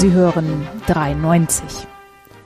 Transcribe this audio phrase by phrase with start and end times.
[0.00, 1.86] Sie hören 93.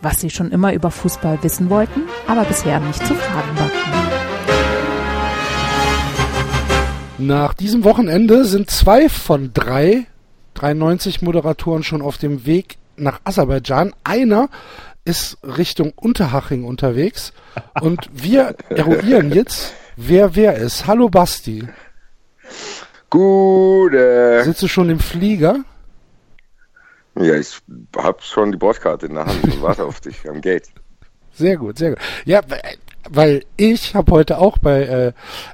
[0.02, 3.92] Was Sie schon immer über Fußball wissen wollten, aber bisher nicht zu fragen wagten.
[7.18, 10.08] Nach diesem Wochenende sind zwei von drei
[10.54, 13.94] 93 Moderatoren schon auf dem Weg nach Aserbaidschan.
[14.02, 14.48] Einer
[15.04, 17.32] ist Richtung Unterhaching unterwegs
[17.80, 20.88] und wir eruieren jetzt, wer wer ist.
[20.88, 21.68] Hallo Basti.
[23.10, 24.42] Gute.
[24.42, 25.60] Sitzt du schon im Flieger?
[27.16, 27.58] Ja, ich
[27.96, 30.68] hab schon die Bordkarte in der Hand und warte auf dich am Gate.
[31.36, 31.98] Sehr gut, sehr gut.
[32.24, 32.42] Ja,
[33.10, 35.12] weil ich habe heute auch bei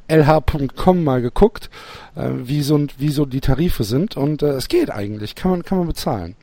[0.08, 1.70] äh, lh.com mal geguckt,
[2.16, 5.62] äh, wie, so, wie so die Tarife sind und äh, es geht eigentlich, kann man,
[5.62, 6.36] kann man bezahlen.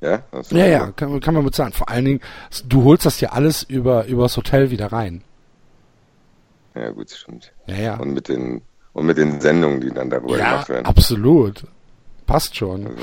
[0.00, 0.22] Ja?
[0.50, 1.72] Ja, ja, kann, kann man bezahlen.
[1.72, 2.20] Vor allen Dingen,
[2.66, 5.22] du holst das ja alles über übers Hotel wieder rein.
[6.74, 7.52] Ja, gut, stimmt.
[7.66, 7.96] Ja, ja.
[7.96, 8.62] Und mit den
[8.94, 10.86] und mit den Sendungen, die dann darüber ja, gemacht werden.
[10.86, 11.64] Absolut.
[12.26, 12.86] Passt schon.
[12.86, 12.98] Also.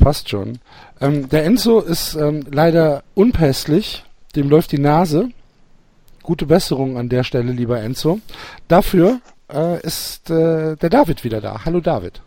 [0.00, 0.58] Passt schon.
[1.00, 4.04] Ähm, der Enzo ist ähm, leider unpässlich.
[4.36, 5.30] Dem läuft die Nase.
[6.22, 8.20] Gute Besserung an der Stelle, lieber Enzo.
[8.66, 9.20] Dafür
[9.52, 11.64] äh, ist äh, der David wieder da.
[11.64, 12.22] Hallo David.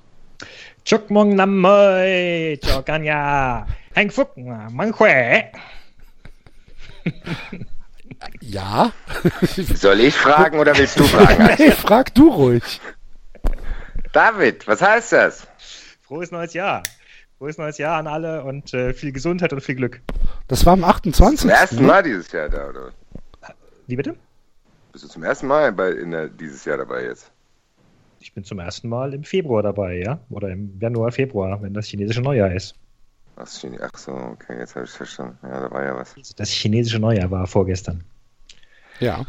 [0.85, 5.45] Chukmong Namoy, Chokanya, Hang Fuk, Manchue.
[8.41, 8.91] Ja.
[9.75, 11.49] Soll ich fragen oder willst du fragen?
[11.59, 12.81] nee, frag du ruhig.
[14.11, 15.47] David, was heißt das?
[16.01, 16.81] Frohes neues Jahr.
[17.37, 20.01] Frohes neues Jahr an alle und äh, viel Gesundheit und viel Glück.
[20.47, 21.41] Das war am 28.
[21.41, 22.91] Zum ersten Mal dieses Jahr da, oder?
[23.85, 24.15] Wie bitte?
[24.91, 27.31] Bist du zum ersten Mal bei, in der, dieses Jahr dabei jetzt?
[28.19, 30.19] Ich bin zum ersten Mal im Februar dabei, ja?
[30.29, 32.73] Oder im Januar, Februar, wenn das chinesische Neujahr ist.
[33.35, 35.37] Ach so, okay, jetzt habe ich verstanden.
[35.43, 36.15] Ja, da war ja was.
[36.35, 38.03] Das chinesische Neujahr war vorgestern.
[38.99, 39.27] Ja.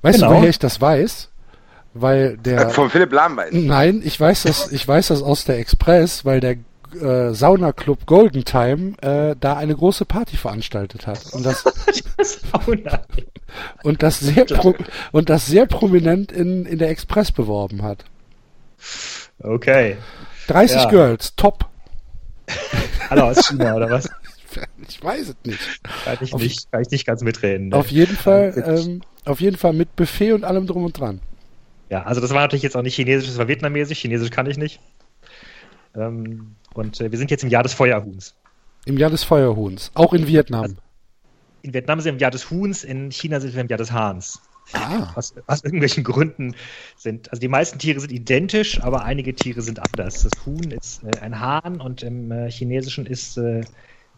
[0.00, 0.30] Weißt genau.
[0.30, 1.28] du, woher ich das weiß?
[1.92, 2.70] Weil der.
[2.70, 3.52] Von Philipp Lahm weiß.
[3.52, 6.56] Nein, ich weiß das, ich weiß das aus der Express, weil der
[6.94, 11.32] äh, Sauna Club Golden Time äh, da eine große Party veranstaltet hat.
[11.32, 11.64] Und das,
[13.82, 14.74] und das sehr pro,
[15.12, 18.04] und das sehr prominent in, in der Express beworben hat.
[19.38, 19.96] Okay.
[20.48, 20.90] 30 ja.
[20.90, 21.66] Girls, top.
[23.08, 24.08] Alle aus China, oder was?
[24.86, 25.82] Ich weiß es nicht.
[26.04, 27.68] Kann ich, auf, nicht, kann ich nicht ganz mitreden.
[27.68, 27.76] Ne?
[27.76, 31.20] Auf jeden Fall, ähm, auf jeden Fall mit Buffet und allem drum und dran.
[31.88, 33.98] Ja, also das war natürlich jetzt auch nicht chinesisch, das war vietnamesisch.
[33.98, 34.78] Chinesisch kann ich nicht.
[35.94, 38.34] Ähm, und äh, wir sind jetzt im Jahr des Feuerhuhns.
[38.84, 39.90] Im Jahr des Feuerhuhns.
[39.94, 40.62] Auch in Vietnam.
[40.62, 40.76] Also,
[41.62, 43.92] in Vietnam sind wir im Jahr des Huhns, in China sind wir im Jahr des
[43.92, 44.40] Hahns.
[44.74, 45.12] Ah.
[45.16, 46.54] Aus, aus, irgendwelchen Gründen
[46.96, 50.22] sind, also die meisten Tiere sind identisch, aber einige Tiere sind anders.
[50.22, 53.62] Das Huhn ist äh, ein Hahn und im äh, Chinesischen ist äh,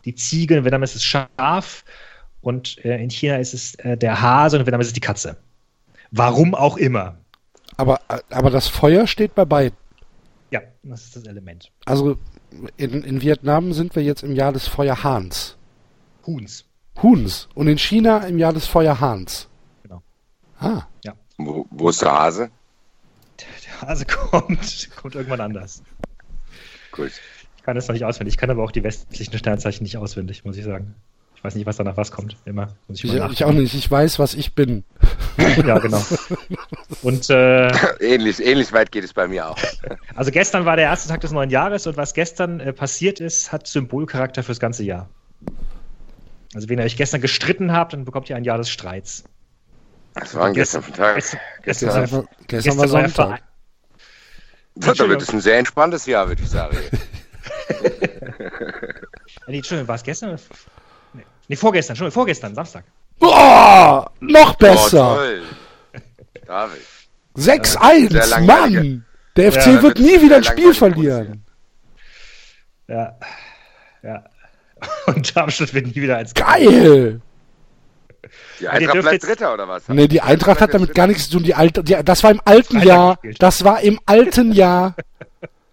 [0.04, 1.84] die Ziege, in Vietnam ist es Schaf
[2.41, 5.00] und äh, in China ist es äh, der Hase und in Vietnam ist es die
[5.00, 5.37] Katze.
[6.10, 7.16] Warum auch immer.
[7.76, 8.00] Aber,
[8.31, 9.76] aber das Feuer steht bei beiden.
[10.50, 11.72] Ja, das ist das Element.
[11.87, 12.16] Also
[12.76, 15.56] in, in Vietnam sind wir jetzt im Jahr des Feuerhahns.
[16.26, 16.65] Huhns.
[17.03, 17.48] Huhns.
[17.54, 19.48] Und in China im Jahr des Feuerhahns.
[19.82, 20.03] Genau.
[20.59, 20.82] Ah.
[21.04, 21.14] Ja.
[21.38, 22.50] Wo, wo ist der Hase?
[23.41, 25.82] Der, der Hase kommt, kommt irgendwann anders.
[26.93, 27.12] Gut.
[27.56, 28.34] Ich kann das noch nicht auswendig.
[28.34, 30.94] Ich kann aber auch die westlichen Sternzeichen nicht auswendig, muss ich sagen.
[31.44, 32.38] Ich weiß nicht, was danach was kommt.
[32.47, 32.69] Immer.
[32.88, 33.75] Muss ich, ich, ich auch nicht.
[33.75, 34.82] Ich weiß, was ich bin.
[35.66, 36.03] ja, genau.
[37.03, 37.69] Und äh,
[38.00, 39.59] ähnlich, ähnlich weit geht es bei mir auch.
[40.15, 43.53] Also gestern war der erste Tag des neuen Jahres und was gestern äh, passiert ist,
[43.53, 45.10] hat Symbolcharakter fürs ganze Jahr.
[46.55, 49.25] Also wenn ihr euch gestern gestritten habt, dann bekommt ihr ein Jahr des Streits.
[50.15, 51.16] Das war gestern von Tag.
[51.16, 53.43] Gestern, gestern, gestern, war, gestern war Sonntag.
[54.76, 56.78] Da wird es ein sehr entspanntes Jahr, würde ich sagen.
[59.47, 60.38] nee, Entschuldigung, war es gestern?
[61.49, 62.84] Nee, vorgestern, Entschuldigung, vorgestern, Samstag.
[63.21, 65.19] Oh, noch besser.
[65.19, 65.99] Oh.
[66.47, 66.81] David.
[67.37, 69.05] 6-1, Mann!
[69.37, 71.44] Der FC ja, wird nie wieder ein Spiel verlieren.
[72.87, 73.17] Ja.
[74.02, 74.25] Ja.
[75.06, 77.20] Und Darmstadt wird nie wieder eins Geil!
[78.61, 79.88] Die Eintracht bleibt Dritter oder was?
[79.88, 81.43] Nee, die Eintracht hat damit gar nichts zu tun.
[81.43, 83.19] Die alte, die, das war im alten Jahr.
[83.38, 84.94] Das war im alten Jahr.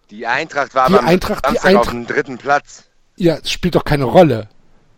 [0.10, 2.84] Die Eintracht war die Eintracht, die Eintracht, auf dem dritten Platz.
[3.16, 4.50] Ja, es spielt doch keine Rolle.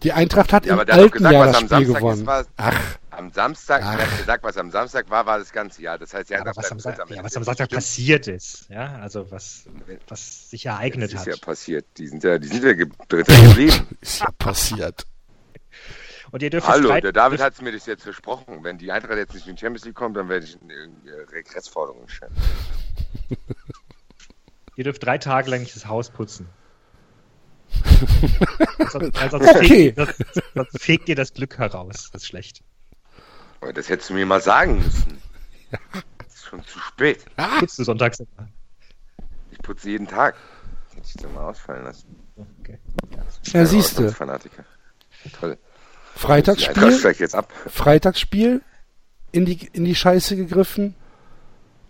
[0.03, 2.19] Die Eintracht hat ja, im alten gesagt, Jahr das Spiel Samstag gewonnen.
[2.19, 2.97] Ist, war, Ach.
[3.11, 3.97] Am Samstag, Ach.
[3.97, 5.97] hat gesagt, was am Samstag war, war das ganze Jahr.
[5.97, 8.67] Das heißt, die Eintracht ja, was, am, Sa ja, was am Samstag passiert ist.
[8.69, 9.65] Ja, also was,
[10.07, 11.27] was sich ereignet das hat.
[11.27, 11.85] ist ja passiert.
[11.97, 12.73] Die sind ja, die sind ja
[13.07, 13.87] Dritter geblieben.
[14.01, 15.05] ist ja passiert.
[16.31, 18.63] Und ihr dürft Hallo, der David hat mir das jetzt versprochen.
[18.63, 22.09] Wenn die Eintracht jetzt nicht in die Champions League kommt, dann werde ich eine Regressforderung
[22.09, 22.33] stellen.
[24.75, 26.49] ihr dürft drei Tage lang nicht das Haus putzen.
[28.91, 29.93] Sonst, sonst, okay.
[29.93, 32.09] fegt, sonst, sonst fegt ihr das Glück heraus.
[32.11, 32.63] Das ist schlecht.
[33.73, 35.21] Das hättest du mir mal sagen müssen.
[36.17, 37.25] Das ist schon zu spät.
[37.37, 37.59] Ah.
[37.59, 38.49] Putzt du sonntags immer?
[39.51, 40.35] Ich putze jeden Tag.
[40.93, 42.15] Hätte ich doch mal ausfallen lassen.
[42.59, 42.79] Okay.
[43.11, 44.11] Ja, Ja, siehst du.
[44.11, 44.65] Fanatiker.
[45.39, 45.57] Toll.
[46.15, 47.51] Freitagsspiel, steigt jetzt ab.
[47.67, 48.61] Freitagsspiel,
[49.31, 50.95] in die, in die Scheiße gegriffen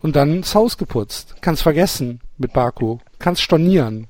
[0.01, 1.36] und dann das Haus geputzt.
[1.41, 3.00] Kannst vergessen mit Baku.
[3.19, 4.07] Kannst stornieren.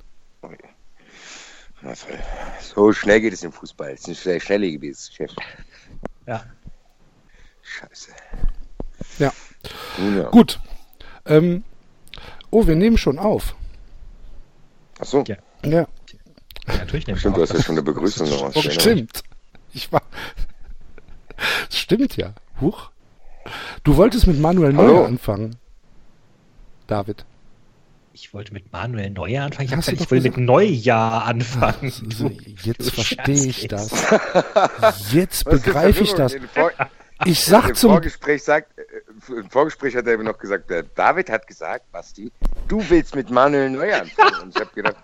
[2.62, 3.92] So schnell geht es im Fußball.
[3.92, 5.38] Es ist ein sehr schnelllebiges Geschäft.
[6.26, 6.44] Ja.
[7.62, 8.12] Scheiße.
[9.20, 9.32] Ja.
[9.98, 10.30] Ja.
[10.30, 10.60] Gut.
[11.26, 11.64] Ähm,
[12.50, 13.56] oh, wir nehmen schon auf.
[15.00, 15.24] Ach so.
[15.28, 15.38] Ja.
[15.66, 15.88] Ja, Ja,
[16.68, 18.56] natürlich nehmen Stimmt, wir du hast ja schon eine Begrüßung noch.
[18.56, 19.24] oh, stimmt.
[19.74, 20.02] Ich war.
[21.68, 22.34] Das stimmt ja.
[22.62, 22.92] Huch.
[23.84, 24.94] Du wolltest mit Manuel Hallo.
[24.94, 25.58] Neuer anfangen.
[26.88, 27.26] David.
[28.16, 29.66] Ich wollte mit Manuel Neuer anfangen.
[29.70, 30.38] Ich, gesagt, ich will gesagt.
[30.38, 31.90] mit Neujahr anfangen.
[31.90, 33.92] So, Du- jetzt verstehe ich das.
[35.12, 36.36] Jetzt begreife ich das.
[37.26, 38.84] Ich sag Im zum Vorgespräch sagt, äh,
[39.40, 42.32] im Vorgespräch hat er noch gesagt, der David hat gesagt, Basti,
[42.68, 44.42] du willst mit Manuel Neuer anfangen.
[44.44, 44.96] Und ich habe gedacht,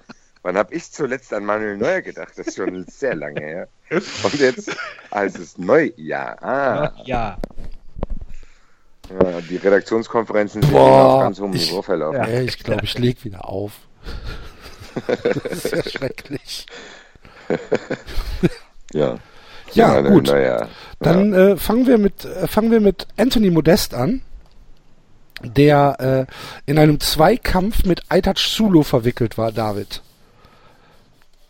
[0.42, 2.34] wann habe ich zuletzt an Manuel Neuer gedacht?
[2.36, 3.68] Das ist schon sehr lange her.
[3.90, 4.76] Und jetzt,
[5.12, 6.44] als es Neujahr.
[6.44, 7.38] Ah, Ja,
[9.10, 12.18] ja, die Redaktionskonferenzen sind Boah, auf ganz hohem ich- Niveau verlaufen.
[12.20, 12.40] Ja.
[12.42, 13.74] Ich glaube, ich leg wieder auf.
[15.50, 16.66] Das ist ja schrecklich.
[18.94, 19.18] Ja,
[19.74, 20.28] Ja, Manuel gut.
[20.28, 20.68] Neuer.
[21.00, 24.22] Dann äh, fangen wir mit äh, fangen wir mit Anthony Modest an,
[25.44, 26.28] der
[26.68, 30.02] äh, in einem Zweikampf mit Aitaj Sulu verwickelt war, David.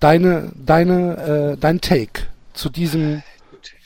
[0.02, 2.24] Deine deine äh, dein Take
[2.54, 3.24] zu diesem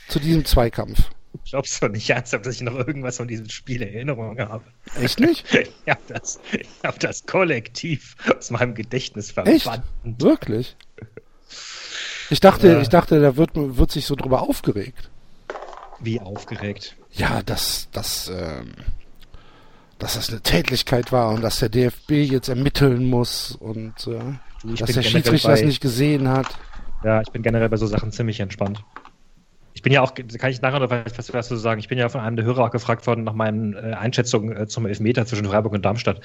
[0.09, 1.09] zu diesem Zweikampf.
[1.49, 4.63] Glaubst du nicht ernsthaft, dass ich noch irgendwas von diesem Spiel in Erinnerung habe?
[5.01, 5.45] Echt nicht?
[5.85, 9.63] Ich habe das, ich hab das kollektiv aus meinem Gedächtnis Echt?
[9.63, 9.85] verbannt.
[10.03, 10.75] Wirklich?
[12.29, 12.81] Ich dachte, Ja.
[12.81, 15.09] ich dachte, da wird wird sich so drüber aufgeregt.
[15.99, 16.95] Wie aufgeregt.
[17.11, 18.73] Ja, dass, dass, ähm,
[19.99, 24.19] dass das eine Tätlichkeit war und dass der DFB jetzt ermitteln muss und äh,
[24.77, 26.47] dass der Schiedsrichter bei- das nicht gesehen hat.
[27.03, 28.83] Ja, ich bin generell bei so Sachen ziemlich entspannt.
[29.73, 32.07] Ich bin ja auch, kann ich nachher noch was, was dazu sagen, ich bin ja
[32.09, 35.45] von einem der Hörer auch gefragt worden nach meinen äh, Einschätzungen äh, zum Elfmeter zwischen
[35.45, 36.21] Freiburg und Darmstadt.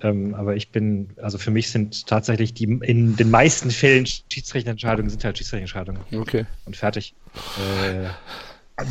[0.00, 5.10] Ähm, aber ich bin, also für mich sind tatsächlich die in den meisten Fällen Schiedsrichterentscheidungen
[5.10, 6.46] sind halt Schiedsrichterentscheidungen Okay.
[6.66, 7.14] und fertig.
[7.56, 8.04] Äh,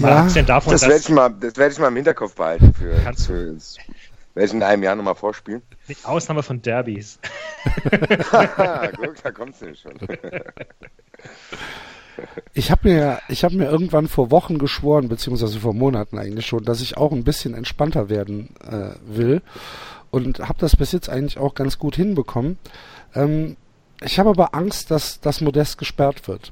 [0.01, 2.73] Ja, davon, Das werde ich, mal- das werd ich mal im Hinterkopf behalten.
[2.73, 3.33] Für, Kannst du.
[3.33, 3.77] für das
[4.33, 5.61] werde ich in einem Jahr nochmal vorspielen.
[5.87, 7.19] mit Ausnahme von Derbys.
[8.33, 9.93] Haha, Guck, da kommt's nämlich schon.
[12.53, 16.63] Ich habe mir, ich habe mir irgendwann vor Wochen geschworen, beziehungsweise vor Monaten eigentlich schon,
[16.63, 19.41] dass ich auch ein bisschen entspannter werden äh, will
[20.11, 22.57] und habe das bis jetzt eigentlich auch ganz gut hinbekommen.
[23.15, 23.57] Ähm,
[24.01, 26.51] ich habe aber Angst, dass das Modest gesperrt wird.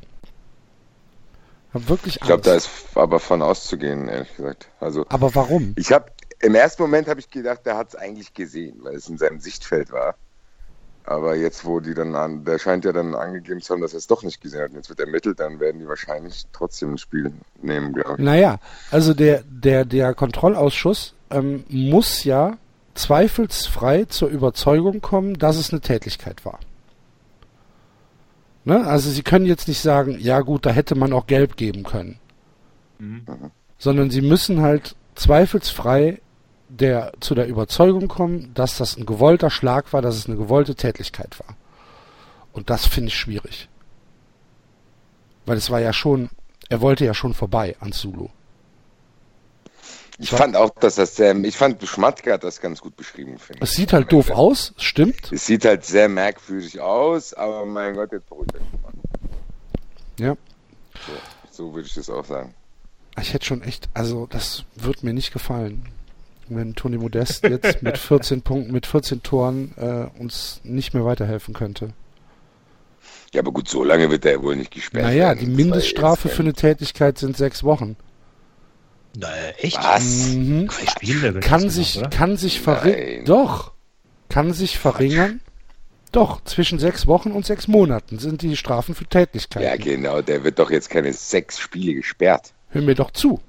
[1.74, 2.28] Hab wirklich Ich Angst.
[2.28, 4.70] glaube, da ist aber von auszugehen, ehrlich gesagt.
[4.80, 5.74] Also aber warum?
[5.78, 9.08] ich habe im ersten Moment habe ich gedacht, der hat es eigentlich gesehen, weil es
[9.10, 10.16] in seinem Sichtfeld war.
[11.08, 14.00] Aber jetzt, wo die dann an, der scheint ja dann angegeben zu haben, dass er
[14.00, 14.70] es doch nicht gesehen hat.
[14.72, 17.32] Und jetzt wird ermittelt, dann werden die wahrscheinlich trotzdem ein Spiel
[17.62, 18.26] nehmen, glaube ich.
[18.26, 18.60] Naja,
[18.90, 22.58] also der, der, der Kontrollausschuss ähm, muss ja
[22.96, 26.60] zweifelsfrei zur Überzeugung kommen, dass es eine Tätlichkeit war.
[28.64, 28.86] Ne?
[28.86, 32.20] Also sie können jetzt nicht sagen, ja gut, da hätte man auch gelb geben können.
[33.78, 36.20] Sondern sie müssen halt zweifelsfrei
[36.70, 40.76] der, zu der Überzeugung kommen, dass das ein gewollter Schlag war, dass es eine gewollte
[40.76, 41.56] Tätlichkeit war.
[42.54, 43.70] Und das finde ich schwierig.
[45.46, 46.30] Weil es war ja schon,
[46.70, 48.30] er wollte ja schon vorbei an Zulu.
[50.18, 53.62] Ich fand auch, dass das sehr, ich fand, Schmatke hat das ganz gut beschrieben, finde
[53.62, 53.76] Es ich.
[53.78, 55.32] sieht halt doof aus, stimmt.
[55.34, 58.94] Es sieht halt sehr merkwürdig aus, aber mein Gott, jetzt beruhigt euch mal.
[60.18, 60.36] Ja.
[61.06, 61.12] So,
[61.66, 62.54] so würde ich das auch sagen.
[63.20, 65.86] Ich hätte schon echt, also das wird mir nicht gefallen,
[66.50, 71.54] wenn Toni Modest jetzt mit 14 Punkten, mit 14 Toren äh, uns nicht mehr weiterhelfen
[71.54, 71.90] könnte.
[73.34, 75.40] Ja, aber gut, so lange wird er wohl nicht gesperrt Naja, werden.
[75.40, 77.96] die Mindeststrafe für eine Tätigkeit sind sechs Wochen.
[79.18, 79.78] Na, echt?
[79.78, 80.30] Was?
[80.30, 80.70] Mhm.
[81.02, 83.16] Wird Kann sich, gemacht, kann sich verringern.
[83.18, 83.26] Nein.
[83.26, 83.72] Doch.
[84.30, 85.40] Kann sich verringern.
[86.12, 89.66] Doch, zwischen sechs Wochen und sechs Monaten sind die Strafen für Tätigkeiten.
[89.66, 92.54] Ja, genau, der wird doch jetzt keine sechs Spiele gesperrt.
[92.70, 93.42] Hör mir doch zu.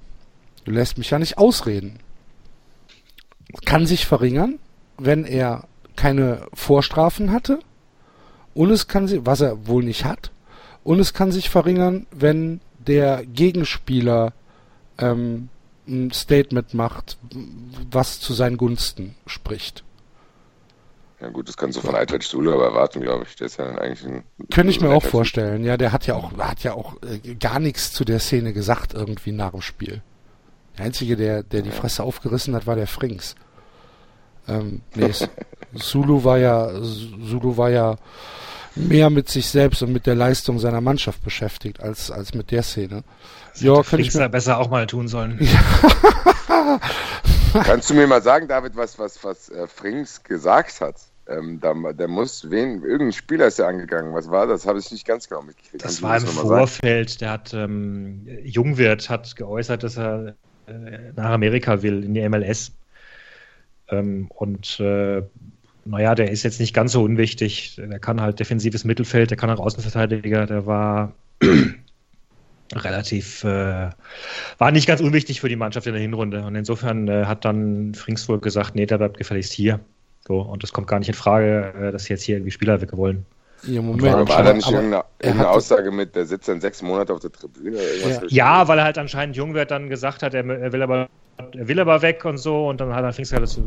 [0.64, 2.00] Du lässt mich ja nicht ausreden.
[3.64, 4.58] Kann sich verringern,
[4.98, 7.60] wenn er keine Vorstrafen hatte.
[8.54, 10.30] Und es kann sich, was er wohl nicht hat.
[10.84, 14.32] Und es kann sich verringern, wenn der Gegenspieler
[14.98, 15.48] ähm,
[15.88, 17.18] ein Statement macht,
[17.90, 19.84] was zu seinen Gunsten spricht.
[21.20, 23.36] Ja gut, das kannst du von Eintracht Sulu aber erwarten, glaube ich.
[23.36, 24.22] Der ist ja eigentlich ein...
[24.50, 25.64] Könnte ich mir auch vorstellen.
[25.64, 28.92] Ja, der hat ja auch, hat ja auch äh, gar nichts zu der Szene gesagt
[28.92, 30.02] irgendwie nach dem Spiel.
[30.78, 33.34] Der einzige, der, der die Fresse aufgerissen hat, war der Frings.
[34.48, 35.28] Ähm, nee, S-
[35.74, 37.96] Zulu war ja, Zulu war ja
[38.74, 42.62] mehr mit sich selbst und mit der Leistung seiner Mannschaft beschäftigt als, als mit der
[42.62, 43.02] Szene.
[43.52, 45.38] Das ja, könnte ich mir besser auch mal tun sollen.
[47.64, 50.96] Kannst du mir mal sagen, David, was, was, was äh, Frings gesagt hat?
[51.28, 54.14] Ähm, da, der muss, wen, irgendein Spieler ist ja angegangen.
[54.14, 54.66] Was war das?
[54.66, 55.84] Habe ich nicht ganz genau mitgekriegt.
[55.84, 57.20] Das war im Vorfeld.
[57.20, 62.72] Der hat, ähm, Jungwirt hat geäußert, dass er äh, nach Amerika will, in die MLS.
[63.88, 65.22] Ähm, und äh,
[65.84, 67.76] naja, der ist jetzt nicht ganz so unwichtig.
[67.76, 70.46] Der kann halt defensives Mittelfeld, der kann auch Außenverteidiger.
[70.46, 71.12] Der war
[72.74, 73.90] relativ, äh,
[74.58, 76.44] war nicht ganz unwichtig für die Mannschaft in der Hinrunde.
[76.44, 79.80] Und insofern äh, hat dann Frings wohl gesagt, nee, der bleibt gefälligst hier.
[80.26, 82.80] So, und es kommt gar nicht in Frage, äh, dass sie jetzt hier irgendwie Spieler
[82.80, 83.24] wegwollen.
[83.66, 84.02] Ja, Moment.
[84.02, 87.32] War, war da nicht irgendeine, irgendeine Aussage mit, der sitzt dann sechs Monate auf der
[87.32, 87.78] Tribüne?
[87.78, 88.22] Ja.
[88.28, 91.08] ja, weil er halt anscheinend Jungwert dann gesagt hat, er, er, will aber
[91.38, 93.62] er will aber weg und so und dann hat er Pfingst gesagt, so,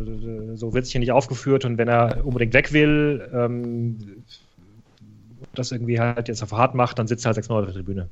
[0.55, 4.23] so wird sich hier nicht aufgeführt und wenn er unbedingt weg will, ähm,
[5.55, 7.83] das irgendwie halt jetzt auf hart macht, dann sitzt er halt sechs Monate auf der
[7.83, 8.09] Tribüne.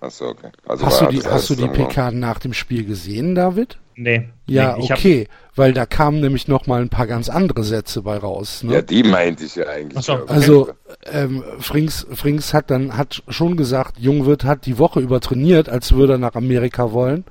[0.00, 0.50] Achso, okay.
[0.66, 3.78] Also hast du die, hast du die PK nach dem Spiel gesehen, David?
[3.96, 4.28] Nee.
[4.46, 8.16] Ja, nee, okay, weil da kamen nämlich noch mal ein paar ganz andere Sätze bei
[8.16, 8.62] raus.
[8.62, 8.74] Ne?
[8.74, 10.04] Ja, die meinte ich ja eigentlich.
[10.04, 10.24] So, okay.
[10.32, 10.68] Also
[11.10, 15.92] ähm, Frings, Frings hat dann hat schon gesagt, Jungwirt hat die Woche über trainiert, als
[15.92, 17.24] würde er nach Amerika wollen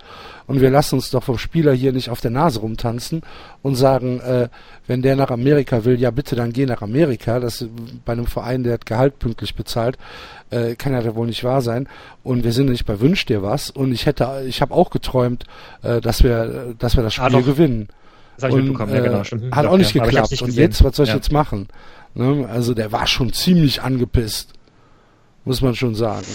[0.45, 3.21] und wir lassen uns doch vom Spieler hier nicht auf der Nase rumtanzen
[3.61, 4.49] und sagen, äh,
[4.87, 7.39] wenn der nach Amerika will, ja bitte, dann geh nach Amerika.
[7.39, 7.65] Das
[8.03, 9.97] bei einem Verein, der hat Gehalt pünktlich bezahlt,
[10.49, 11.87] äh, kann ja wohl nicht wahr sein.
[12.23, 13.69] Und wir sind nicht bei Wünsch dir was.
[13.69, 15.45] Und ich hätte, ich habe auch geträumt,
[15.81, 17.87] äh, dass wir, dass wir das Spiel ah, gewinnen.
[18.35, 19.23] Das habe ich und, mitbekommen, ja genau.
[19.23, 19.55] Schon.
[19.55, 20.31] Hat auch nicht ja, geklappt.
[20.31, 21.15] Nicht und jetzt, was soll ich ja.
[21.15, 21.67] jetzt machen?
[22.15, 22.47] Ne?
[22.49, 24.53] Also der war schon ziemlich angepisst,
[25.45, 26.27] muss man schon sagen.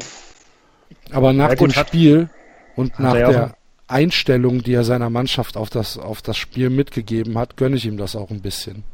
[1.11, 2.31] Aber nach gut, dem Spiel
[2.77, 3.55] und nach der
[3.87, 7.97] Einstellung, die er seiner Mannschaft auf das, auf das Spiel mitgegeben hat, gönne ich ihm
[7.97, 8.85] das auch ein bisschen.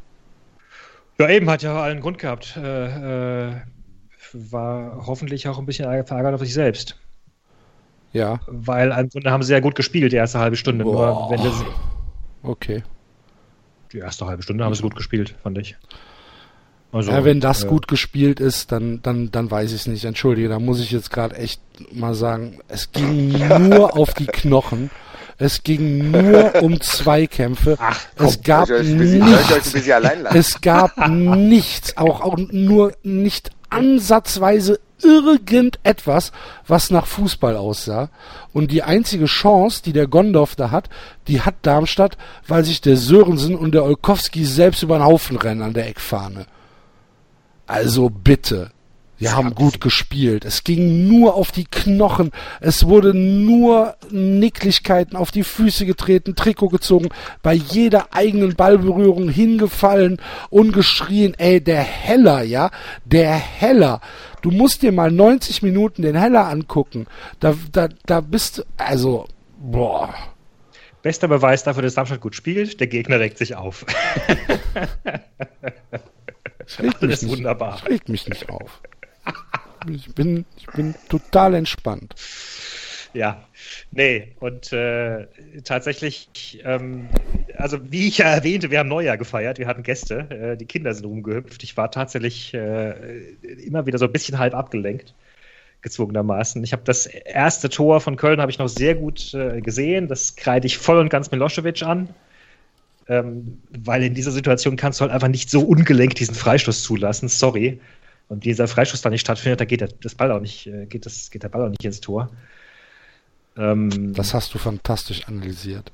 [1.18, 2.56] Ja, eben hat ja allen Grund gehabt.
[2.56, 3.52] Äh, äh,
[4.32, 6.98] war hoffentlich auch ein bisschen verärgert auf sich selbst.
[8.14, 8.40] Ja.
[8.46, 10.84] Weil im Grunde haben sie ja gut gespielt, die erste halbe Stunde.
[10.84, 11.64] Nur wenn das,
[12.42, 12.82] okay.
[13.92, 15.76] Die erste halbe Stunde haben sie gut gespielt, fand ich.
[16.92, 20.04] Also, ja, wenn das äh, gut gespielt ist, dann, dann, dann weiß ich es nicht.
[20.04, 21.60] Entschuldige, da muss ich jetzt gerade echt
[21.92, 23.32] mal sagen, es ging
[23.68, 24.90] nur auf die Knochen.
[25.36, 27.76] Es ging nur um Zweikämpfe.
[27.80, 29.74] Ach, komm, es gab nichts.
[30.32, 36.32] Es gab nichts, auch, auch nur nicht ansatzweise irgendetwas,
[36.66, 38.10] was nach Fußball aussah.
[38.52, 40.88] Und die einzige Chance, die der Gondorf da hat,
[41.28, 42.16] die hat Darmstadt,
[42.48, 46.46] weil sich der Sörensen und der Olkowski selbst über den Haufen rennen an der Eckfahne.
[47.66, 48.73] Also bitte.
[49.18, 50.44] Wir haben gut gespielt.
[50.44, 52.32] Es ging nur auf die Knochen.
[52.60, 57.10] Es wurde nur Nicklichkeiten auf die Füße getreten, Trikot gezogen,
[57.42, 62.70] bei jeder eigenen Ballberührung hingefallen und geschrien, ey, der Heller, ja,
[63.04, 64.00] der Heller.
[64.42, 67.06] Du musst dir mal 90 Minuten den Heller angucken.
[67.40, 69.26] Da, da, da bist du, also,
[69.58, 70.12] boah.
[71.02, 73.84] Bester Beweis dafür, dass Darmstadt gut spielt, der Gegner regt sich auf.
[76.58, 77.72] Das regt mich wunderbar.
[77.72, 78.80] Das regt mich nicht auf.
[79.88, 82.14] Ich bin, ich bin total entspannt.
[83.14, 83.44] Ja,
[83.92, 85.28] nee, und äh,
[85.62, 87.08] tatsächlich, ähm,
[87.56, 90.92] also wie ich ja erwähnte, wir haben Neujahr gefeiert, wir hatten Gäste, äh, die Kinder
[90.92, 91.62] sind rumgehüpft.
[91.62, 92.90] Ich war tatsächlich äh,
[93.64, 95.14] immer wieder so ein bisschen halb abgelenkt,
[95.82, 96.64] gezwungenermaßen.
[96.64, 100.34] Ich habe das erste Tor von Köln habe ich noch sehr gut äh, gesehen, das
[100.34, 102.08] kreide ich voll und ganz Milosevic an.
[103.06, 107.28] Ähm, weil in dieser Situation kannst du halt einfach nicht so ungelenkt diesen Freistoß zulassen.
[107.28, 107.78] Sorry.
[108.28, 111.06] Und dieser Freistoß da nicht stattfindet, da geht der, das Ball auch nicht, äh, geht,
[111.06, 112.30] das, geht der Ball auch nicht ins Tor.
[113.56, 115.92] Ähm, das hast du fantastisch analysiert.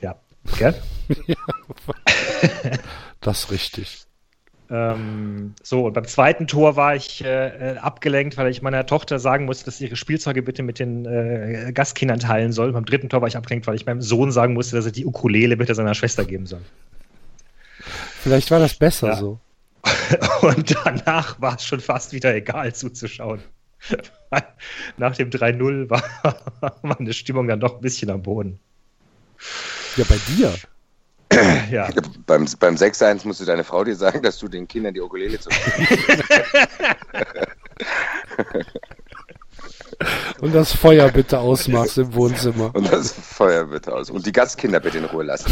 [0.00, 0.16] Ja.
[0.58, 0.74] Gell?
[1.26, 1.36] ja.
[3.20, 4.06] das ist richtig.
[4.70, 9.18] Ähm, so, und beim zweiten Tor war ich äh, äh, abgelenkt, weil ich meiner Tochter
[9.18, 12.72] sagen musste, dass sie ihre Spielzeuge bitte mit den äh, Gastkindern teilen soll.
[12.72, 15.04] Beim dritten Tor war ich abgelenkt, weil ich meinem Sohn sagen musste, dass er die
[15.04, 16.62] Ukulele bitte seiner Schwester geben soll.
[18.22, 19.16] Vielleicht war das besser ja.
[19.16, 19.40] so.
[20.42, 23.42] Und danach war es schon fast wieder egal zuzuschauen.
[24.96, 26.02] Nach dem 3-0 war
[26.82, 28.60] meine Stimmung dann doch ein bisschen am Boden.
[29.96, 30.54] Ja, bei dir.
[31.70, 31.88] Ja.
[32.26, 35.48] Beim, beim 6-1 musste deine Frau dir sagen, dass du den Kindern die Ukulele zu
[40.42, 42.74] Und das Feuer bitte ausmachst im Wohnzimmer.
[42.74, 44.10] Und das Feuer bitte aus.
[44.10, 45.50] Und die Gastkinder bitte in Ruhe lassen.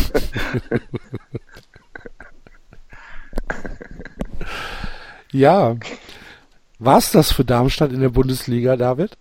[5.32, 5.76] Ja.
[6.78, 9.16] War's das für Darmstadt in der Bundesliga, David?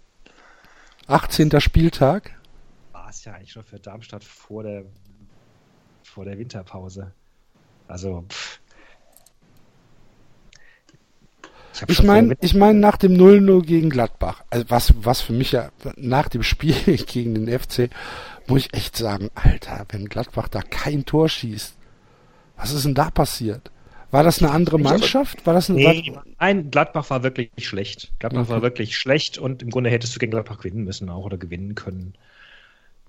[1.08, 1.60] 18.
[1.60, 2.32] Spieltag?
[2.92, 4.86] War es ja eigentlich schon für Darmstadt vor der
[6.10, 7.12] vor der Winterpause.
[7.88, 8.60] Also, pff.
[11.88, 15.70] Ich meine, ich meine nach dem 0-0 gegen Gladbach, also was, was für mich ja
[15.96, 16.74] nach dem Spiel
[17.08, 17.90] gegen den FC,
[18.48, 21.78] muss ich echt sagen, Alter, wenn Gladbach da kein Tor schießt,
[22.58, 23.72] was ist denn da passiert?
[24.12, 25.46] War das eine andere Mannschaft?
[25.46, 28.12] War das eine, Nee, war, nein, Gladbach war wirklich schlecht.
[28.20, 28.50] Gladbach Okay.
[28.50, 31.76] war wirklich schlecht und im Grunde hättest du gegen Gladbach gewinnen müssen auch oder gewinnen
[31.76, 32.14] können.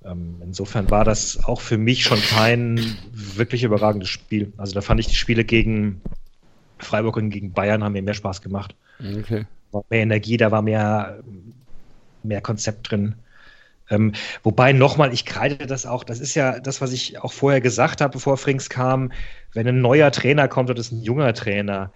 [0.04, 4.52] Ähm, insofern war das auch für mich schon kein wirklich überragendes Spiel.
[4.56, 6.00] Also da fand ich die Spiele gegen
[6.78, 8.74] Freiburg und gegen Bayern haben mir mehr Spaß gemacht.
[9.00, 9.46] okay.
[9.72, 11.20] war mehr Energie, da war mehr,
[12.22, 13.14] mehr Konzept drin.
[13.90, 14.12] Ähm,
[14.44, 18.00] wobei nochmal, ich kreide das auch, das ist ja das, was ich auch vorher gesagt
[18.00, 19.12] habe, bevor Frings kam,
[19.52, 21.92] wenn ein neuer Trainer kommt oder ist ein junger Trainer,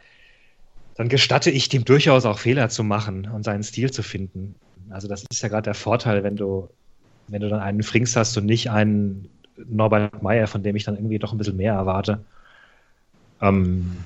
[0.96, 4.56] dann gestatte ich dem durchaus auch Fehler zu machen und seinen Stil zu finden.
[4.90, 6.68] Also das ist ja gerade der Vorteil, wenn du,
[7.28, 10.96] wenn du dann einen Frings hast und nicht einen Norbert Meyer, von dem ich dann
[10.96, 12.24] irgendwie doch ein bisschen mehr erwarte.
[13.40, 14.04] Ähm,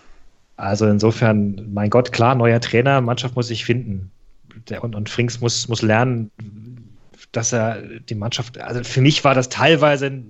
[0.56, 4.10] also insofern, mein Gott, klar, neuer Trainer, Mannschaft muss sich finden.
[4.68, 6.30] Der, und, und Frings muss, muss lernen,
[7.32, 10.24] dass er die Mannschaft, also für mich war das teilweise,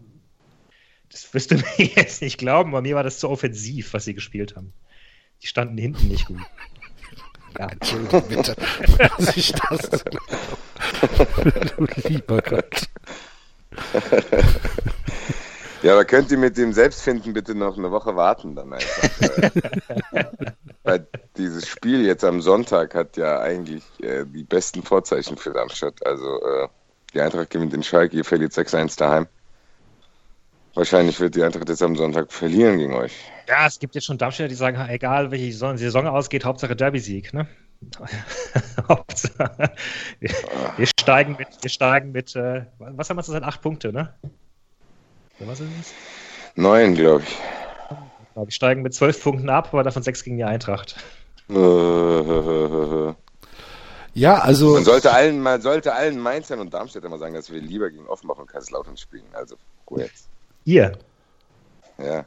[1.11, 4.15] das wirst du mir jetzt nicht glauben, aber mir war das zu offensiv, was sie
[4.15, 4.73] gespielt haben.
[5.43, 6.41] Die standen hinten nicht gut.
[7.59, 8.57] Ja, Entschuldigung bitte,
[8.99, 10.05] dass ich das
[11.77, 12.89] du lieber Gott.
[15.83, 19.53] Ja, aber könnt ihr mit dem Selbstfinden bitte noch eine Woche warten dann einfach.
[20.83, 26.05] Weil dieses Spiel jetzt am Sonntag hat ja eigentlich äh, die besten Vorzeichen für Darmstadt.
[26.05, 26.69] Also äh,
[27.15, 29.27] die Eintracht gewinnt in Schalke, ihr verliert 6-1 daheim.
[30.75, 33.13] Wahrscheinlich wird die Eintracht jetzt am Sonntag verlieren gegen euch.
[33.49, 37.35] ja, es gibt jetzt schon Darmstädter, die sagen, egal welche Saison, Saison ausgeht, Hauptsache Derby-Sieg.
[37.35, 37.49] Ne?
[38.89, 39.73] Hauptsache,
[40.21, 40.31] wir,
[40.77, 43.43] wir steigen mit, wir steigen mit, äh, was haben wir zurzeit?
[43.43, 44.15] Acht Punkte, ne?
[45.41, 45.95] Was ist es?
[46.57, 47.37] Neun, glaube ich.
[48.35, 50.97] Wir steigen mit zwölf Punkten ab, aber davon sechs gegen die Eintracht.
[54.15, 57.51] Äh, Man Ja, also sollte allen, man sollte allen Mainzern und Darmstädter mal sagen, dass
[57.51, 59.27] wir lieber gegen Offenbach und Kaiserslautern spielen.
[59.33, 60.29] Also, gut jetzt.
[60.65, 60.99] Ihr.
[61.99, 62.25] Ja.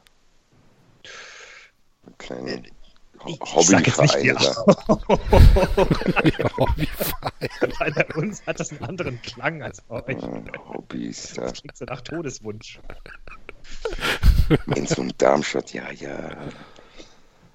[2.18, 2.62] Kleine
[3.26, 4.14] Ich, ich sag jetzt nicht.
[6.58, 7.48] Hobbyverein.
[7.78, 10.22] Weil bei uns hat das einen anderen Klang als bei euch.
[10.68, 11.44] Hobbys, ja.
[11.44, 12.80] Das klingt so nach Todeswunsch.
[14.66, 16.36] Mainz und Darmstadt, ja, ja.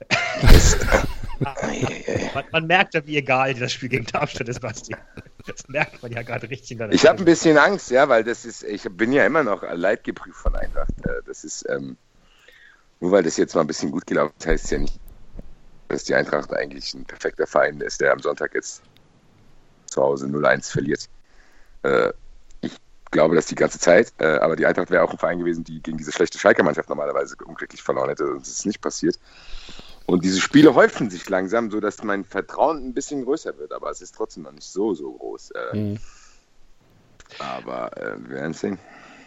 [1.39, 4.95] Man, man merkt ja, wie egal das Spiel gegen Darmstadt ist, Basti.
[5.45, 6.79] Das merkt man ja gerade richtig.
[6.91, 10.37] Ich habe ein bisschen Angst, ja, weil das ist, ich bin ja immer noch leidgeprüft
[10.37, 10.91] von Eintracht.
[11.03, 11.97] Äh, Das ist, ähm,
[12.99, 14.99] nur weil das jetzt mal ein bisschen gut gelaufen ist, heißt ja nicht,
[15.87, 18.81] dass die Eintracht eigentlich ein perfekter Verein ist, der am Sonntag jetzt
[19.85, 21.07] zu Hause 0-1 verliert.
[21.83, 22.11] Äh,
[22.61, 22.71] ich
[23.11, 25.81] glaube das die ganze Zeit, äh, aber die Eintracht wäre auch ein Verein gewesen, die
[25.81, 29.17] gegen diese schlechte Schalke-Mannschaft normalerweise unglücklich verloren hätte und es ist nicht passiert.
[30.07, 34.01] Und diese Spiele häufen sich langsam, sodass mein Vertrauen ein bisschen größer wird, aber es
[34.01, 35.51] ist trotzdem noch nicht so, so groß.
[35.51, 35.99] Äh, Mhm.
[37.39, 38.79] aber äh, wir werden sehen.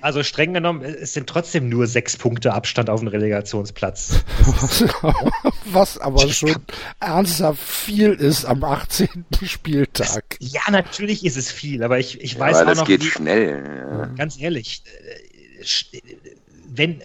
[0.02, 4.24] Also streng genommen, es sind trotzdem nur sechs Punkte Abstand auf den Relegationsplatz.
[5.66, 6.56] Was, aber schon
[7.00, 9.26] ernsthaft viel ist am 18.
[9.44, 10.38] Spieltag.
[10.40, 13.02] Ja, natürlich ist es viel, aber ich, ich Ja, weiß aber auch das noch, geht
[13.02, 13.84] wie, schnell.
[13.86, 14.06] Ja.
[14.16, 14.82] ganz ehrlich,
[15.92, 16.00] äh,
[16.66, 17.02] wenn,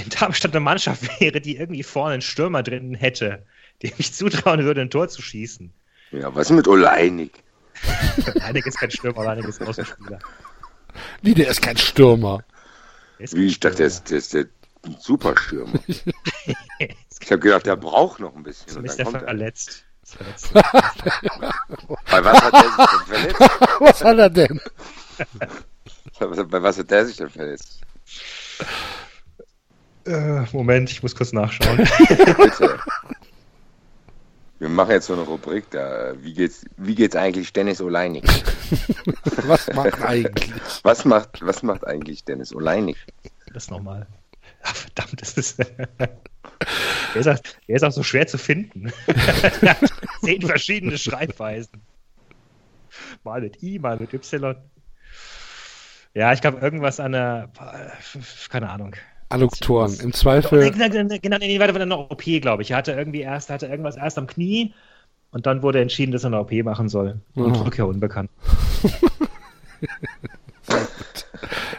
[0.00, 3.44] wenn Darmstadt eine Mannschaft wäre, die irgendwie vorne einen Stürmer drin hätte,
[3.82, 5.72] dem ich zutrauen würde, ein Tor zu schießen.
[6.12, 7.42] ja, was mit Oleinik?
[8.42, 10.18] Einiges kein Stürmer, einiges Außenspieler.
[11.22, 12.44] Wie, der ist kein Stürmer.
[13.18, 13.88] Ist Wie kein ich dachte, der Stürmer.
[13.88, 14.46] ist, der ist der
[14.98, 15.80] Superstürmer.
[17.22, 18.68] Ich habe gedacht, der braucht noch ein bisschen.
[18.68, 19.24] Zum Und ist der kommt er.
[19.24, 19.84] verletzt.
[20.02, 20.52] Ist verletzt.
[22.10, 23.40] Bei was hat der sich denn verletzt?
[23.78, 24.60] Was hat er denn?
[26.18, 27.80] Bei was hat der sich denn verletzt?
[30.06, 31.78] Äh, Moment, ich muss kurz nachschauen.
[34.58, 36.12] Wir machen jetzt so eine Rubrik da.
[36.20, 38.24] Wie geht's, wie geht's eigentlich Dennis Oleinik?
[39.46, 40.52] Was macht eigentlich?
[40.82, 42.98] Was macht, was macht eigentlich Dennis Oleinik?
[43.54, 44.06] Das nochmal.
[44.62, 45.58] Verdammt, das ist.
[45.98, 46.10] der,
[47.14, 48.92] ist auch, der ist auch so schwer zu finden.
[49.62, 51.80] Der hat Zehn verschiedene Schreibweisen.
[53.24, 54.56] Mal mit I, mal mit Y.
[56.12, 57.50] Ja, ich glaube, irgendwas an der.
[58.50, 58.94] Keine Ahnung.
[59.30, 59.92] Adduktoren.
[59.92, 60.70] Im Genau, Zweifel.
[60.70, 62.70] genau, nee, weiter von einer OP, glaube ich.
[62.72, 64.74] Er hatte irgendwie erst, hatte irgendwas erst am Knie
[65.30, 67.20] und dann wurde entschieden, dass er eine OP machen soll.
[67.34, 67.62] Und Aha.
[67.62, 68.30] Rückkehr unbekannt.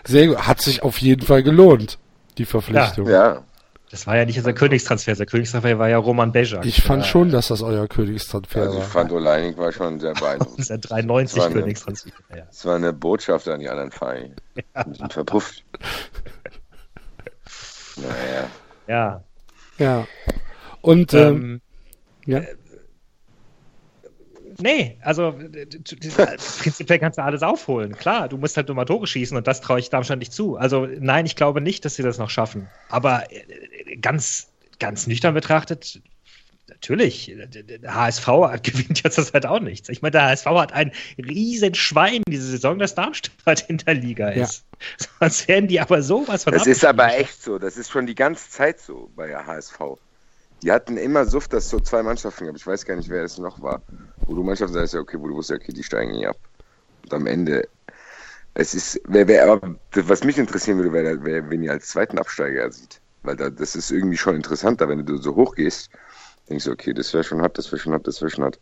[0.05, 0.37] Sehr gut.
[0.47, 1.97] Hat sich auf jeden Fall gelohnt,
[2.37, 3.07] die Verpflichtung.
[3.09, 3.43] Ja,
[3.91, 5.13] Das war ja nicht unser Königstransfer.
[5.15, 6.65] Der Königstransfer war ja Roman Bejak.
[6.65, 8.89] Ich fand ja, schon, dass das euer Königstransfer also ich war.
[8.89, 10.57] fand Oleinik war schon sehr beeindruckend.
[10.57, 12.09] Unser 93 Das war eine- Königstransfer.
[12.35, 12.43] Ja.
[12.49, 14.35] Es war eine Botschaft an die anderen Vereine.
[14.87, 15.63] Die sind verpufft.
[17.97, 18.49] Naja.
[18.87, 19.23] ja.
[19.77, 20.07] Ja.
[20.81, 21.61] Und ähm, Ähm,
[22.25, 22.41] ja.
[24.59, 25.33] Nee, also
[26.59, 27.95] prinzipiell kannst du alles aufholen.
[27.95, 30.55] Klar, du musst halt nur mal Tore schießen und das traue ich Darmstadt nicht zu.
[30.55, 32.67] Also nein, ich glaube nicht, dass sie das noch schaffen.
[32.89, 36.01] Aber äh, ganz, ganz nüchtern betrachtet,
[36.71, 38.25] natürlich, der HSV
[38.63, 39.89] gewinnt jetzt das halt auch nichts.
[39.89, 44.29] Ich meine, der HSV hat ein riesen Schwein diese Saison, das Darmstadt in der Liga
[44.29, 44.63] ist.
[44.99, 45.07] Ja.
[45.19, 47.59] Sonst wären die aber sowas von Das ist aber echt so.
[47.59, 49.79] Das ist schon die ganze Zeit so bei der HSV.
[50.63, 52.55] Die hatten immer Suft, dass so zwei Mannschaften gab.
[52.55, 53.81] Ich weiß gar nicht, wer es noch war.
[54.25, 56.37] Wo du Mannschaften sagst, ja, okay, wo du wusstest, okay, die steigen nie ab.
[57.03, 57.67] Und am Ende,
[58.53, 62.19] es ist, wer, wer, aber was mich interessieren würde, wäre, wer, wen ihr als zweiten
[62.19, 63.01] Absteiger sieht.
[63.23, 65.89] Weil da, das ist irgendwie schon interessanter, wenn du so hoch gehst.
[66.51, 68.59] Denkst du, okay, das wäre schon hart, das wäre schon hart, das wäre schon hart.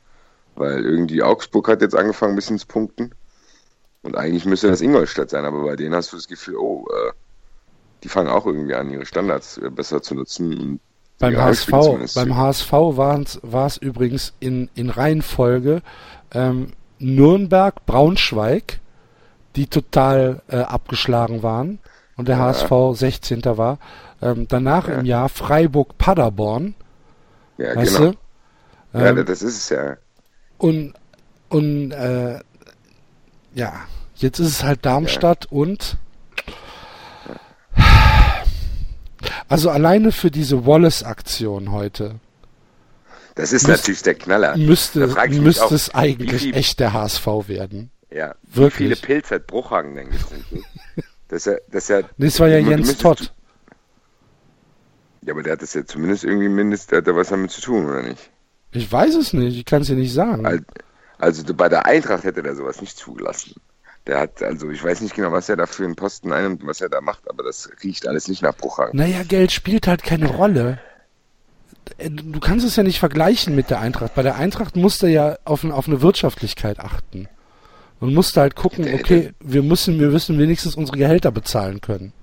[0.56, 3.16] Weil irgendwie Augsburg hat jetzt angefangen, ein bisschen zu punkten.
[4.04, 7.12] Und eigentlich müsste das Ingolstadt sein, aber bei denen hast du das Gefühl, oh, äh,
[8.04, 10.54] die fangen auch irgendwie an, ihre Standards äh, besser zu nutzen.
[10.54, 10.80] Und
[11.18, 11.72] beim HSV,
[12.14, 15.82] beim HSV war es übrigens in, in Reihenfolge
[16.32, 18.80] ähm, Nürnberg, Braunschweig,
[19.56, 21.80] die total äh, abgeschlagen waren
[22.18, 22.44] und der ja.
[22.44, 23.44] HSV 16.
[23.58, 23.80] war.
[24.22, 25.00] Ähm, danach ja.
[25.00, 26.76] im Jahr Freiburg, Paderborn.
[27.60, 28.12] Ja, weißt genau.
[28.12, 28.18] Du?
[28.98, 29.98] Ähm, ja, das ist es ja.
[30.58, 30.94] Und,
[31.50, 32.40] und äh,
[33.54, 33.74] ja,
[34.16, 35.58] jetzt ist es halt Darmstadt ja.
[35.58, 35.98] und
[39.50, 42.20] Also alleine für diese Wallace-Aktion heute.
[43.36, 44.56] Das ist müsst, natürlich der Knaller.
[44.56, 47.90] Müsste, müsste auch, es eigentlich viel, echt der HSV werden.
[48.12, 48.92] Ja, Wirklich.
[48.92, 50.64] wie viele Pilze hat Bruchhagen denn getrunken?
[51.30, 53.34] das, ja, das, ja, das war ja Jens Todd.
[55.26, 57.62] Ja, aber der hat das ja zumindest irgendwie mindestens, der hat da was damit zu
[57.62, 58.30] tun, oder nicht?
[58.72, 60.46] Ich weiß es nicht, ich kann es dir nicht sagen.
[60.46, 60.64] Also,
[61.18, 63.56] also bei der Eintracht hätte der sowas nicht zugelassen.
[64.08, 66.82] Der hat, also ich weiß nicht genau, was er da für einen Posten einnimmt, was
[66.82, 68.98] er da macht, aber das riecht alles nicht nach Bruchhagen.
[68.98, 70.80] Naja, Geld spielt halt keine Rolle.
[71.98, 74.16] Du kannst es ja nicht vergleichen mit der Eintracht.
[74.16, 77.28] Bei der Eintracht musste ja auf, auf eine Wirtschaftlichkeit achten.
[78.00, 82.14] Und musste halt gucken, okay, wir müssen, wir müssen wenigstens unsere Gehälter bezahlen können.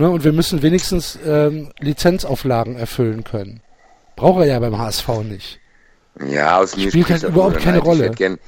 [0.00, 0.08] Ne?
[0.08, 3.60] Und wir müssen wenigstens ähm, Lizenzauflagen erfüllen können.
[4.16, 5.60] Braucht er ja beim HSV nicht.
[6.26, 8.10] Ja, aus mir spielt halt überhaupt keine Rolle.
[8.12, 8.38] Gern,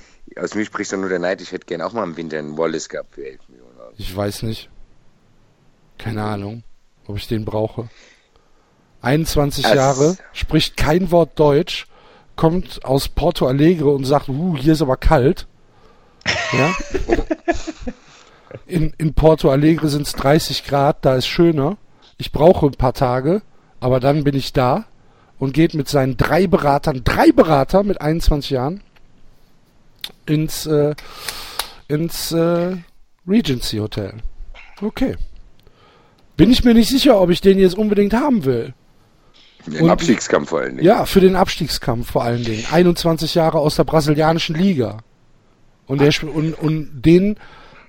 [0.41, 2.57] aus mir spricht doch nur der Neid, ich hätte gerne auch mal im Winter einen
[2.57, 3.79] Wallace gehabt für 11 Millionen.
[3.79, 3.93] Euro.
[3.99, 4.71] Ich weiß nicht.
[5.99, 6.63] Keine Ahnung,
[7.07, 7.91] ob ich den brauche.
[9.03, 11.87] 21 das Jahre, spricht kein Wort Deutsch,
[12.35, 15.47] kommt aus Porto Alegre und sagt, uh, hier ist aber kalt.
[16.53, 16.73] Ja?
[18.73, 21.77] in, in Porto Alegre sind es 30 Grad, da ist schöner.
[22.17, 23.43] Ich brauche ein paar Tage,
[23.81, 24.87] aber dann bin ich da
[25.39, 28.81] und geht mit seinen drei Beratern, drei Berater mit 21 Jahren,
[30.27, 30.95] ins, äh,
[31.89, 32.77] ins äh,
[33.29, 34.15] Regency Hotel.
[34.81, 35.17] Okay.
[36.37, 38.75] Bin ich mir nicht sicher, ob ich den jetzt unbedingt haben will.
[39.67, 40.87] Den Und, Abstiegskampf vor allen Dingen.
[40.87, 42.65] Ja, für den Abstiegskampf vor allen Dingen.
[42.71, 44.99] 21 Jahre aus der brasilianischen Liga.
[45.87, 47.37] Und, der, und, und den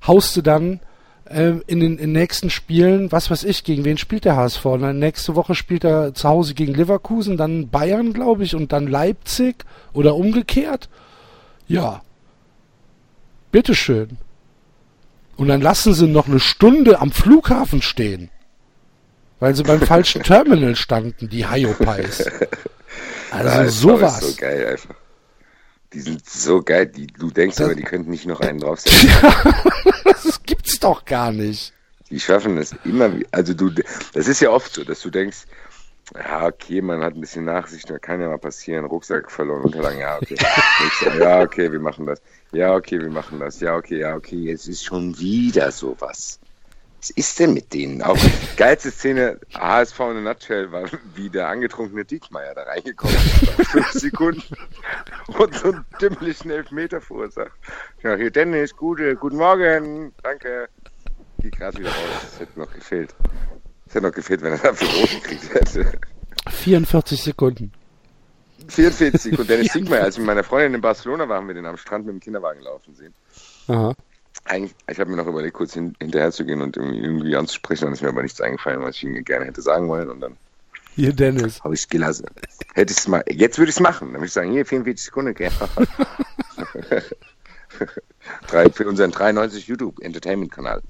[0.06, 0.80] haust du dann
[1.26, 4.66] äh, in den in nächsten Spielen, was weiß ich, gegen wen spielt der HSV?
[4.66, 8.72] Und dann nächste Woche spielt er zu Hause gegen Leverkusen, dann Bayern, glaube ich, und
[8.72, 10.90] dann Leipzig oder umgekehrt.
[11.68, 12.02] Ja,
[13.54, 14.18] Bitteschön.
[15.38, 18.30] Und dann lassen sie noch eine Stunde am Flughafen stehen.
[19.40, 22.30] Weil sie beim falschen Terminal standen, die Hyopies.
[23.32, 24.20] Also ja, sowas.
[24.20, 24.94] so geil einfach.
[25.94, 29.10] Die sind so geil, die, du denkst das, aber, die könnten nicht noch einen draufsetzen.
[29.10, 29.54] Ja,
[30.06, 31.74] das gibt's doch gar nicht.
[32.10, 33.70] Die schaffen es immer, also du,
[34.14, 35.46] das ist ja oft so, dass du denkst,
[36.16, 40.00] ja, okay, man hat ein bisschen Nachsicht, da kann ja mal passieren, Rucksack verloren, Unterlagen,
[40.00, 40.38] ja, okay.
[41.20, 42.22] ja, okay, wir machen das.
[42.52, 43.60] Ja, okay, wir machen das.
[43.62, 46.40] Ja, okay, ja, okay, jetzt ist schon wieder sowas.
[47.04, 48.02] Was ist denn mit denen?
[48.02, 48.18] Auch
[48.56, 50.86] geilste Szene, HSV in der Nutshell war,
[51.16, 54.56] wie der angetrunkene Diekmeier da reingekommen ist, fünf Sekunden
[55.38, 57.52] und so einen dümmlichen Elfmeter verursacht.
[58.04, 60.70] Ja, hier Dennis, gute, guten Morgen, danke.
[61.42, 63.14] Geh gerade wieder raus, das hätte noch gefehlt.
[63.84, 65.92] Das hätte noch gefehlt, wenn er dafür rot gekriegt hätte.
[66.52, 67.74] 44 Sekunden.
[68.70, 71.66] 44 und Dennis Siegmeier, als ich mit meiner Freundin in Barcelona war, haben wir den
[71.66, 73.14] am Strand mit dem Kinderwagen laufen sehen.
[73.68, 73.94] Aha.
[74.46, 77.86] Eigentlich, ich habe mir noch überlegt, kurz hin, hinterher zu gehen und irgendwie, irgendwie anzusprechen,
[77.86, 80.38] dann ist mir aber nichts eingefallen, was ich ihm gerne hätte sagen wollen und dann
[80.96, 81.64] hier, Dennis.
[81.64, 82.28] Habe ich es gelassen.
[82.76, 84.10] Hätte ich mal, jetzt würde ich es machen.
[84.10, 85.50] Dann würde ich sagen, hier 44 Sekunden, okay.
[88.74, 90.82] für unseren 93 YouTube Entertainment Kanal.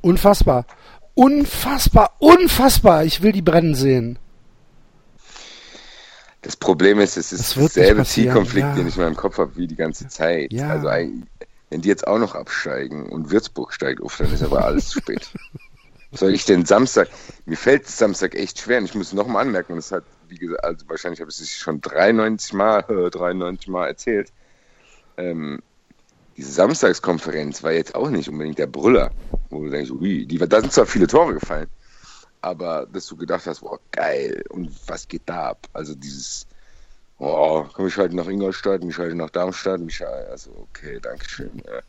[0.00, 0.66] Unfassbar.
[1.14, 3.04] Unfassbar, unfassbar.
[3.04, 4.18] Ich will die brennen sehen.
[6.42, 8.74] Das Problem ist, es ist derselbe Zielkonflikt, ja.
[8.74, 10.52] den ich in meinem Kopf habe, wie die ganze Zeit.
[10.52, 10.68] Ja.
[10.70, 10.88] Also
[11.70, 15.00] wenn die jetzt auch noch absteigen und Würzburg steigt auf, dann ist aber alles zu
[15.00, 15.30] spät.
[16.12, 17.08] soll ich denn Samstag?
[17.46, 18.78] Mir fällt Samstag echt schwer.
[18.78, 21.80] Und ich muss nochmal anmerken, das hat, wie gesagt, also wahrscheinlich habe ich es schon
[21.80, 24.32] 93 Mal, äh, 93 Mal erzählt.
[25.16, 25.60] Ähm,
[26.36, 29.10] diese Samstagskonferenz war jetzt auch nicht unbedingt der Brüller,
[29.50, 31.66] wo du denkst, ui, die, da sind zwar viele Tore gefallen,
[32.40, 35.66] aber dass du gedacht hast, boah, geil, und was geht da ab?
[35.72, 36.46] Also dieses,
[37.18, 41.62] oh, komm ich halt nach Ingolstadt, mich halt nach Darmstadt, mich halt, also okay, Dankeschön.
[41.66, 41.80] Ja.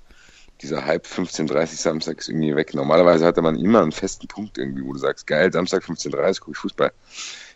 [0.61, 2.73] Dieser Hype 15.30 Samstag ist irgendwie weg.
[2.73, 6.51] Normalerweise hatte man immer einen festen Punkt irgendwie, wo du sagst, geil, Samstag 15.30 gucke
[6.51, 6.91] ich Fußball.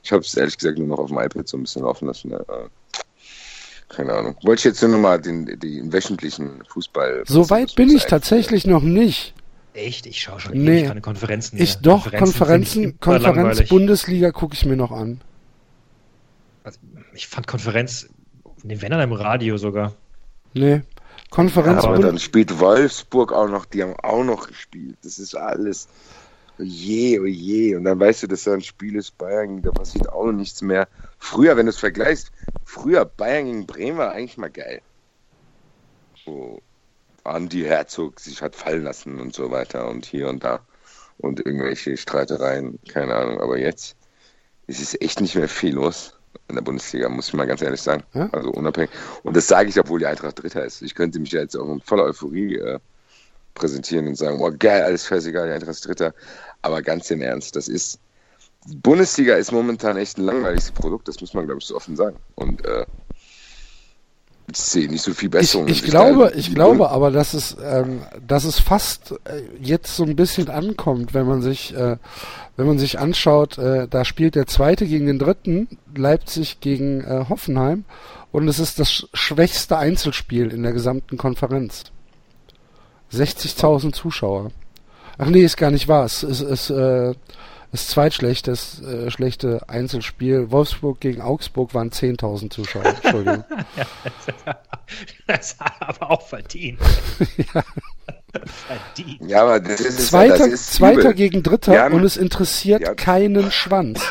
[0.03, 2.31] Ich habe es ehrlich gesagt nur noch auf dem iPad so ein bisschen laufen lassen.
[2.31, 2.39] Ja.
[3.89, 4.38] Keine Ahnung.
[4.43, 7.23] Wollte ich jetzt nur noch mal den, den wöchentlichen Fußball.
[7.27, 9.33] So weit bin ich tatsächlich noch nicht.
[9.73, 10.05] Echt?
[10.05, 10.83] Ich schaue schon Nee.
[10.83, 11.63] keine Konferenzen mehr.
[11.63, 13.69] Ich doch, Konferenzen Konferenzen, Konferenz.
[13.69, 15.21] Bundesliga gucke ich mir noch an.
[16.63, 16.79] Also,
[17.13, 18.10] ich fand Konferenz,
[18.63, 19.93] ne, wenn dann im Radio sogar.
[20.54, 20.82] Nee.
[21.30, 24.97] Konferenz Aber Bund dann spielt Wolfsburg auch noch, die haben auch noch gespielt.
[25.04, 25.88] Das ist alles.
[26.60, 27.76] Oh je, oh je.
[27.76, 30.88] Und dann weißt du, dass da ein Spiel ist, Bayern, da passiert auch nichts mehr.
[31.17, 32.32] Früher, wenn du es vergleichst,
[32.63, 34.82] früher Bayern gegen Bremen war eigentlich mal geil.
[36.26, 36.62] Wo
[37.23, 40.60] Andi Herzog sich hat fallen lassen und so weiter und hier und da.
[41.17, 43.41] Und irgendwelche Streitereien, keine Ahnung.
[43.41, 43.95] Aber jetzt
[44.67, 46.15] ist es echt nicht mehr viel los
[46.47, 48.03] in der Bundesliga, muss ich mal ganz ehrlich sagen.
[48.13, 48.29] Ja?
[48.32, 48.91] Also unabhängig.
[49.23, 50.82] Und das sage ich, obwohl die Eintracht Dritter ist.
[50.82, 52.79] Ich könnte mich ja jetzt auch in voller Euphorie äh,
[53.53, 56.13] präsentieren und sagen, oh geil, alles scheißegal, die Eintracht ist Dritter.
[56.62, 57.99] Aber ganz im Ernst, das ist,
[58.67, 61.95] die Bundesliga ist momentan echt ein langweiliges Produkt, das muss man, glaube ich, so offen
[61.95, 62.17] sagen.
[62.36, 62.86] Und äh,
[64.51, 65.67] sehe nicht so viel Ich, Besserung.
[65.67, 70.03] ich Und glaube, ich glaube aber, dass es, ähm, dass es fast äh, jetzt so
[70.03, 71.97] ein bisschen ankommt, wenn man sich, äh,
[72.58, 77.25] wenn man sich anschaut, äh, da spielt der Zweite gegen den Dritten, Leipzig gegen äh,
[77.29, 77.86] Hoffenheim,
[78.32, 81.84] und es ist das sch schwächste Einzelspiel in der gesamten Konferenz.
[83.13, 84.51] 60.000 Zuschauer.
[85.19, 86.06] Ach nee, ist gar nicht wahr.
[86.06, 87.13] Es ist, ist äh,
[87.73, 90.51] das zweitschlechteste äh, schlechte Einzelspiel.
[90.51, 92.86] Wolfsburg gegen Augsburg waren 10.000 Zuschauer.
[92.86, 93.43] Entschuldigung.
[95.25, 96.79] Das hat er aber auch verdient.
[98.67, 99.21] Verdient.
[99.29, 101.13] Ja, aber das ist, Zweiter, das ist Zweiter übel.
[101.13, 102.93] gegen Dritter Ja, und es interessiert ja.
[102.93, 104.03] keinen Schwanz.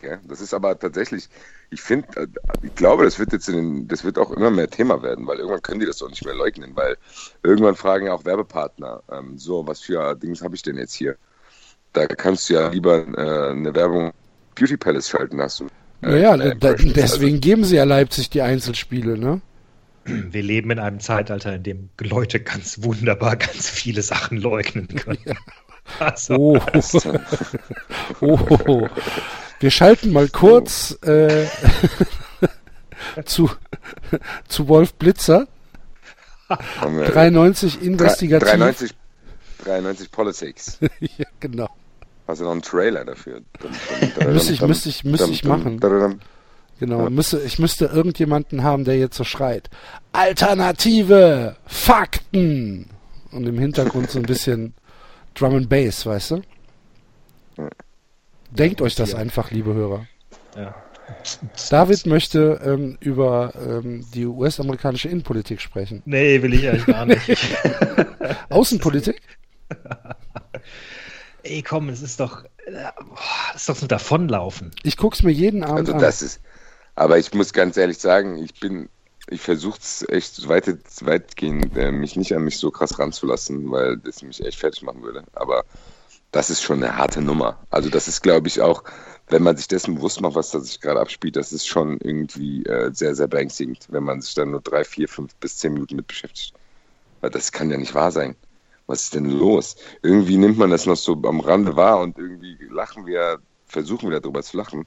[0.00, 1.28] Ja, das ist aber tatsächlich,
[1.70, 2.26] ich finde, äh,
[2.62, 5.38] ich glaube, das wird jetzt in den, das wird auch immer mehr Thema werden, weil
[5.38, 6.96] irgendwann können die das doch nicht mehr leugnen, weil
[7.42, 11.16] irgendwann fragen ja auch Werbepartner, ähm, so, was für Dings habe ich denn jetzt hier?
[11.92, 14.12] Da kannst du ja lieber äh, eine Werbung
[14.54, 15.64] Beauty Palace schalten, hast du.
[16.02, 16.92] äh, Naja, da, Impressions.
[16.94, 19.40] deswegen geben sie ja Leipzig die Einzelspiele, ne?
[20.04, 25.18] Wir leben in einem Zeitalter, in dem Leute ganz wunderbar ganz viele Sachen leugnen können.
[25.98, 27.00] Also, Oh, Also,
[28.20, 28.88] oh, oh.
[29.58, 31.46] Wir schalten mal kurz äh,
[33.24, 33.50] zu,
[34.46, 35.48] zu Wolf Blitzer.
[36.48, 38.48] haben wir 93 investigativ.
[38.50, 38.90] 93,
[39.64, 40.78] 93 Politics.
[41.00, 41.68] ja, genau.
[42.30, 43.40] Hast du noch einen Trailer dafür?
[44.26, 45.80] Müsste ich- müsste ich- müsste ich machen.
[46.78, 47.10] Genau.
[47.10, 49.68] Müsste, ich müsste irgendjemanden haben, der jetzt so schreit.
[50.12, 52.88] Alternative Fakten!
[53.32, 54.74] Und im Hintergrund so ein bisschen
[55.34, 56.42] Drum and Bass, weißt du?
[58.52, 60.06] Denkt euch das einfach, liebe Hörer.
[60.56, 60.74] ja.
[61.70, 66.02] David möchte ähm, über ähm, die US-amerikanische Innenpolitik sprechen.
[66.04, 67.20] Nee, will ich eigentlich gar nicht.
[68.48, 69.20] Außenpolitik?
[71.50, 72.72] Ey, komm, es ist doch, äh,
[73.52, 74.70] das ist doch so ein Davonlaufen.
[74.84, 75.98] Ich guck's mir jeden Abend Also an.
[75.98, 76.40] das ist,
[76.94, 78.88] aber ich muss ganz ehrlich sagen, ich bin,
[79.28, 80.68] ich versuche es echt weit,
[81.02, 85.02] weitgehend, äh, mich nicht an mich so krass ranzulassen, weil das mich echt fertig machen
[85.02, 85.24] würde.
[85.32, 85.64] Aber
[86.32, 87.58] das ist schon eine harte Nummer.
[87.70, 88.84] Also das ist, glaube ich, auch,
[89.28, 92.64] wenn man sich dessen bewusst macht, was da sich gerade abspielt, das ist schon irgendwie
[92.66, 95.96] äh, sehr, sehr beängstigend, wenn man sich dann nur drei, vier, fünf bis zehn Minuten
[95.96, 96.54] mit beschäftigt.
[97.20, 98.36] Weil das kann ja nicht wahr sein.
[98.90, 99.76] Was ist denn los?
[100.02, 104.20] Irgendwie nimmt man das noch so am Rande wahr und irgendwie lachen wir, versuchen wir
[104.20, 104.86] darüber zu lachen.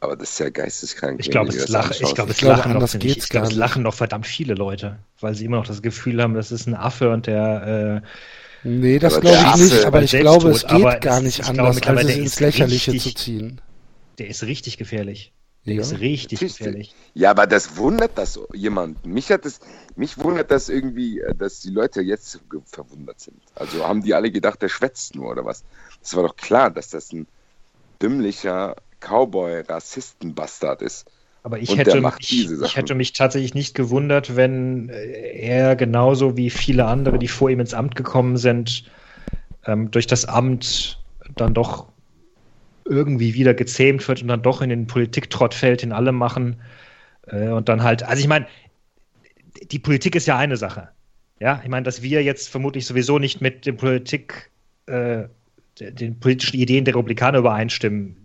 [0.00, 1.20] Aber das ist ja geisteskrank.
[1.20, 3.46] Ich glaube, es, das lach, ich glaube, es Ich lachen anders noch, geht's ich glaube,
[3.46, 6.50] gar es lachen noch verdammt viele Leute, weil sie immer noch das Gefühl haben, das
[6.52, 10.66] ist ein Affe und der, äh, Nee, das glaube ich nicht, aber ich glaube, es
[10.66, 13.60] geht gar nicht ich glaube anders, als es ins Lächerliche richtig- zu ziehen.
[14.18, 15.32] der ist richtig gefährlich.
[15.66, 15.80] Der Ja.
[15.80, 16.58] ist richtig Natürlich.
[16.58, 16.94] gefährlich.
[17.14, 19.12] Ja, aber das wundert das jemanden.
[19.12, 19.60] Mich hat es,
[19.96, 23.42] mich wundert das irgendwie, äh, dass die Leute jetzt verwundert sind.
[23.54, 25.64] Also haben die alle gedacht, der schwätzt nur oder was?
[26.00, 27.26] Das war doch klar, dass das ein
[28.00, 31.10] dümmlicher Cowboy-Rassistenbastard ist.
[31.42, 36.50] Aber ich hätte, ich, ich hätte mich tatsächlich nicht gewundert, wenn äh, er genauso wie
[36.50, 38.84] viele andere, die vor ihm ins Amt gekommen sind,
[39.64, 41.04] ähm, durch das Amt
[41.36, 41.95] dann doch
[42.88, 46.56] irgendwie wieder gezähmt wird und dann doch in den Politiktrott fällt, den alle machen.
[47.26, 48.46] Äh, und dann halt, also ich meine,
[49.70, 50.88] die Politik ist ja eine Sache.
[51.40, 54.50] Ja, ich meine, dass wir jetzt vermutlich sowieso nicht mit dem Politik
[54.86, 55.24] äh,
[55.78, 58.16] den politischen Ideen der Republikaner übereinstimmen,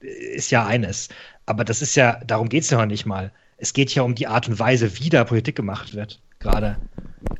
[0.00, 1.08] ist ja eines.
[1.46, 3.32] Aber das ist ja, darum geht es ja noch nicht mal.
[3.56, 6.76] Es geht ja um die Art und Weise, wie da Politik gemacht wird, gerade.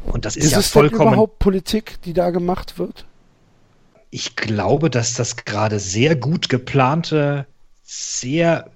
[0.06, 1.00] Und das ist, ist ja es vollkommen.
[1.00, 3.06] Denn überhaupt Politik, die da gemacht wird?
[4.10, 7.46] Ich glaube, dass das gerade sehr gut geplante,
[7.82, 8.70] sehr,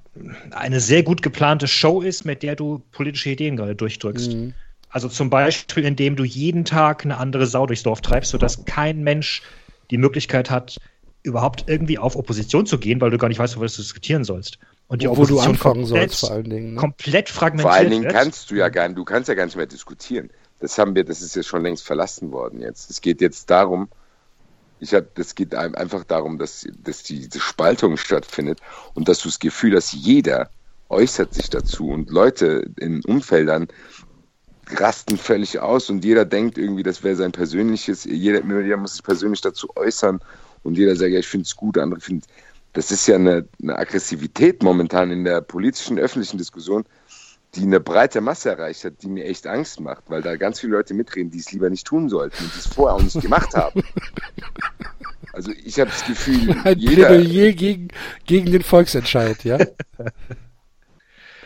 [0.51, 4.33] eine sehr gut geplante Show ist, mit der du politische Ideen gerade durchdrückst.
[4.33, 4.55] Mhm.
[4.90, 9.03] Also zum Beispiel, indem du jeden Tag eine andere Sau durchs Dorf treibst, sodass kein
[9.03, 9.42] Mensch
[9.90, 10.79] die Möglichkeit hat,
[11.23, 14.59] überhaupt irgendwie auf Opposition zu gehen, weil du gar nicht weißt, worüber du diskutieren sollst.
[14.88, 16.75] Und die Wo Opposition du anfangen komplett, sollst, vor allen Dingen.
[16.75, 16.81] Ne?
[16.81, 17.73] Komplett fragmentiert.
[17.73, 20.31] Vor allen Dingen kannst du ja gar nicht, du kannst ja gar nicht mehr diskutieren.
[20.61, 22.90] Das haben wir, das ist jetzt schon längst verlassen worden jetzt.
[22.90, 23.88] Es geht jetzt darum,
[24.83, 28.61] ich hab, das geht einfach darum, dass, dass die, diese Spaltung stattfindet
[28.95, 30.51] und dass du das Gefühl hast, jeder
[30.88, 33.68] äußert sich dazu und Leute in Umfeldern
[34.68, 39.03] rasten völlig aus und jeder denkt irgendwie, das wäre sein persönliches, jeder, jeder muss sich
[39.03, 40.21] persönlich dazu äußern
[40.64, 42.27] und jeder sagt, ja, ich finde es gut, andere finden
[42.73, 46.85] das ist ja eine, eine Aggressivität momentan in der politischen, öffentlichen Diskussion,
[47.55, 50.73] die eine breite Masse erreicht hat, die mir echt Angst macht, weil da ganz viele
[50.73, 53.55] Leute mitreden, die es lieber nicht tun sollten und die es vorher auch nicht gemacht
[53.55, 53.83] haben.
[55.35, 57.88] Also ich habe das Gefühl, ein jeder, Plädoyer gegen,
[58.27, 59.59] gegen den Volksentscheid, ja?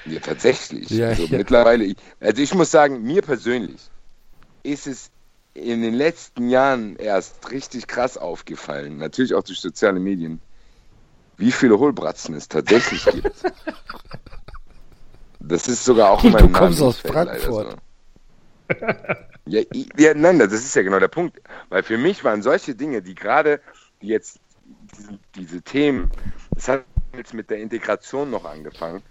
[0.07, 0.89] Ja, tatsächlich.
[0.91, 1.39] Ja, also ja.
[1.39, 3.81] mittlerweile, also ich muss sagen, mir persönlich
[4.63, 5.11] ist es
[5.55, 10.41] in den letzten Jahren erst richtig krass aufgefallen, natürlich auch durch soziale Medien,
[11.39, 13.35] wie viele Hohlbratzen es tatsächlich gibt.
[15.49, 17.77] Das ist sogar auch in meinem Du kommst aus Frankfurt.
[18.69, 18.75] So.
[19.49, 19.63] Ja,
[19.97, 21.41] ja, nein, das ist ja genau der Punkt.
[21.69, 23.61] Weil für mich waren solche Dinge, die gerade,
[24.03, 24.41] die jetzt,
[24.99, 26.11] diese, diese Themen,
[26.51, 26.85] das hat
[27.17, 29.05] jetzt mit der Integration noch angefangen,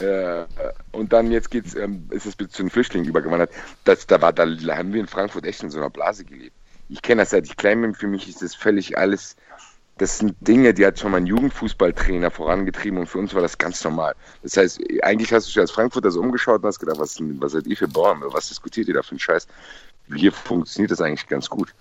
[0.00, 0.44] äh,
[0.92, 3.50] und dann jetzt geht's, ähm, ist es bis zu den Flüchtlingen übergewandert.
[3.84, 6.56] Das, da, war, da haben wir in Frankfurt echt in so einer Blase gelebt.
[6.88, 7.94] Ich kenne das seit ich klein bin.
[7.94, 9.36] Für mich ist das völlig alles.
[9.98, 13.82] Das sind Dinge, die hat schon mein Jugendfußballtrainer vorangetrieben und für uns war das ganz
[13.82, 14.14] normal.
[14.42, 17.52] Das heißt, eigentlich hast du dich als Frankfurter so umgeschaut und hast gedacht, was, was
[17.52, 18.20] seid ihr für Bauern?
[18.26, 19.46] Was diskutiert ihr da für einen Scheiß?
[20.14, 21.74] Hier funktioniert das eigentlich ganz gut.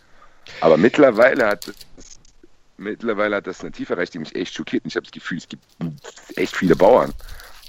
[0.62, 2.19] Aber mittlerweile hat das,
[2.78, 4.86] mittlerweile hat das eine Tiefe erreicht, die mich echt schockiert.
[4.86, 5.63] Und ich habe das Gefühl, es gibt
[6.38, 7.13] echt viele Bauern,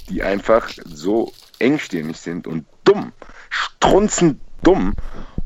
[0.08, 3.12] die einfach so engstirnig sind und dumm,
[3.50, 4.94] strunzend dumm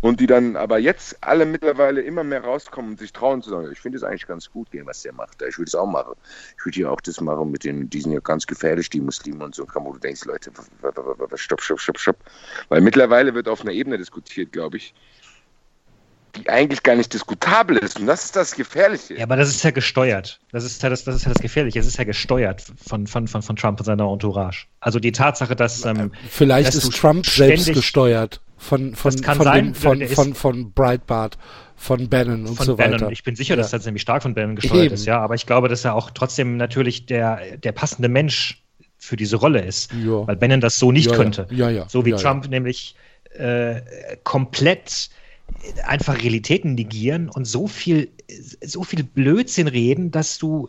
[0.01, 3.69] und die dann aber jetzt alle mittlerweile immer mehr rauskommen und sich trauen zu sagen,
[3.71, 5.43] ich finde es eigentlich ganz gut, was der macht.
[5.43, 6.15] Ich würde es auch machen.
[6.59, 9.45] Ich würde ja auch das machen mit den, die sind ja ganz gefährlich, die Muslime
[9.45, 10.51] und so, wo du denkst, Leute,
[11.35, 12.17] stopp, stopp, stopp, stopp.
[12.69, 14.95] Weil mittlerweile wird auf einer Ebene diskutiert, glaube ich,
[16.37, 17.99] die eigentlich gar nicht diskutabel ist.
[17.99, 19.15] Und das ist das Gefährliche.
[19.15, 20.41] Ja, aber das ist ja gesteuert.
[20.53, 21.79] Das ist ja das, das, ist ja das Gefährliche.
[21.81, 24.67] Es ist ja gesteuert von, von, von, von Trump und seiner Entourage.
[24.79, 25.85] Also die Tatsache, dass.
[25.85, 30.73] Ähm, Vielleicht dass ist Trump selbst gesteuert von, von, von, sein, dem, von, von, von
[30.73, 31.38] Breitbart
[31.77, 33.01] von Bannon und von so Bannon.
[33.01, 33.11] weiter.
[33.11, 33.57] Ich bin sicher, ja.
[33.57, 34.94] dass er ziemlich stark von Bannon gesteuert Eben.
[34.94, 35.18] ist, ja.
[35.18, 38.62] Aber ich glaube, dass er auch trotzdem natürlich der, der passende Mensch
[38.99, 39.90] für diese Rolle ist.
[39.94, 40.27] Ja.
[40.27, 41.46] Weil Bannon das so nicht ja, könnte.
[41.51, 42.96] Ja, so wie Trump nämlich
[43.33, 43.81] äh,
[44.25, 45.09] komplett
[45.85, 48.11] einfach Realitäten negieren und so viel,
[48.62, 50.68] so viel Blödsinn reden, dass du,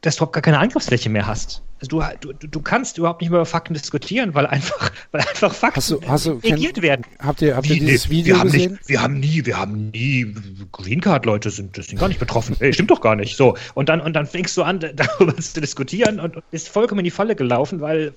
[0.00, 1.62] dass du überhaupt gar keine Angriffsfläche mehr hast.
[1.80, 5.54] Also du, du, du kannst überhaupt nicht mehr über Fakten diskutieren, weil einfach, weil einfach
[5.54, 7.06] Fakten hast du, hast du, negiert werden.
[7.18, 8.72] Habt ihr, habt ihr dieses nee, Video wir gesehen?
[8.72, 10.34] Nicht, wir haben nie, wir haben nie,
[10.72, 12.54] Green Card Leute sind, sind gar nicht betroffen.
[12.58, 13.36] Hey, stimmt doch gar nicht.
[13.36, 13.56] So.
[13.74, 17.10] Und dann, und dann fängst du an, darüber zu diskutieren und, bist vollkommen in die
[17.10, 18.12] Falle gelaufen, weil,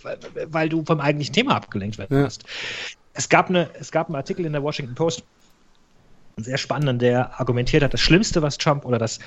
[0.48, 2.26] weil du vom eigentlichen Thema abgelenkt werden ja.
[2.26, 2.44] hast.
[3.14, 5.24] Es gab, eine, es gab einen Artikel in der Washington Post,
[6.36, 9.20] einen sehr spannenden, der argumentiert hat, das Schlimmste, was Trump oder das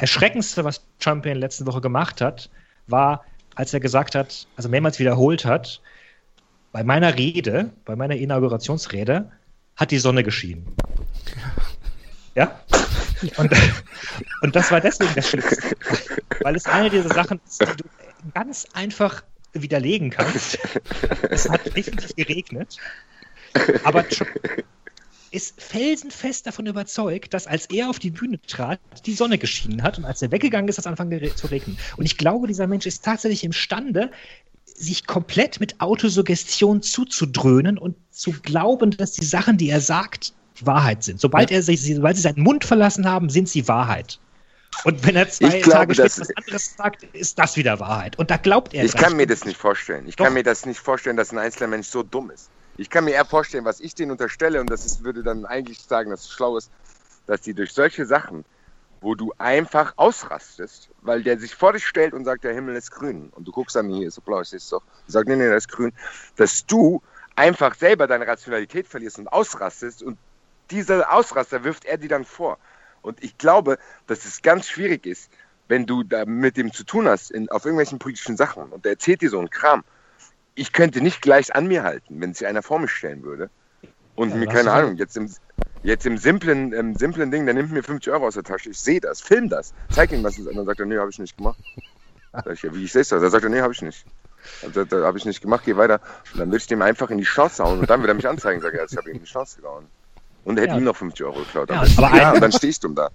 [0.00, 2.50] Erschreckendste, was Trump in der letzten Woche gemacht hat,
[2.86, 5.80] war, als er gesagt hat, also mehrmals wiederholt hat,
[6.72, 9.30] bei meiner Rede, bei meiner Inaugurationsrede,
[9.76, 10.66] hat die Sonne geschienen.
[12.36, 12.60] Ja?
[13.38, 13.52] Und,
[14.42, 15.76] und das war deswegen das Schlimmste.
[16.42, 17.84] Weil es eine dieser Sachen ist, die du
[18.32, 20.56] ganz einfach widerlegen kannst.
[21.28, 22.76] Es hat definitiv geregnet.
[23.82, 24.04] Aber
[25.30, 29.98] ist felsenfest davon überzeugt, dass als er auf die Bühne trat, die Sonne geschienen hat
[29.98, 31.78] und als er weggegangen ist, hat es angefangen zu regnen.
[31.96, 34.10] Und ich glaube, dieser Mensch ist tatsächlich imstande,
[34.64, 41.04] sich komplett mit Autosuggestion zuzudröhnen und zu glauben, dass die Sachen, die er sagt, Wahrheit
[41.04, 41.20] sind.
[41.20, 44.18] Sobald, er sich, sobald sie seinen Mund verlassen haben, sind sie Wahrheit.
[44.84, 48.18] Und wenn er zwei glaube, Tage später was anderes sagt, ist das wieder Wahrheit.
[48.18, 48.84] Und da glaubt er.
[48.84, 50.06] Ich kann mir das nicht vorstellen.
[50.06, 50.24] Ich Doch.
[50.24, 52.50] kann mir das nicht vorstellen, dass ein einzelner Mensch so dumm ist.
[52.76, 55.80] Ich kann mir eher vorstellen, was ich denen unterstelle, und das ist, würde dann eigentlich
[55.82, 56.70] sagen, dass es schlau ist,
[57.26, 58.44] dass die durch solche Sachen,
[59.00, 62.90] wo du einfach ausrastest, weil der sich vor dich stellt und sagt, der Himmel ist
[62.90, 65.36] grün, und du guckst dann, hier ist so blau, ich es doch, und sagt, nee,
[65.36, 65.92] nee, der ist grün,
[66.36, 67.02] dass du
[67.36, 70.18] einfach selber deine Rationalität verlierst und ausrastest und
[70.70, 72.58] dieser Ausraster wirft er dir dann vor.
[73.02, 75.30] Und ich glaube, dass es ganz schwierig ist,
[75.68, 78.92] wenn du da mit dem zu tun hast, in, auf irgendwelchen politischen Sachen und der
[78.92, 79.84] erzählt dir so einen Kram.
[80.60, 83.48] Ich könnte nicht gleich an mir halten, wenn sich einer vor mich stellen würde.
[84.14, 85.30] Und Ja, mir, keine du- Ahnung, jetzt im,
[85.82, 88.68] jetzt im simplen, im simplen Ding, der nimmt mir 50 Euro aus der Tasche.
[88.68, 91.18] Ich sehe das, film das, zeig ihm was und dann sagt er, nee, habe ich
[91.18, 91.58] nicht gemacht.
[92.32, 93.08] Sag ich, ja, wie ich sehe das?
[93.08, 94.04] Da sagt er, nee, habe ich nicht.
[94.74, 96.00] Da habe ich nicht gemacht, geh weiter.
[96.34, 98.28] Und dann würde ich dem einfach in die Schnauze hauen und dann wird er mich
[98.28, 99.86] anzeigen, sag ich, ich habe ihm in die Schnauze gehauen.
[100.44, 100.78] Und er hätte Ja.
[100.78, 101.70] ihm noch 50 Euro geklaut.
[101.70, 103.08] Ja, Aber, ja, und dann stehe ich dumm da.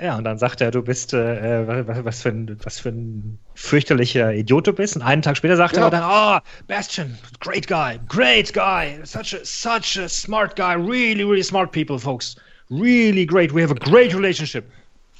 [0.00, 3.38] Ja, und dann sagt er, du bist, äh, was, was, für ein, was für ein
[3.54, 4.94] fürchterlicher Idiot du bist.
[4.94, 5.86] Und einen Tag später sagt Genau.
[5.86, 6.38] er dann, oh,
[6.68, 11.98] Bastian, great guy, great guy, such a, such a smart guy, really, really smart people,
[11.98, 12.36] folks.
[12.70, 14.64] Really great, we have a great relationship.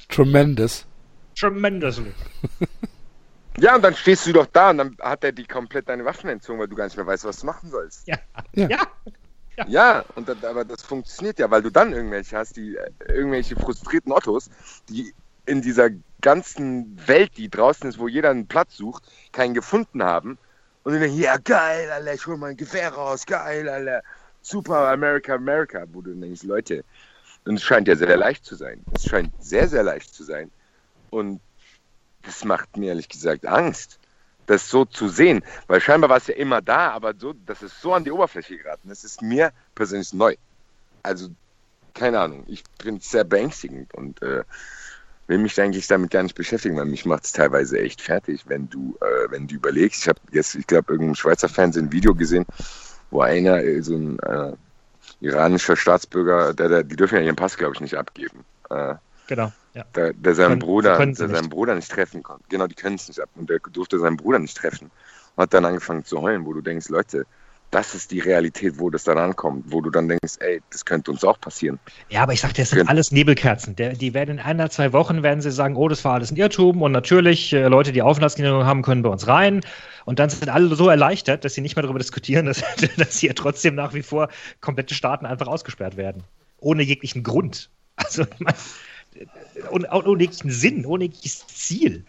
[0.07, 0.85] Tremendous.
[1.35, 2.13] Tremendously.
[3.61, 6.29] Ja, und dann stehst du doch da und dann hat er die komplett deine Waffen
[6.29, 8.07] entzogen, weil du gar nicht mehr weißt, was du machen sollst.
[8.07, 8.17] Ja.
[8.53, 8.69] Ja.
[8.69, 8.87] ja.
[9.67, 13.55] Ja, und dann, aber das funktioniert ja, weil du dann irgendwelche hast, die äh, irgendwelche
[13.55, 14.49] frustrierten Ottos,
[14.89, 15.13] die
[15.45, 15.89] in dieser
[16.21, 20.37] ganzen Welt, die draußen ist, wo jeder einen Platz sucht, keinen gefunden haben.
[20.83, 24.01] Und dann, ja, geil, Alter, ich hol mein Gewehr raus, geil, Alter,
[24.41, 26.83] super, America, America, wo du denkst, Leute,
[27.45, 28.83] und es scheint ja sehr leicht zu sein.
[28.93, 30.51] Es scheint sehr, sehr leicht zu sein.
[31.09, 31.41] Und
[32.23, 33.98] das macht mir ehrlich gesagt Angst,
[34.49, 35.43] das so zu sehen.
[35.67, 38.57] Weil scheinbar war es ja immer da, aber so, das ist so an die Oberfläche
[38.57, 38.89] geraten.
[38.89, 40.35] Das ist mir persönlich neu.
[41.03, 41.29] Also,
[41.93, 44.43] keine Ahnung, ich finde es sehr beängstigend und äh,
[45.27, 48.69] will mich eigentlich damit gar nicht beschäftigen, weil mich macht es teilweise echt fertig, wenn
[48.69, 50.01] du, äh, wenn du überlegst.
[50.01, 52.45] Ich habe jetzt, ich glaube, irgendein Schweizer Fernsehen ein Video gesehen,
[53.11, 54.53] wo einer, äh, so ein äh,
[55.21, 58.43] iranischer Staatsbürger, der, der, die dürfen ja ihren Pass, glaube ich, nicht abgeben.
[58.69, 58.95] Äh,
[59.29, 59.83] Genau, ja.
[59.95, 61.49] der, der seinen Können- Bruder, der seinen nicht.
[61.51, 62.43] Bruder nicht treffen konnte.
[62.49, 63.29] Genau, die können es nicht ab.
[63.35, 64.89] Und der durfte seinen Bruder nicht treffen.
[65.35, 67.25] Und hat dann angefangen zu heulen, wo du denkst, Leute,
[67.69, 71.11] das ist die Realität, wo das dann ankommt, wo du dann denkst, ey, das könnte
[71.11, 71.77] uns auch passieren.
[72.09, 73.75] Ja, aber ich sag dir, das sind Können- alles Nebelkerzen.
[73.75, 76.35] Der, die werden in einer, zwei Wochen werden sie sagen, oh, das war alles ein
[76.35, 79.61] Irrtum und natürlich, äh, Leute, die Aufenthaltsgenehmigung haben, können bei uns rein.
[80.05, 82.63] Und dann sind alle so erleichtert, dass sie nicht mehr darüber diskutieren, dass,
[82.97, 86.23] dass hier trotzdem nach wie vor komplette Staaten einfach ausgesperrt werden.
[86.57, 87.69] Ohne jeglichen Grund.
[87.95, 88.55] Also, ich mein,
[89.71, 92.05] ohne, ohne jeglichen Sinn, ohne jegliches Ziel.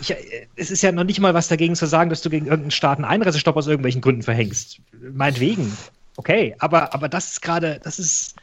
[0.00, 2.46] Ich, äh, es ist ja noch nicht mal was dagegen zu sagen, dass du gegen
[2.46, 4.80] irgendeinen Staat einen Einreisestopp aus irgendwelchen Gründen verhängst.
[4.92, 5.76] Meinetwegen.
[6.16, 8.34] Okay, aber, aber das ist gerade, das ist,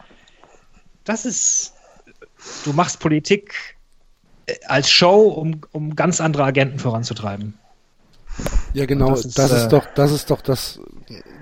[1.04, 1.74] das ist,
[2.64, 3.78] du machst Politik
[4.46, 7.58] äh, als Show, um, um ganz andere Agenten voranzutreiben.
[8.74, 9.12] Ja, genau.
[9.12, 10.80] das Das ist, ist, äh, doch, das ist doch das,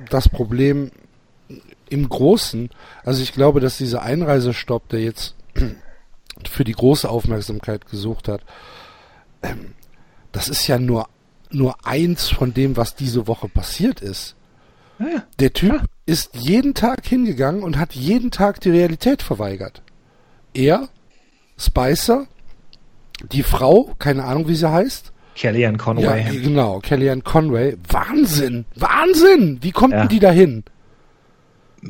[0.09, 0.91] das Problem
[1.89, 2.69] im Großen.
[3.03, 5.35] Also ich glaube, dass dieser Einreisestopp, der jetzt
[6.47, 8.41] für die große Aufmerksamkeit gesucht hat,
[9.41, 9.73] ähm,
[10.31, 11.07] das ist ja nur,
[11.51, 14.35] nur eins von dem, was diese Woche passiert ist.
[14.99, 19.81] Ja, Der Typ ist jeden Tag hingegangen und hat jeden Tag die Realität verweigert.
[20.53, 20.89] Er,
[21.57, 22.27] Spicer,
[23.31, 26.39] die Frau, keine Ahnung wie sie heißt, Kellyanne ja, Conway.
[26.41, 27.75] genau, Kellyanne Conway.
[27.89, 28.65] Wahnsinn!
[28.75, 29.57] Wahnsinn!
[29.61, 30.01] Wie kommt Ja.
[30.01, 30.63] denn die da hin?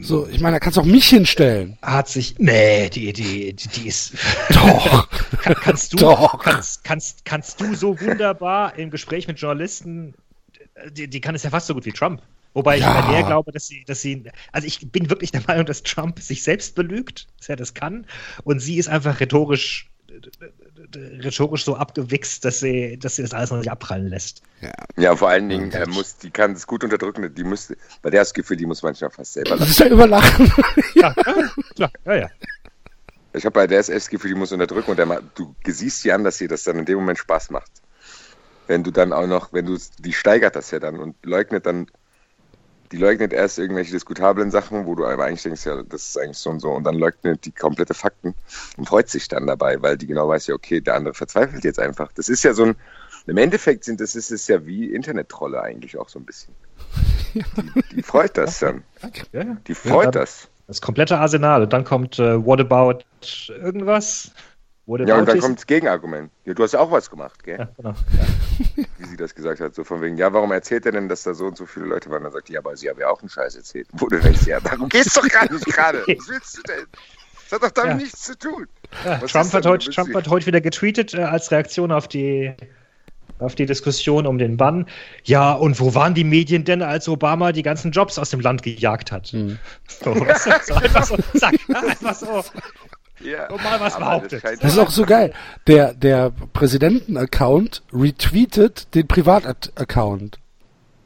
[0.02, 1.78] So, ich meine, da kannst du auch mich hinstellen.
[1.82, 4.14] Hat sich, nee, die, die, die, die ist,
[4.50, 5.08] Doch!
[5.42, 6.40] kann, kannst du, Doch.
[6.40, 10.14] kannst, kannst, kannst du so wunderbar im Gespräch mit Journalisten,
[10.92, 12.22] die, die kann es ja fast so gut wie Trump.
[12.54, 13.00] Wobei Ja.
[13.00, 15.84] ich bei der glaube, dass sie, dass sie, also ich bin wirklich der Meinung, dass
[15.84, 18.06] Trump sich selbst belügt, dass er das kann,
[18.44, 19.90] und sie ist einfach rhetorisch,
[20.96, 24.42] rhetorisch so abgewichst, dass sie, dass sie das alles noch nicht abprallen lässt.
[24.98, 28.22] Ja, vor allen Dingen, er muss, die kann es gut unterdrücken, die müsste, bei der
[28.22, 29.70] das Gefühl, die muss manchmal fast selber Das lachen.
[29.72, 30.52] ist ja überlachen.
[30.96, 31.14] Ja,
[31.76, 32.30] klar, ja, ja.
[33.34, 36.24] Ich habe bei der das Gefühl, die muss unterdrücken und der, du siehst sie an,
[36.24, 37.72] dass sie das dann in dem Moment Spaß macht.
[38.68, 41.88] Wenn du dann auch noch, wenn du, die steigert das ja dann und leugnet dann,
[42.92, 46.38] die leugnet erst irgendwelche diskutablen Sachen, wo du aber eigentlich denkst, ja, das ist eigentlich
[46.38, 48.36] so und so und dann leugnet die komplette Fakten
[48.78, 51.80] und freut sich dann dabei, weil die genau weiß ja, okay, der andere verzweifelt jetzt
[51.80, 52.12] einfach.
[52.14, 52.76] Das ist ja so ein,
[53.26, 56.54] im Endeffekt sind das ist es ja wie Internet-Trolle eigentlich auch so ein bisschen.
[57.34, 57.44] Die,
[57.96, 58.84] die freut das dann.
[59.68, 60.50] Die freut das.
[60.68, 61.64] Das komplette Arsenal.
[61.64, 63.00] Und dann kommt äh, What About
[63.50, 64.32] irgendwas?
[64.86, 66.30] What Ja, und dann kommt das Gegenargument.
[66.44, 67.58] Ja, du hast ja auch was gemacht, gell?
[67.60, 67.94] Ja, genau.
[68.98, 69.74] Wie sie das gesagt hat.
[69.76, 72.10] So von wegen, ja, warum erzählt er denn, dass da so und so viele Leute
[72.10, 72.24] waren?
[72.24, 73.88] Dann sagt die, ja, aber sie haben ja auch einen Scheiß erzählt.
[73.94, 76.00] Wo du denkst, ja, darum geht's doch gar nicht gerade.
[76.08, 76.86] Was willst du denn?
[77.50, 77.98] Das hat doch damit Ja.
[78.04, 78.68] nichts zu tun.
[79.06, 82.54] Ja, Trump, hat heute, Trump hat heute wieder getweetet äh, als Reaktion auf die,
[83.40, 84.86] auf die Diskussion um den Bann.
[85.24, 88.64] Ja, und wo waren die Medien denn, als Obama die ganzen Jobs aus dem Land
[88.64, 89.28] gejagt hat?
[89.28, 89.58] Hm.
[89.88, 92.44] So, weißt du, so einfach so, zack, einfach so.
[93.24, 94.44] Ja, Und mal was behauptet.
[94.44, 95.34] Das, Das ist auch so geil.
[95.68, 100.40] Der, der Präsidenten-Account retweetet den Privat-Account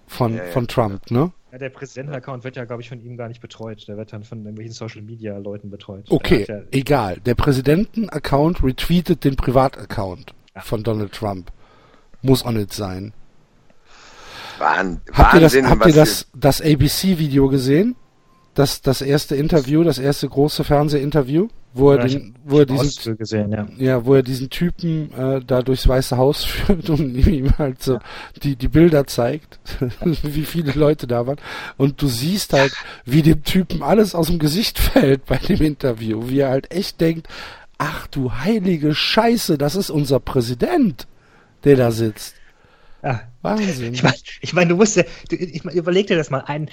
[0.07, 0.51] von, Ja, ja.
[0.51, 1.31] von Trump, ne?
[1.51, 3.87] Ja, der Präsidenten-Account wird ja, glaube ich, von ihm gar nicht betreut.
[3.87, 6.05] Der wird dann von irgendwelchen Social-Media-Leuten betreut.
[6.09, 7.17] Okay, Der egal.
[7.25, 10.61] Der Präsidenten-Account retweetet den Privataccount Ja.
[10.61, 11.51] von Donald Trump.
[12.21, 13.13] Muss on it sein.
[14.57, 17.95] Wahn, Habt ihr das, Wahnsinn, habt was ihr das, das ABC-Video gesehen?
[18.57, 23.51] Das, das erste Interview, das erste große Fernsehinterview, wo er den, wo er diesen, gesehen,
[23.51, 23.67] ja.
[23.77, 27.99] ja, wo er diesen Typen äh, da durchs Weiße Haus führt und ihm halt so
[28.41, 29.59] die, die Bilder zeigt,
[30.23, 31.37] wie viele Leute da waren.
[31.77, 32.73] Und du siehst halt,
[33.05, 36.99] wie dem Typen alles aus dem Gesicht fällt bei dem Interview, wie er halt echt
[36.99, 37.27] denkt,
[37.77, 41.05] ach du heilige Scheiße, das ist unser Präsident,
[41.63, 42.33] der da sitzt.
[43.03, 43.21] ja.
[43.47, 43.93] Wahnsinn.
[43.93, 46.41] Ich meine, ich mein, du musst ja, du, ich mein, überleg dir das mal.
[46.41, 46.69] Ein,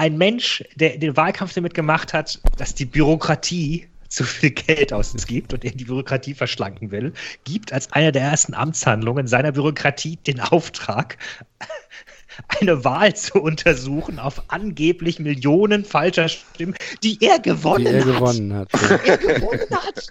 [0.00, 5.52] ein Mensch, der den Wahlkampf damit gemacht hat, dass die Bürokratie zu viel Geld ausgibt
[5.52, 7.12] und er die Bürokratie verschlanken will,
[7.44, 11.18] gibt als eine der ersten Amtshandlungen seiner Bürokratie den Auftrag,
[12.60, 18.06] eine Wahl zu untersuchen auf angeblich Millionen falscher Stimmen, die er gewonnen die er hat.
[18.06, 18.70] gewonnen hat.
[18.72, 18.96] Ja.
[19.04, 20.10] Er gewonnen hat.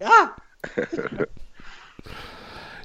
[0.00, 0.36] Ja.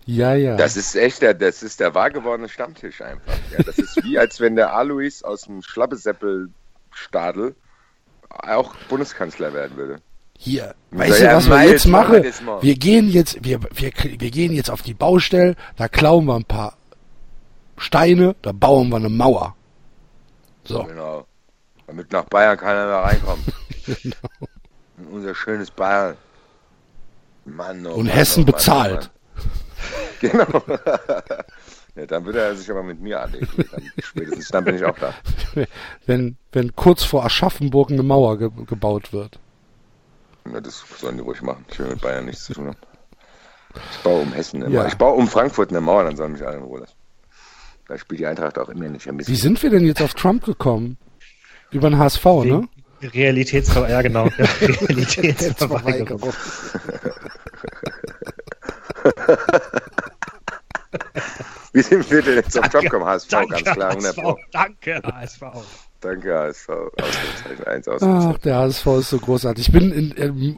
[0.06, 0.56] Ja, ja.
[0.56, 3.34] Das ist echt der, das ist der wahr gewordene Stammtisch einfach.
[3.52, 7.56] Ja, das ist wie, als wenn der Alois aus dem Schlappesäppel-Stadel
[8.30, 10.02] auch Bundeskanzler werden würde.
[10.38, 12.24] Hier, weißt du, was wir jetzt machen
[12.62, 16.44] wir gehen jetzt, wir, wir, wir gehen jetzt auf die Baustelle, da klauen wir ein
[16.44, 16.76] paar
[17.78, 19.56] Steine, da bauen wir eine Mauer.
[20.66, 21.26] So, Genau.
[21.88, 23.44] Damit nach Bayern keiner mehr reinkommt.
[24.98, 26.18] In unser schönes Bayern.
[27.46, 29.12] Mann, oh und Mann, Hessen oh Mann, bezahlt.
[29.14, 29.23] Oh.
[30.20, 30.64] Genau.
[31.96, 33.48] ja, dann würde er sich aber mit mir anlegen.
[33.72, 35.14] Dann, spätestens dann bin ich auch da.
[36.06, 39.40] Wenn, wenn kurz vor Aschaffenburg eine Mauer ge gebaut wird.
[40.52, 41.66] Ja, das sollen die ruhig machen.
[41.70, 42.78] Ich will mit Bayern nichts zu tun haben.
[43.92, 44.80] Ich baue um Hessen eine Ja.
[44.82, 44.88] Mauer.
[44.88, 46.96] Ich baue um Frankfurt eine Mauer, dann sollen mich alle in Ruhe lassen.
[47.88, 50.46] Da spielt die Eintracht auch immer nicht ein Wie sind wir denn jetzt auf Trump
[50.46, 50.98] gekommen?
[51.72, 52.68] Über den HSV, ne?
[53.02, 54.24] Realitätsver ja, genau.
[54.62, 56.34] Realitätsverweigerung.
[61.74, 63.06] Wie sind wir denn jetzt auf Trump gekommen?
[63.06, 64.36] HSV, Danke, ganz klar, 100 HSV.
[64.52, 65.42] Danke, HSV.
[66.02, 66.70] Danke, HSV.
[66.70, 68.42] Ausrufezeichen, eins Ach, Ausrufezeichen.
[68.44, 69.68] der HSV ist so großartig.
[69.68, 70.58] Ich bin in,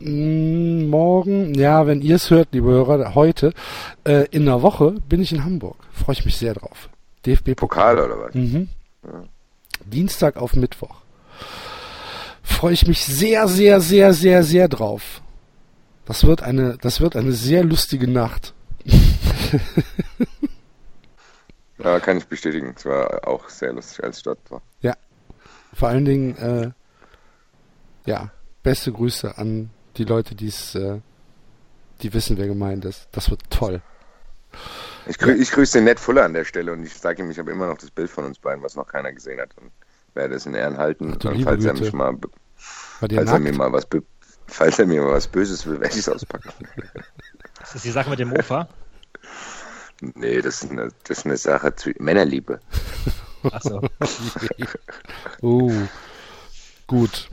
[0.00, 3.52] ähm, morgen, ja, wenn ihr es hört, liebe Hörer, heute,
[4.04, 5.76] äh, in einer Woche bin ich in Hamburg.
[5.92, 6.88] Freue ich mich sehr drauf.
[7.26, 7.96] DFB-Pokal.
[7.96, 8.34] Pokal oder was?
[8.34, 8.68] Mhm.
[9.84, 10.96] Dienstag auf Mittwoch.
[12.42, 15.20] Freue ich mich sehr, sehr, sehr, sehr, sehr drauf.
[16.10, 18.52] Das wird eine, das wird eine sehr lustige Nacht.
[21.78, 22.74] Ja, kann ich bestätigen.
[22.76, 24.60] Es war auch sehr lustig, als ich dort war.
[25.72, 26.70] Vor allen Dingen, äh,
[28.10, 28.32] ja,
[28.64, 31.00] beste Grüße an die Leute, die es, äh,
[32.02, 33.08] die wissen, wer gemeint ist.
[33.12, 33.80] Das wird toll.
[35.06, 37.38] Ich, grü ich grüße den Ned Fuller an der Stelle und ich sage ihm, ich
[37.38, 39.56] habe immer noch das Bild von uns beiden, was noch keiner gesehen hat.
[39.56, 39.70] Und
[40.14, 41.16] werde es in Ehren halten.
[41.20, 41.84] Ach und falls er Güte.
[41.84, 42.16] mich mal,
[42.56, 44.02] falls er mir mal was, be-
[44.50, 46.50] falls er mir mal was Böses will, werde ich es auspacken.
[47.58, 48.68] Das ist die Sache mit dem Mofa.
[50.00, 52.60] nee, das ist eine, das ist eine Sache zu Männerliebe.
[53.42, 53.80] Achso.
[55.40, 55.72] Oh,
[56.86, 57.28] gut.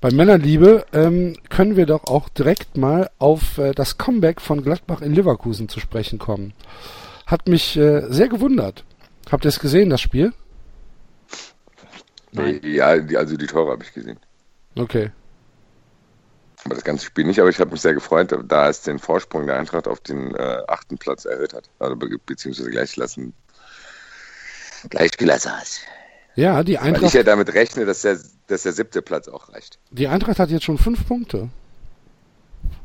[0.00, 5.02] Bei Männerliebe ähm, können wir doch auch direkt mal auf äh, das Comeback von Gladbach
[5.02, 6.52] in Leverkusen zu sprechen kommen.
[7.26, 8.84] Hat mich äh, sehr gewundert.
[9.30, 10.32] Habt ihr es gesehen, das Spiel?
[12.32, 12.60] Nein.
[12.62, 14.18] Ja, also die Tore habe ich gesehen.
[14.76, 15.10] Okay.
[16.64, 19.46] Aber das ganze Spiel nicht, aber ich habe mich sehr gefreut, da es den Vorsprung
[19.46, 21.70] der Eintracht auf den äh, achten Platz erhöht hat.
[21.78, 23.32] Also be beziehungsweise gleichgelassen.
[24.90, 25.68] Gleichgelassen hat.
[26.34, 29.52] Ja, die Weil ich Eintracht, ja damit rechne, dass der, dass der siebte Platz auch
[29.52, 29.78] reicht.
[29.90, 31.48] die Eintracht hat jetzt schon fünf Punkte.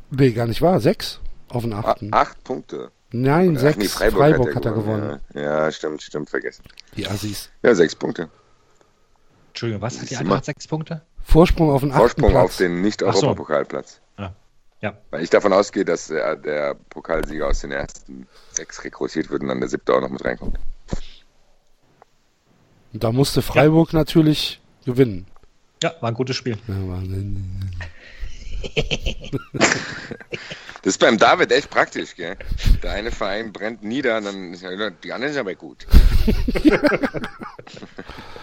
[0.10, 0.80] Nee, gar nicht wahr.
[0.80, 1.20] Sechs
[1.50, 2.10] auf den A achten.
[2.14, 2.92] acht Punkte.
[3.12, 3.78] Nein, Ach sechs.
[3.78, 5.20] nee, Freiburg, hat er gewonnen.
[5.36, 5.42] Ja.
[5.66, 6.64] ja, stimmt, stimmt, vergessen.
[6.96, 7.50] Die Assis.
[7.62, 8.30] Ja, sechs Punkte.
[9.50, 11.02] Entschuldigung, was hat die Eintracht sechs Punkte?
[11.24, 12.44] Vorsprung auf den achten Vorsprung Platz.
[12.44, 12.82] auf den so.
[12.82, 14.02] Nicht-Europapokalplatz.
[14.18, 14.32] Ah,
[14.82, 14.98] ja.
[15.10, 19.48] Weil ich davon ausgehe, dass der, der Pokalsieger aus den ersten sechs rekrutiert wird und
[19.48, 20.58] dann der siebte auch noch mit reinkommt.
[22.94, 25.26] Und da musste Freiburg natürlich gewinnen.
[25.82, 26.58] Ja, war ein gutes Spiel.
[26.68, 27.04] Ja.
[30.84, 32.36] Das ist beim David echt praktisch, gell?
[32.84, 35.88] Der eine Verein brennt nieder, dann ist ja, die anderen sind aber gut.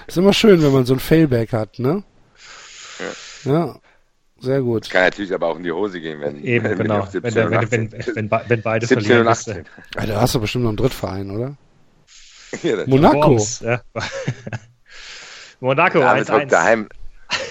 [0.07, 2.03] Ist immer schön, wenn man so ein Failback hat, ne?
[3.45, 3.77] Ja.
[4.43, 4.89] Sehr gut.
[4.89, 7.07] Kann natürlich aber auch in die Hose gehen, wenn, Eben, wenn die genau.
[7.13, 9.27] Wenn, 17 der, und wenn, 18 wenn, wenn, be- wenn beide 17 verlieren.
[9.27, 9.65] und bist du- 18.
[9.97, 11.57] Alter, da hast du bestimmt noch einen Drittverein, oder?
[12.63, 13.17] Ja, Monaco.
[13.31, 13.81] Worms, ja.
[15.61, 16.47] Monaco David hockt 1-1.
[16.47, 16.89] daheim,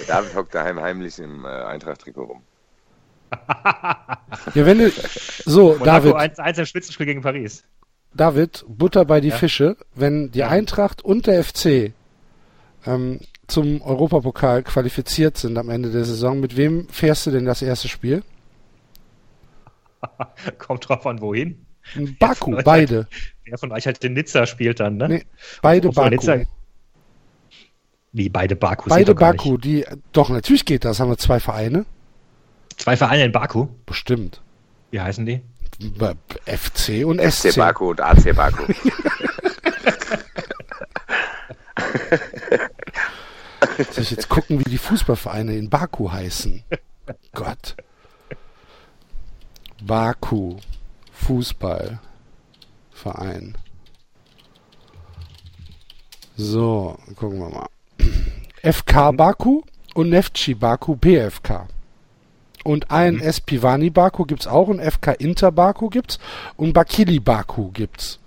[0.07, 2.41] David hockt daheim heimlich im äh, Eintracht-Trikot rum.
[3.31, 4.91] Ja, wenn du,
[5.45, 7.63] so, Monaco David, 1-1 im Spitzenspiel gegen Paris.
[8.13, 9.35] David, Butter bei die Ja.
[9.35, 10.49] Fische, wenn die Ja.
[10.49, 11.93] Eintracht und der FC
[12.87, 13.19] ähm,
[13.49, 17.87] zum Europapokal qualifiziert sind am Ende der Saison, mit wem fährst du denn das erste
[17.87, 18.23] Spiel?
[20.57, 21.65] Kommt drauf an, wohin.
[22.19, 23.07] Baku, Ja, beide.
[23.45, 25.07] Wer von euch halt den Nizza spielt dann, ne?
[25.09, 25.25] Nee,
[25.61, 26.15] beide Obwohl Baku.
[26.15, 26.45] Nizza-
[28.11, 28.89] Wie beide Baku?
[28.89, 30.99] Beide Baku, die, doch, natürlich geht das.
[30.99, 31.85] Haben wir zwei Vereine?
[32.77, 33.67] Zwei Vereine in Baku.
[33.85, 34.41] Bestimmt.
[34.91, 35.41] Wie heißen die?
[36.45, 37.57] FC und FC SC.
[37.57, 38.63] Baku und AC Baku.
[43.91, 46.63] Soll ich jetzt gucken, wie die Fußballvereine in Baku heißen?
[47.33, 47.75] Gott.
[49.81, 50.57] Baku.
[51.11, 53.57] Fußballverein.
[56.35, 57.67] So, gucken wir mal.
[58.63, 59.61] FK Baku
[59.93, 61.67] und Neftchi Baku PFK.
[62.63, 66.19] Und ein Espivani Baku gibt's auch und FK Inter Baku gibt's
[66.55, 68.18] und Bakili Baku gibt's.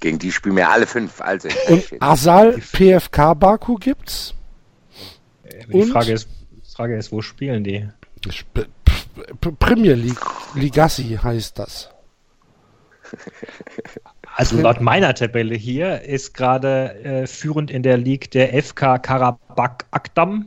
[0.00, 1.20] Gegen die spielen wir alle fünf.
[1.20, 4.34] Also, Und Asal PFK Baku gibt's.
[5.68, 5.90] Die Und?
[5.90, 7.86] Frage ist, die Frage ist, wo spielen die?
[8.32, 10.20] Sp- P- P- Premier League
[10.54, 11.90] Ligassi heißt das.
[14.36, 19.84] Also laut meiner Tabelle hier ist gerade äh, führend in der League der FK Karabakh
[19.90, 20.46] Akdam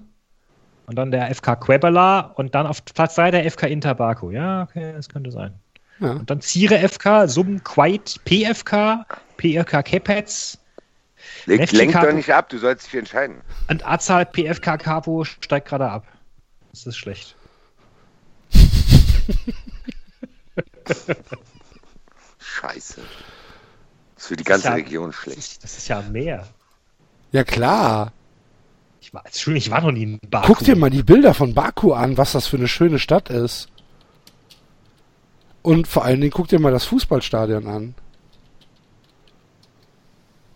[0.88, 4.32] und dann der FK Quebela und dann auf Platz 3 der FK Interbaku.
[4.32, 5.54] Ja, okay, das könnte sein.
[6.00, 6.12] Ja.
[6.12, 9.06] Und dann Zire FK, Sum Quait PFK,
[9.38, 10.58] PFK FC
[11.72, 13.42] lenk doch nicht ab, du sollst dich entscheiden.
[13.70, 16.06] und Azal PFK Capo steigt gerade ab.
[16.72, 17.36] Das ist schlecht.
[22.40, 23.02] Scheiße.
[24.16, 25.38] Das ist für die Das ganze ja- Region Das schlecht.
[25.40, 26.48] ist, das ist ja mehr.
[27.32, 28.12] Ja klar.
[29.02, 30.48] Ich war, Entschuldigung, ich war noch nie in Baku.
[30.48, 33.68] Guck dir mal die Bilder von Baku an, was das für eine schöne Stadt ist.
[35.64, 37.96] Und vor allen Dingen guck dir mal das Fußballstadion an.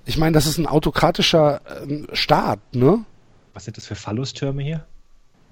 [0.06, 3.04] Ich meine, das ist ein autokratischer ähm, Staat, ne?
[3.54, 4.86] Was sind das für Phallustürme hier?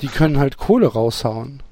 [0.01, 1.63] Die können halt Kohle raushauen.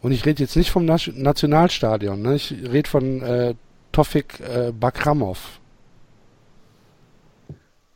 [0.00, 2.34] Und ich rede jetzt nicht vom Nationalstadion, ne?
[2.34, 3.54] Ich rede von äh,
[3.92, 5.60] Tofik äh, Bakramov.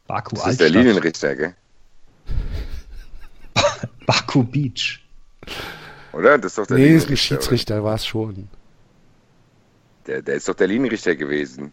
[0.07, 0.70] Baku Das ist der.
[0.70, 1.55] Linienrichter, gell?
[4.07, 5.01] Baku Beach.
[6.12, 6.38] Oder?
[6.38, 7.16] Das ist doch der Nee, ist ein?
[7.16, 8.48] Schiedsrichter, war es schon.
[10.07, 11.72] Der, der ist doch der Linienrichter gewesen.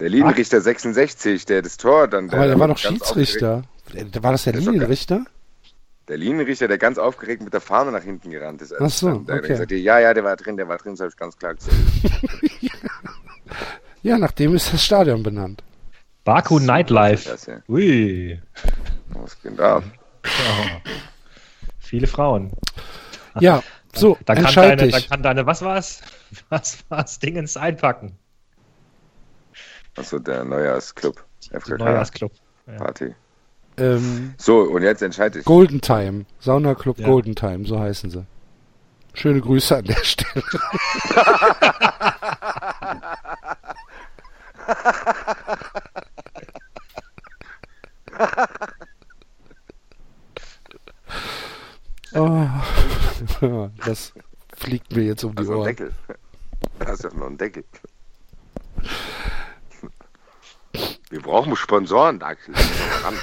[0.00, 2.30] Der Linienrichter 66, der das Tor dann.
[2.30, 3.62] Aber der war doch Schiedsrichter.
[3.92, 5.16] Der- War das der Der Linienrichter?
[5.16, 5.30] aufgeregt-
[6.08, 8.72] Der Linienrichter, der ganz aufgeregt mit der Fahne nach hinten gerannt ist.
[8.78, 9.52] Ach so, dann- der hat okay.
[9.52, 11.76] gesagt, ja, ja, der war drin, der war drin, das habe ich ganz klar gesehen.
[14.02, 15.62] Ja, nach dem ist das Stadion benannt.
[16.24, 17.28] Baku Nightlife.
[17.28, 17.58] Das, ja.
[17.68, 18.40] Ui.
[19.10, 19.82] Was geht ab?
[20.24, 20.80] Ja.
[21.90, 22.52] Viele Frauen.
[23.40, 23.64] Ja,
[23.94, 25.10] so, Da kann, entscheid deine, da dich.
[25.10, 26.00] kann deine, was war's?
[26.48, 27.18] Was war's?
[27.18, 28.16] Dingens einpacken.
[29.96, 31.24] Achso, der Neujahrsclub.
[31.50, 32.30] FKK Neujahrsclub.
[32.68, 32.74] Ja.
[32.76, 33.12] Party.
[33.76, 35.44] Ähm, So, und jetzt entscheide ich.
[35.44, 36.26] Golden Time.
[36.38, 37.08] Saunaclub Ja.
[37.08, 38.24] Golden Time, so heißen sie.
[39.14, 40.44] Schöne Grüße an der Stelle.
[52.14, 52.46] oh.
[53.84, 54.12] Das
[54.56, 55.66] fliegt mir jetzt um die Also Ohren.
[55.66, 55.92] Deckel.
[56.78, 57.64] Da hast du doch noch einen Deckel.
[61.10, 62.54] Wir brauchen Sponsoren, Axel.
[63.02, 63.14] Ran.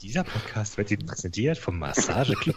[0.00, 2.56] Dieser Podcast wird Ihnen präsentiert vom Massageclub.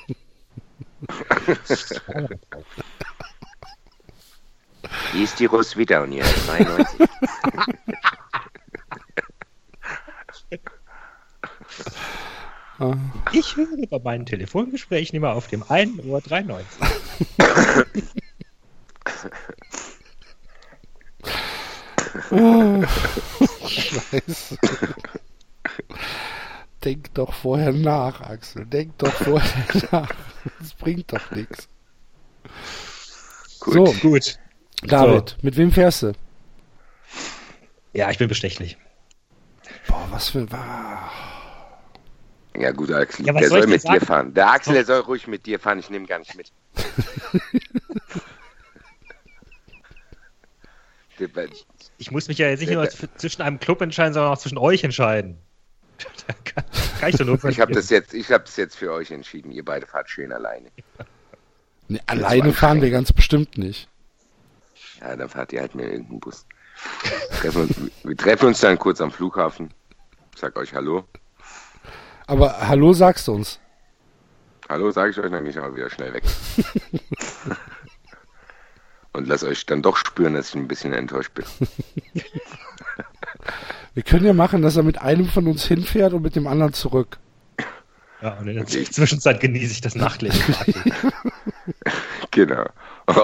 [5.12, 7.08] Hier ist die Roswitha und hier 92.
[13.32, 16.78] Ich höre bei meinen Telefongesprächen immer auf dem 1 Uhr 93.
[23.68, 24.58] Scheiße.
[26.84, 28.66] Denk doch vorher nach, Axel.
[28.66, 30.10] Denk doch vorher nach.
[30.60, 31.68] Das bringt doch nichts.
[33.60, 33.74] Gut.
[33.74, 34.40] So, Gut.
[34.84, 36.14] David, mit wem fährst du?
[37.94, 38.78] Ja, ich bin bestechlich.
[39.88, 40.48] Boah, was für.
[40.52, 41.10] Ah,
[42.58, 44.06] Ja gut, Axel, Ja, der soll soll ich dir mit dir sagen?
[44.06, 44.34] fahren.
[44.34, 46.52] Der Axel, der soll ruhig mit dir fahren, ich nehme gar nicht mit.
[51.98, 54.84] Ich muss mich ja jetzt nicht nur zwischen einem Club entscheiden, sondern auch zwischen euch
[54.84, 55.38] entscheiden.
[56.28, 56.64] Da kann,
[57.00, 59.52] kann ich doch nur Ich habe das jetzt, ich habe das jetzt für euch entschieden.
[59.52, 60.70] Ihr beide fahrt schön alleine.
[61.88, 63.88] nee, alleine fahren wir ganz bestimmt nicht.
[65.00, 66.46] Ja, dann fahrt ihr halt mit irgendeinem Bus.
[67.40, 69.74] Treffen uns, wir treffen uns dann kurz am Flughafen.
[70.36, 71.04] Sag euch Hallo.
[72.28, 73.60] Aber hallo sagst du uns.
[74.70, 76.24] Hallo, sage ich euch, dann gehe ich auch wieder schnell weg.
[79.14, 81.46] Und lasst euch dann doch spüren, dass ich ein bisschen enttäuscht bin.
[83.94, 86.74] Wir können ja machen, dass er mit einem von uns hinfährt und mit dem anderen
[86.74, 87.18] zurück.
[88.22, 90.38] Ja, und in der Zwischenzeit genieße ich das Nachtleben.
[92.32, 92.66] Genau.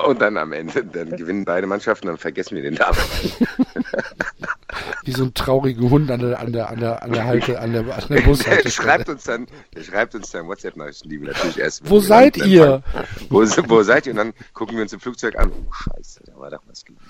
[0.08, 2.98] Und dann am Ende, dann gewinnen beide Mannschaften, dann vergessen wir den Namen.
[5.04, 7.74] Wie so ein trauriger Hund an der, an der, an der, an der Halte, an
[7.74, 8.72] der, an der Bushaltestelle.
[8.72, 11.90] schreibt uns dann, der schreibt uns dann WhatsApp-Nachrichten, die wir natürlich erst.
[11.90, 12.84] Wo seid ihr?
[13.30, 14.12] Wo, wo seid ihr?
[14.12, 15.52] Und dann gucken wir uns im Flugzeug an.
[15.52, 17.04] Oh, Scheiße, da war doch was gewesen.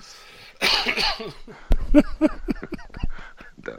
[3.56, 3.78] da,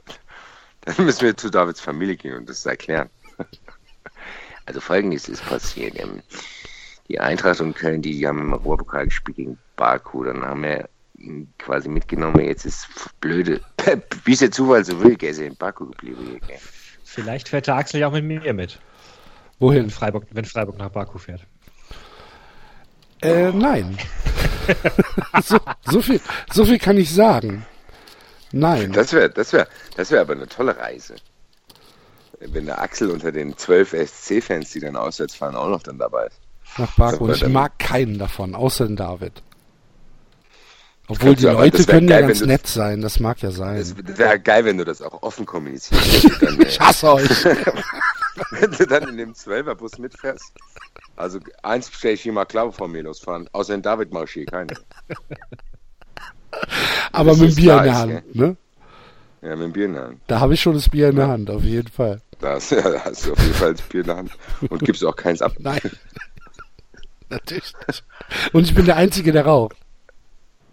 [0.81, 3.09] dann müssen wir zu Davids Familie gehen und das erklären.
[4.67, 5.93] Also folgendes ist passiert.
[5.99, 6.23] Ähm,
[7.07, 10.23] Die Eintracht und Köln, die, haben im Europapokal gespielt gegen Baku.
[10.23, 10.89] Dann haben wir
[11.57, 12.45] quasi mitgenommen.
[12.45, 12.87] Jetzt ist
[13.19, 13.61] blöde,
[14.25, 16.39] wie es der Zufall so will, gell, ist er in Baku geblieben.
[16.47, 16.57] Gell.
[17.03, 18.69] Vielleicht fährt der Axel ja auch mit mir mit, wenn
[19.59, 19.89] Wohin?
[19.89, 21.45] Freiburg, wenn Freiburg nach Baku fährt.
[23.21, 23.97] Äh, nein.
[25.43, 26.19] so, so, viel,
[26.51, 27.65] so viel kann ich sagen.
[28.51, 28.91] Nein.
[28.91, 31.15] Das wäre das wär, das wär aber eine tolle Reise.
[32.39, 36.27] Wenn der Axel unter den zwölf SC-Fans, die dann auswärts fahren, auch noch dann dabei
[36.27, 36.39] ist.
[36.77, 37.25] nach Baku.
[37.25, 39.41] Und ich mag keinen davon, außer den David.
[41.07, 43.19] Obwohl die aber- Leute das wär können ja geil, ganz wenn du- nett sein, das
[43.19, 43.77] mag ja sein.
[43.77, 46.41] Es wäre geil, wenn du das auch offen kommunizierst.
[46.41, 47.45] Dann, Ich hasse euch.
[48.51, 50.51] wenn du dann in dem Zwölferbus mitfährst.
[51.15, 53.47] Also eins stelle ich hier mal klar vor mir losfahren.
[53.53, 54.73] Außer den David hier keine.
[57.11, 58.57] Aber das mit dem Bier in der Hand, ne?
[59.41, 60.21] Ja, mit dem Bier in der Hand.
[60.27, 62.19] Da habe ich schon das Bier in der Hand, auf jeden Fall.
[62.39, 64.31] Da hast, ja, da hast du auf jeden Fall das Bier in der Hand.
[64.69, 65.53] Und gibst auch keins ab.
[65.59, 65.79] Nein.
[67.29, 68.03] Natürlich nicht.
[68.53, 69.75] Und ich bin der Einzige, der raucht.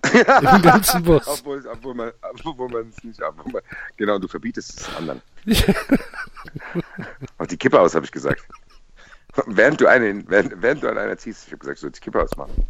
[0.13, 1.27] Im ganzen Bus.
[1.27, 2.13] Obwohl, obwohl man
[2.45, 3.63] obwohl man es nicht obwohl man,
[3.97, 5.23] Genau, du verbietest es anderen.
[7.39, 8.43] Mach die Kippe aus, habe ich gesagt.
[9.47, 12.05] Während du eine, während, während du an einer ziehst, ich habe gesagt, du sollst die
[12.05, 12.67] Kippe ausmachen.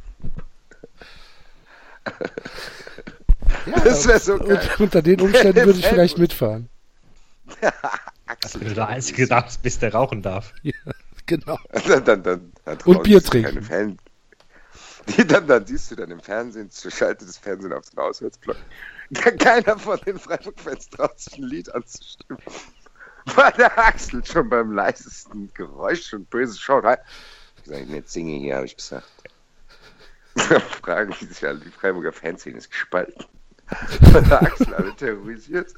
[3.85, 4.61] das wäre so geil.
[4.79, 6.69] Unter den Umständen würde ich vielleicht mitfahren.
[8.27, 10.53] Axel, Wenn du der Einzige darfst, bist, der rauchen darf.
[10.63, 10.73] Ja,
[11.27, 11.59] genau.
[11.73, 13.49] dann, dann, dann, dann Und Bier trinken.
[13.55, 13.99] keine Fan.
[15.17, 18.57] Die, dann, dann siehst du dann im Fernsehen, schaltet das Fernsehen auf den Auswärtsblock.
[19.39, 22.43] Keiner von den Freiburg-Fans traut sich ein Lied anzustimmen.
[23.35, 26.85] Weil der Axel schon beim leisesten Geräusch und böse schaut.
[26.85, 26.99] rein.
[27.63, 29.07] Ich sage, nicht singe hier, habe ich gesagt.
[30.83, 33.25] Fragen die sich alle, die Freiburger Fanszene ist gespalten.
[34.13, 35.73] Weil der Axel alle terrorisiert.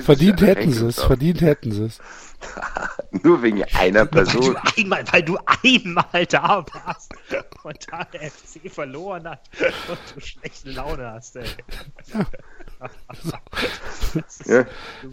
[0.00, 2.00] Verdient hätten sie es, verdient hätten sie es.
[3.22, 4.54] Nur wegen einer Weil Person.
[4.54, 7.12] du, einmal, weil du einmal da warst
[7.62, 9.40] und da der FC verloren hat
[9.88, 11.44] und du schlechte Laune hast, ey.
[14.14, 14.64] Ist- Ja.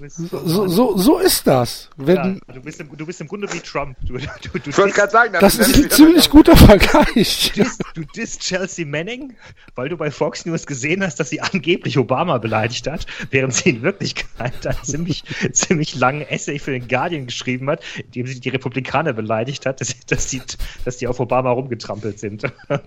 [0.08, 1.90] So, so, so ist das.
[1.98, 3.96] ja, Wenn, du, bist im, du bist im Grunde wie Trump.
[4.02, 7.52] Du, du, du, Ich wollte gerade sagen, das ist ist ein ziemlich guter Vergleich.
[7.54, 9.36] Du disst, du disst Chelsea Manning,
[9.76, 13.70] weil du bei Fox News gesehen hast, dass sie angeblich Obama beleidigt hat, während sie
[13.70, 15.24] in Wirklichkeit einen ziemlich,
[15.54, 19.82] ziemlich langen Essay für den Guardian geschrieben hat, in dem sie die Republikaner beleidigt hat,
[19.82, 20.42] dass, dass, die,
[20.86, 22.44] dass die auf Obama rumgetrampelt sind.
[22.70, 22.80] "Äh,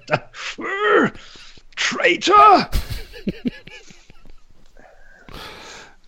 [1.76, 2.68] Traitor!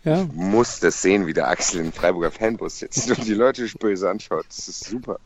[0.04, 4.10] Ja, muss das sehen, wie der Axel im Freiburger Fanbus sitzt und die Leute böse
[4.10, 4.44] anschaut.
[4.48, 5.18] Das ist super.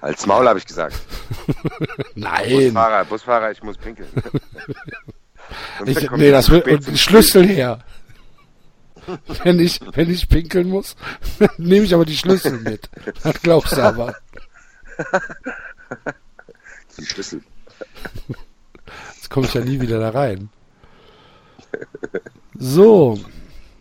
[0.00, 0.96] Als Maul habe ich gesagt.
[2.14, 2.48] nein.
[2.72, 4.08] Busfahrer, Busfahrer, ich muss pinkeln.
[5.84, 7.80] Ich, nee, das spät und die Schlüssel her.
[9.44, 10.96] Wenn ich, wenn ich pinkeln muss,
[11.58, 12.88] nehme ich aber die Schlüssel mit.
[13.22, 14.14] Das glaubst du aber.
[16.98, 17.42] Die Schlüssel.
[19.14, 20.48] Jetzt komme ich ja nie wieder da rein.
[22.54, 23.18] So,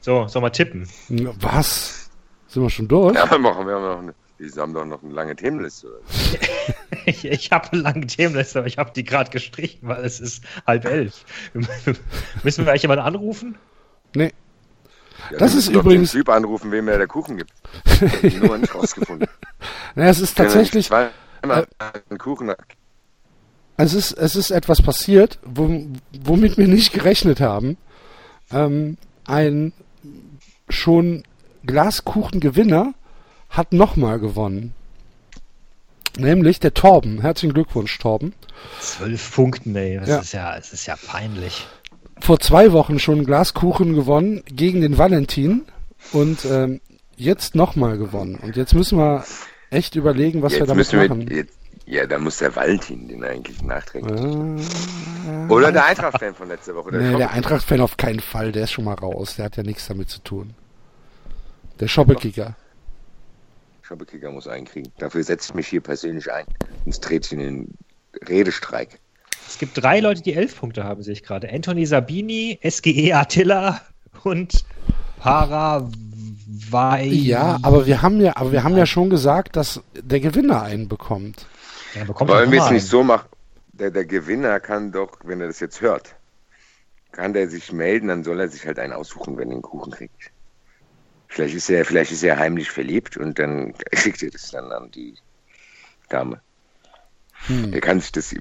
[0.02, 0.88] So, soll mal tippen.
[1.40, 2.10] was?
[2.48, 3.16] Sind wir schon durch?
[3.16, 5.88] Ja, aber machen wir haben noch eine, die haben doch noch eine lange Themenliste.
[7.06, 10.44] Ich, ich habe eine lange Themenliste, aber ich habe die gerade gestrichen, weil es ist
[10.68, 11.24] halb elf.
[12.44, 13.58] Müssen wir eigentlich jemanden anrufen?
[14.14, 14.34] Nee.
[15.32, 17.52] Ja, Das ist übrigens- Den typ anrufen, wem er der Kuchen gibt.
[18.24, 19.28] Ich die Nummer nicht rausgefunden.
[19.96, 22.52] Naja, es ist tatsächlich, einen Kuchen.
[23.78, 25.86] es ist, es ist etwas passiert, wo,
[26.24, 27.78] womit wir nicht gerechnet haben.
[28.52, 29.72] Ähm, ein
[30.70, 31.24] schon
[31.66, 32.94] Glaskuchengewinner
[33.50, 34.74] hat nochmal gewonnen.
[36.18, 37.22] Nämlich der Torben.
[37.22, 38.34] Herzlichen Glückwunsch, Torben.
[38.80, 39.98] Zwölf Punkten, ey.
[40.00, 40.20] Das Ja.
[40.20, 41.66] ist ja, es ist ja peinlich.
[42.20, 45.66] Vor zwei Wochen schon Glaskuchen gewonnen gegen den Valentin
[46.12, 46.82] und ähm,
[47.18, 48.36] jetzt nochmal gewonnen.
[48.36, 49.24] Und jetzt müssen wir
[49.70, 51.28] echt überlegen, was wir Jetzt damit müssen wir, machen.
[51.30, 51.54] jetzt,
[51.86, 54.20] Ja, dann muss der Valentin den eigentlich nachträglich.
[54.20, 56.92] Äh, Oder der Eintracht-Fan von letzter Woche.
[56.92, 57.32] Der nee, der.
[57.32, 59.36] Eintracht-Fan auf keinen Fall, der ist schon mal raus.
[59.36, 60.54] Der hat ja nichts damit zu tun.
[61.80, 62.56] Der Schoppekicker.
[63.82, 64.92] Schoppekicker muss einkriegen.
[64.98, 66.46] Dafür setze ich mich hier persönlich ein.
[66.86, 67.78] Sonst trete ich in den
[68.28, 69.00] Redestreik.
[69.56, 71.50] Es gibt drei Leute, die elf Punkte haben, sehe ich gerade.
[71.50, 73.80] Anthony Sabini, SGE Attila
[74.26, 74.66] und
[75.22, 77.06] Paravai.
[77.06, 80.90] Ja, aber wir haben ja, aber wir haben ja schon gesagt, dass der Gewinner einen
[80.90, 81.48] bekommt.
[81.94, 82.90] Ja, bekommt Wollen wir es nicht einen.
[82.90, 83.30] so machen?
[83.72, 86.16] Der, der Gewinner kann doch, wenn er das jetzt hört,
[87.14, 89.94] kann der sich melden, dann soll er sich halt einen aussuchen, wenn er den Kuchen
[89.94, 90.32] kriegt.
[91.30, 94.92] Vielleicht ist er, vielleicht ist er heimlich verliebt und dann kriegt er das dann an
[94.92, 95.16] die
[96.10, 96.42] Dame.
[97.48, 97.72] Hm.
[97.72, 98.36] Er kann sich das.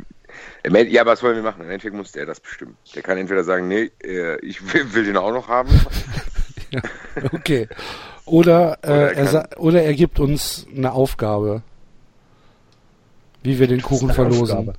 [0.66, 1.60] Ja, was wollen wir machen?
[1.62, 2.76] Im Endeffekt muss der das bestimmen.
[2.94, 5.68] Der kann entweder sagen, nee, äh, ich will, will den auch noch haben.
[7.32, 7.68] Okay.
[8.24, 11.62] Oder, äh, Oder er kann- oder er gibt uns eine Aufgabe,
[13.44, 14.72] wie wir den Kuchen verlosen.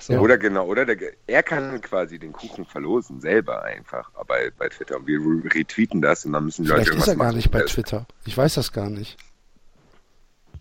[0.00, 0.14] So.
[0.14, 0.96] Oder genau, oder der,
[1.28, 4.96] er kann quasi den Kuchen verlosen, selber einfach bei, bei Twitter.
[4.96, 7.50] Und wir re- retweeten das und dann müssen die Leute Vielleicht ist er gar nicht
[7.52, 8.06] bei Twitter.
[8.24, 9.16] Ich weiß das gar nicht.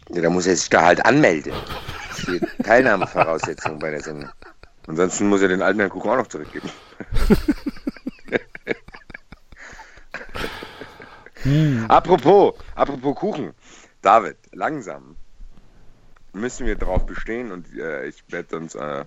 [0.10, 1.54] Ja, da muss er sich da halt anmelden.
[2.10, 4.30] Das ist die Teilnahmevoraussetzung bei der Sendung.
[4.90, 6.68] Ansonsten muss er den alten Herrn Kuchen auch noch zurückgeben.
[11.88, 13.54] Apropos, apropos Kuchen.
[14.02, 15.16] David, langsam
[16.34, 19.06] müssen wir darauf bestehen und äh, ich werde uns äh,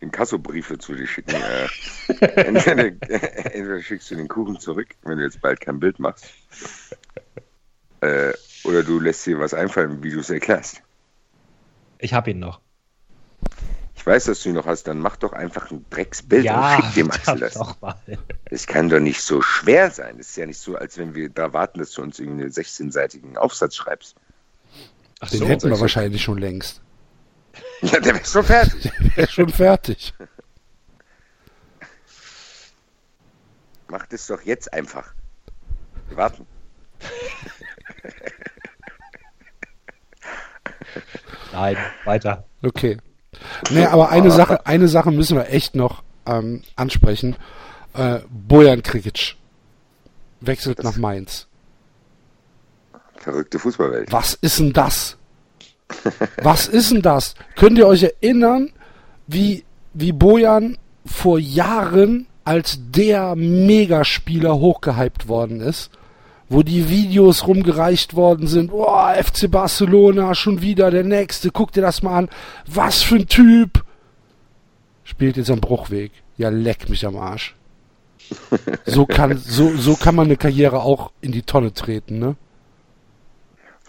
[0.00, 1.36] Inkassobriefe zu dir schicken.
[1.36, 1.68] Äh,
[2.34, 2.86] entweder,
[3.54, 6.26] entweder schickst du den Kuchen zurück, wenn du jetzt bald kein Bild machst.
[8.00, 8.32] Äh,
[8.64, 10.82] oder du lässt dir was einfallen, wie du es erklärst.
[11.98, 12.63] Ich habe ihn noch.
[14.04, 16.92] Ich weiß, dass du ihn noch hast, dann mach doch einfach ein Drecksbild und schick
[16.94, 17.54] dem Axel das.
[17.54, 17.94] doch mal.
[18.50, 20.18] Das kann doch nicht so schwer sein.
[20.18, 22.52] Das ist ja nicht so, als wenn wir da warten, dass du uns irgendwie einen
[22.52, 24.14] 16-seitigen Aufsatz schreibst.
[25.20, 25.46] Ach Den so.
[25.46, 26.82] hätten wir ich- wahrscheinlich schon längst.
[27.80, 28.92] Ja, der wäre schon fertig.
[29.16, 30.12] Der ist schon fertig.
[33.88, 35.14] Mach das doch jetzt einfach.
[36.08, 36.46] Wir warten.
[41.52, 42.44] Nein, weiter.
[42.62, 42.98] Okay.
[43.70, 47.36] Nee, aber eine Sache, eine Sache müssen wir echt noch ähm, ansprechen.
[47.94, 49.36] Äh, Bojan Krikic
[50.40, 51.46] wechselt Das- nach Mainz.
[53.16, 54.12] Verrückte Fußballwelt.
[54.12, 55.16] Was ist denn das?
[56.42, 57.34] Was ist denn das?
[57.56, 58.70] Könnt ihr euch erinnern,
[59.26, 59.64] wie,
[59.94, 60.76] wie Bojan
[61.06, 65.90] vor Jahren als der Megaspieler hochgehypt worden ist?
[66.48, 68.70] Wo die Videos rumgereicht worden sind.
[68.70, 71.50] Boah, FC Barcelona, schon wieder der Nächste.
[71.50, 72.28] Guck dir das mal an.
[72.66, 73.84] Was für ein Typ.
[75.04, 76.12] Spielt jetzt am Bruchweg.
[76.36, 77.54] Ja, leck mich am Arsch.
[78.86, 82.36] So kann, so, so kann man eine Karriere auch in die Tonne treten, ne?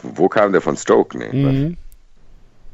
[0.01, 1.17] Wo kam der von Stoke?
[1.17, 1.77] Nee, Mhm.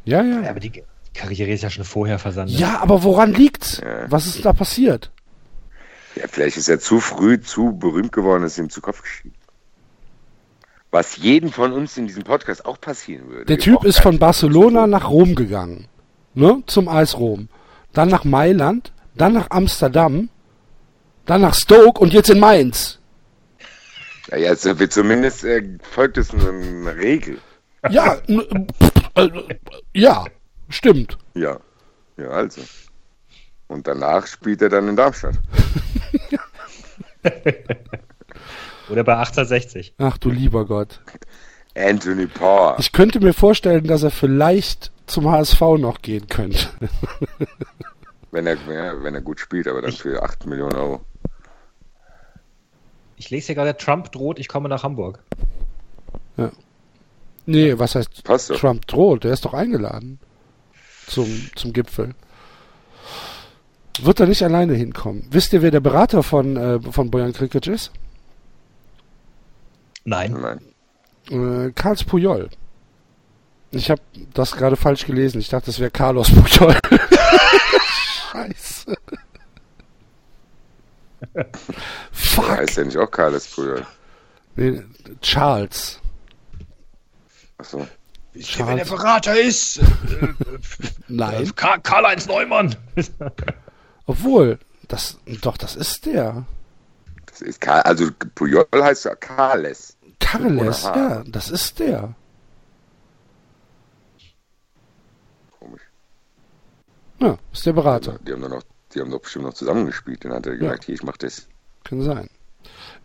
[0.03, 0.41] Ja, ja.
[0.41, 2.57] Ja, aber die Karriere ist ja schon vorher versandet.
[2.57, 3.77] Ja, aber woran liegt's?
[3.83, 4.09] Ja.
[4.09, 5.11] Was ist da passiert?
[6.15, 9.35] Ja, vielleicht ist er zu früh zu berühmt geworden, ist ihm zu Kopf gestiegen.
[10.91, 13.45] Was jedem von uns in diesem Podcast auch passieren würde.
[13.45, 15.87] Der Typ ist von Barcelona nach Rom gegangen.
[16.33, 16.63] Ne?
[16.67, 17.47] Zum Eis Rom.
[17.93, 20.29] Dann nach Mailand, dann nach Amsterdam,
[21.25, 22.99] dann nach Stoke und jetzt in Mainz.
[24.29, 27.39] Ja, ja, also zumindest äh, folgt es einer Regel.
[27.89, 28.17] Ja,
[29.15, 29.29] äh,
[29.93, 30.25] ja,
[30.69, 31.17] stimmt.
[31.33, 31.57] Ja.
[32.17, 32.61] Ja, also.
[33.67, 35.39] Und danach spielt er dann in Darmstadt.
[38.91, 39.95] Oder bei 1860.
[39.97, 40.99] Ach du lieber Gott.
[41.75, 42.75] Anthony Power.
[42.79, 46.67] Ich könnte mir vorstellen, dass er vielleicht zum HSV noch gehen könnte.
[48.31, 51.01] Wenn er, ja, wenn er gut spielt, aber dann für 8 Millionen Euro.
[53.17, 55.19] Ich lese hier gerade, Trump droht, ich komme nach Hamburg.
[57.45, 58.59] Nee, was heißt Passt doch.
[58.59, 59.23] Trump droht?
[59.23, 60.19] Der ist doch eingeladen
[61.07, 62.15] zum, zum Gipfel.
[64.01, 65.27] Wird er nicht alleine hinkommen?
[65.31, 67.91] Wisst ihr, wer der Berater von, äh, von Bojan Krikic ist?
[70.03, 70.33] Nein.
[71.29, 71.67] Nein.
[71.67, 72.49] Äh, Karls Puyol.
[73.71, 74.01] Ich habe
[74.33, 75.39] das gerade falsch gelesen.
[75.39, 76.77] Ich dachte, das wäre Carlos Puyol.
[78.31, 78.97] Scheiße.
[82.11, 82.49] Fuck.
[82.49, 83.85] Heißt der nicht auch Carles Puyol?
[84.55, 84.83] Nee,
[85.21, 85.99] Charles.
[87.57, 87.87] Achso.
[88.39, 88.89] Charles.
[88.89, 89.81] Berater ist?
[91.07, 91.53] Nein.
[91.55, 92.75] Karl-Heinz Neumann.
[94.05, 96.45] Obwohl, das, doch, das ist der.
[97.31, 99.97] Das ist Karl, also Puyol heißt ja Carles.
[100.19, 102.13] Carles, ja, das ist der.
[105.59, 105.81] Komisch.
[107.19, 108.19] Ja, ist der Berater.
[108.27, 108.63] Die haben, doch noch,
[108.93, 110.25] die haben doch bestimmt noch zusammengespielt.
[110.25, 111.47] Dann hat er gesagt, hier, ich mach das.
[111.83, 112.29] Kann sein.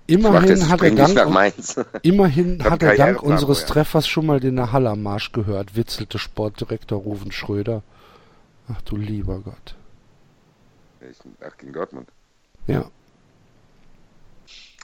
[0.08, 3.74] Immerhin das, hat er dank, immerhin hat er dank unseres vorher.
[3.74, 7.82] Treffers schon mal den Hallermarsch gehört, witzelte Sportdirektor Ruven Schröder.
[8.68, 9.74] Ach du lieber Gott.
[11.40, 12.08] Ach, gegen Dortmund.
[12.66, 12.90] Ja.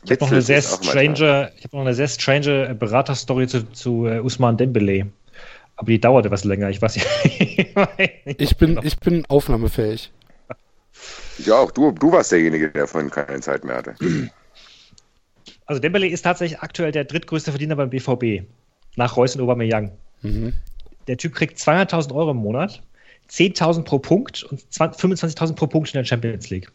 [0.04, 3.70] Ich habe noch eine sehr strange, ich habe noch eine sehr strange äh, Beraterstory zu,
[3.72, 5.06] zu äh, Usman Dembele.
[5.76, 6.70] Aber die dauerte was länger.
[6.70, 8.40] Ich weiß nicht.
[8.40, 10.12] Ich bin, ich bin aufnahmefähig.
[11.38, 11.70] Ich auch.
[11.70, 13.94] Du, du warst derjenige, der vorhin keine Zeit mehr hatte.
[15.66, 18.44] Also Dembele ist tatsächlich aktuell der drittgrößte Verdiener beim BVB.
[18.96, 19.92] Nach Reus und Aubameyang.
[20.22, 20.52] Mhm.
[21.06, 22.82] Der Typ kriegt 200.000 Euro im Monat,
[23.30, 26.70] 10.000 pro Punkt und 20 25.000 pro Punkt in der Champions League.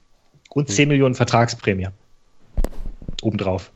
[0.49, 1.89] Und 10 Millionen Vertragsprämie.
[3.21, 3.71] Obendrauf.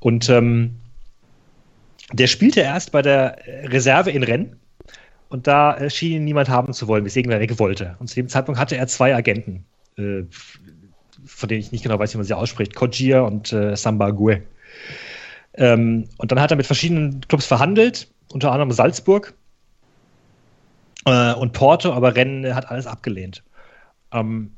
[0.00, 0.76] Und ähm,
[2.12, 4.56] der spielte erst bei der Reserve in Rennes
[5.28, 7.96] und da äh, schien ihn niemand haben zu wollen, weswegen er weg wollte.
[7.98, 9.64] Und zu dem Zeitpunkt hatte er zwei Agenten,
[9.96, 10.22] äh,
[11.26, 14.42] von denen ich nicht genau weiß, wie man sie ausspricht, Kogier und äh, Samba Gue.
[15.54, 19.34] Ähm, und dann hat er mit verschiedenen Clubs verhandelt, unter anderem Salzburg
[21.04, 23.42] äh, und Porto, aber Rennes hat alles abgelehnt.
[24.12, 24.57] Ähm, äh,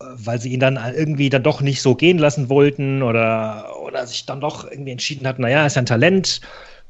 [0.00, 4.26] weil sie ihn dann irgendwie dann doch nicht so gehen lassen wollten oder, oder sich
[4.26, 6.40] dann doch irgendwie entschieden hat, naja, ist ja ein Talent,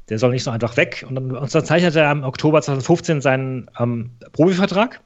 [0.09, 1.05] der soll nicht so einfach weg.
[1.07, 5.01] Und dann unterzeichnet er im Oktober 2015 seinen ähm, Profivertrag.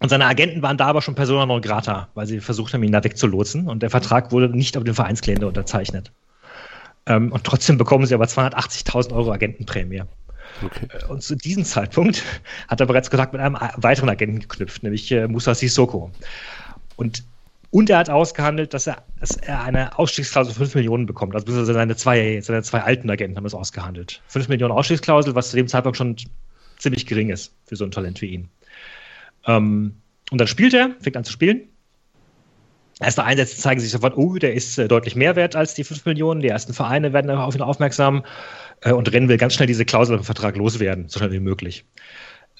[0.00, 2.92] Und seine Agenten waren da aber schon persona non grata, weil sie versucht haben, ihn
[2.92, 3.68] da wegzulotsen.
[3.68, 6.12] Und der Vertrag wurde nicht auf den Vereinskalender unterzeichnet.
[7.06, 10.02] Ähm, und trotzdem bekommen sie aber 280.000 Euro Agentenprämie.
[10.64, 10.88] Okay.
[11.08, 12.22] Und zu diesem Zeitpunkt
[12.68, 16.10] hat er bereits Kontakt mit einem weiteren Agenten geknüpft, nämlich äh, Musa Sissoko.
[16.96, 17.24] Und,
[17.70, 21.34] und er hat ausgehandelt, dass er, dass er eine Ausstiegsklausel von 5 Millionen bekommt.
[21.34, 24.22] Also seine zwei, seine zwei alten Agenten haben es ausgehandelt.
[24.28, 26.16] 5 Millionen Ausstiegsklausel, was zu dem Zeitpunkt schon
[26.78, 28.48] ziemlich gering ist für so ein Talent wie ihn.
[29.46, 29.96] Ähm,
[30.30, 31.68] und dann spielt er, fängt an zu spielen.
[33.00, 36.04] Erste Einsätze zeigen sich sofort, oh, der ist äh, deutlich mehr wert als die 5
[36.06, 36.40] Millionen.
[36.40, 38.24] Die ersten Vereine werden auf ihn aufmerksam.
[38.84, 41.84] Äh, und Rennen will ganz schnell diese Klausel im Vertrag loswerden, so schnell wie möglich.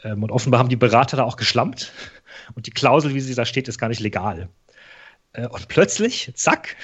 [0.02, 1.92] Ähm, und offenbar haben die Berater da auch geschlampt.
[2.54, 4.48] Und die Klausel, wie sie da steht, ist gar nicht legal.
[5.32, 6.76] Äh, und plötzlich, zack,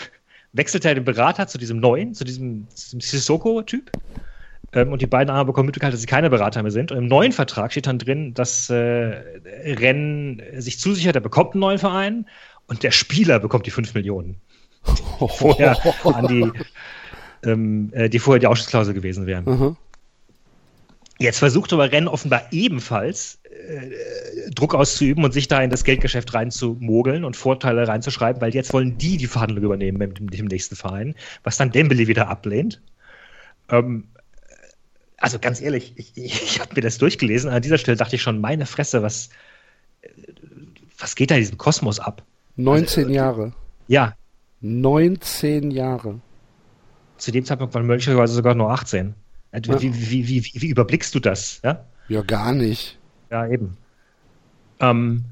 [0.53, 3.91] wechselt er den Berater zu diesem neuen, zu diesem, diesem Sissoko-Typ.
[4.73, 6.93] Ähm, und die beiden anderen bekommen mitgeteilt, dass sie keine Berater mehr sind.
[6.93, 9.23] Und im neuen Vertrag steht dann drin, dass äh,
[9.65, 12.27] Rennen sich zusichert, er bekommt einen neuen Verein
[12.69, 14.37] und der Spieler bekommt die 5 Millionen.
[15.19, 16.51] Vorher an die,
[17.45, 19.45] ähm, äh, die vorher die Ausstiegsklausel gewesen wären.
[19.45, 19.77] Mhm.
[21.19, 26.33] Jetzt versucht aber Rennen offenbar ebenfalls äh, Druck auszuüben und sich da in das Geldgeschäft
[26.33, 30.47] reinzumogeln und Vorteile reinzuschreiben, weil jetzt wollen die die Verhandlung übernehmen mit dem, mit dem
[30.47, 32.81] nächsten Verein, was dann Dembele wieder ablehnt.
[33.69, 34.05] Ähm,
[35.19, 37.51] also ganz ehrlich, ich, ich, habe mir das durchgelesen.
[37.51, 39.29] An dieser Stelle dachte ich schon, meine Fresse, was,
[40.01, 40.09] äh,
[40.99, 42.23] was geht da in diesem Kosmos ab?
[42.57, 43.53] 19 Also, Jahre.
[43.89, 44.15] Ja,
[44.63, 46.21] 19 Jahre.
[47.21, 49.15] Zu dem Zeitpunkt waren möglicherweise sogar nur 18.
[49.53, 49.81] Äh, Ja.
[49.81, 51.61] Wie, wie, wie, wie, überblickst du das?
[51.65, 52.99] Ja, Ja, gar nicht.
[53.31, 53.77] ja eben.
[54.81, 55.25] Ähm,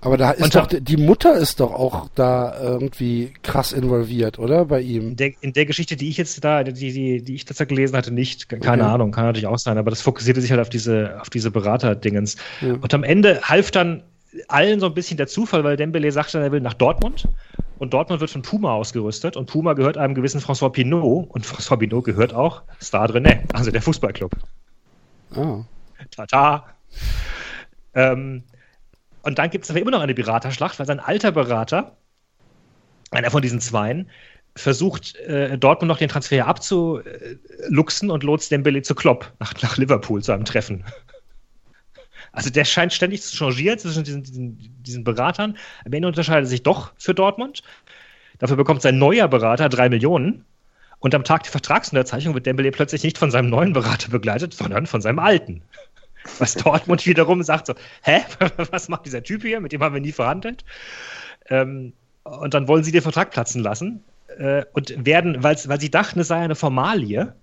[0.00, 4.64] Aber da ist doch, die Mutter ist doch auch da irgendwie krass involviert, oder?
[4.66, 5.10] Bei ihm.
[5.10, 7.96] In der, in der Geschichte, die ich jetzt da, die, die, die ich dazu gelesen
[7.96, 8.48] hatte, nicht.
[8.48, 8.80] Keine Okay.
[8.92, 12.36] Ahnung, kann natürlich auch sein, aber das fokussierte sich halt auf diese, auf diese Berater-Dingens.
[12.60, 12.74] Ja.
[12.74, 14.02] Und am Ende half dann
[14.48, 17.28] allen so ein bisschen der Zufall, weil Dembele sagte, er will nach Dortmund.
[17.82, 19.36] Und Dortmund wird von Puma ausgerüstet.
[19.36, 21.28] Und Puma gehört einem gewissen François Pinault.
[21.30, 24.30] Und François Pinault gehört auch Stade Rennais, also der Fußballclub.
[25.34, 25.64] Ah.
[26.12, 26.64] Tata.
[27.94, 28.44] Ähm,
[29.22, 31.96] und dann gibt es aber immer noch eine Beraterschlacht, weil sein alter Berater,
[33.10, 34.08] einer von diesen Zweien,
[34.54, 40.22] versucht, äh, Dortmund noch den Transfer abzuluxen und lotst Dembele zu Klopp nach, nach Liverpool
[40.22, 40.84] zu einem Treffen.
[42.32, 45.56] Also der scheint ständig zu changieren zwischen diesen, diesen, diesen Beratern.
[45.84, 47.62] Am Ende unterscheidet er sich doch für Dortmund.
[48.38, 50.44] Dafür bekommt sein neuer Berater drei Millionen.
[50.98, 54.86] Und am Tag der Vertragsunterzeichnung wird Dembele plötzlich nicht von seinem neuen Berater begleitet, sondern
[54.86, 55.62] von seinem alten.
[56.38, 58.20] Was Dortmund wiederum sagt so, hä,
[58.70, 59.60] was macht dieser Typ hier?
[59.60, 60.64] Mit dem haben wir nie verhandelt.
[61.50, 61.92] Ähm,
[62.24, 64.02] und dann wollen sie den Vertrag platzen lassen
[64.38, 67.34] äh, und werden, weil, sie dachten, es sei eine Formalie,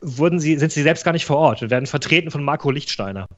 [0.00, 3.28] wurden sie, sind sie selbst gar nicht vor Ort und werden vertreten von Marco Lichtsteiner.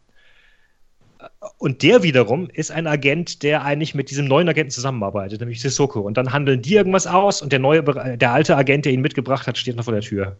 [1.58, 6.00] Und der wiederum ist ein Agent, der eigentlich mit diesem neuen Agenten zusammenarbeitet, nämlich Sissoko.
[6.00, 7.82] Und dann handeln die irgendwas aus und der neue,
[8.16, 10.36] der alte Agent, der ihn mitgebracht hat, steht noch vor der Tür.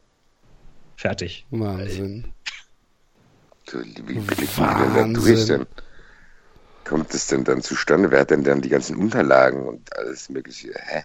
[0.97, 1.47] Fertig.
[1.51, 2.25] Wahnsinn.
[3.69, 5.59] So, wie blicken die denn da durch Wahnsinn.
[5.59, 5.67] denn?
[6.85, 8.11] Kommt es denn dann zustande?
[8.11, 10.73] Wer hat denn dann die ganzen Unterlagen und alles mögliche?
[10.75, 11.03] Hä?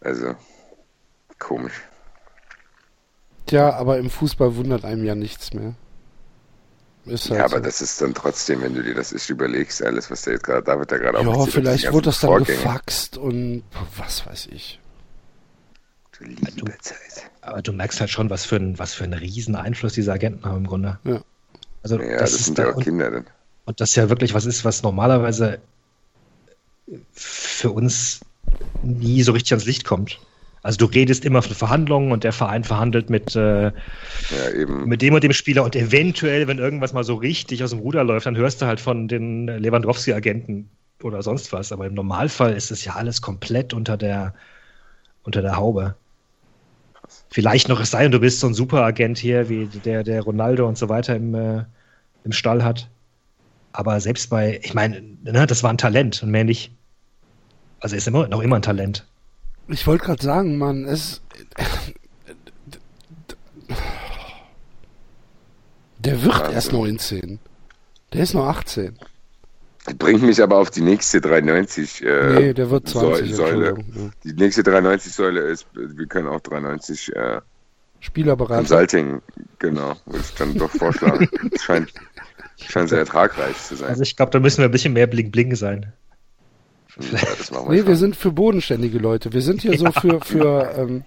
[0.00, 0.36] Also,
[1.38, 1.82] komisch.
[3.46, 5.74] Tja, aber im Fußball wundert einem ja nichts mehr.
[7.06, 7.62] Ist halt Ja, aber so.
[7.64, 10.62] das ist dann trotzdem, wenn du dir das ist, überlegst, alles, was der jetzt gerade,
[10.62, 12.58] David da gerade Ja, vielleicht wurde das dann Vorgänge.
[12.58, 13.62] gefaxt und
[13.98, 14.80] was weiß ich.
[16.18, 17.30] Du liebe Zeit.
[17.42, 20.44] Aber du merkst halt schon, was für ein, was für einen riesen Einfluss diese Agenten
[20.46, 20.98] haben im Grunde.
[21.04, 21.20] Ja.
[21.82, 23.26] Also Ja, das, das, ist sind da, ja auch und, Kinder dann.
[23.66, 25.60] und das ja wirklich was ist, was normalerweise
[27.12, 28.20] für uns
[28.82, 30.20] nie so richtig ans Licht kommt.
[30.64, 33.72] Also du redest immer von Verhandlungen und der Verein verhandelt mit, äh, Ja,
[34.66, 38.02] mit dem und dem Spieler und eventuell, wenn irgendwas mal so richtig aus dem Ruder
[38.02, 40.70] läuft, dann hörst du halt von den Lewandowski-Agenten
[41.02, 41.70] oder sonst was.
[41.70, 44.32] Aber im Normalfall ist es ja alles komplett unter der,
[45.22, 45.96] unter der Haube.
[47.28, 50.66] Vielleicht noch es sei denn, du bist so ein Superagent hier, wie der, der Ronaldo
[50.66, 51.64] und so weiter im, äh,
[52.24, 52.88] im Stall hat.
[53.74, 56.70] Aber selbst bei, ich meine, ne, das war ein Talent und mehr nicht.
[57.80, 59.04] Also er ist immer, noch immer ein Talent.
[59.68, 61.22] Ich wollte gerade sagen, Mann, es.
[65.98, 66.54] Der wird Wahnsinn.
[66.54, 67.38] erst 19.
[68.12, 68.98] Der ist noch 18.
[69.86, 73.32] Das bringt mich aber auf die nächste 390 äh, nee, der wird 20.
[73.32, 73.74] Säu- Säule.
[73.94, 74.10] Ja.
[74.24, 77.40] Die nächste 390-Säule ist, wir können auch 390 äh,
[78.00, 78.58] Spielerberater.
[78.60, 79.20] Consulting,
[79.58, 81.28] genau, würde ich dann doch vorschlagen.
[81.50, 81.92] Das scheint,
[82.58, 83.88] scheint sehr ertragreich zu sein.
[83.90, 85.92] Also ich glaube, da müssen wir ein bisschen mehr Bling-Bling sein.
[87.00, 89.32] Ja, das machen wir Nee, wir sind für bodenständige Leute.
[89.32, 91.04] Wir sind hier so für, für ähm,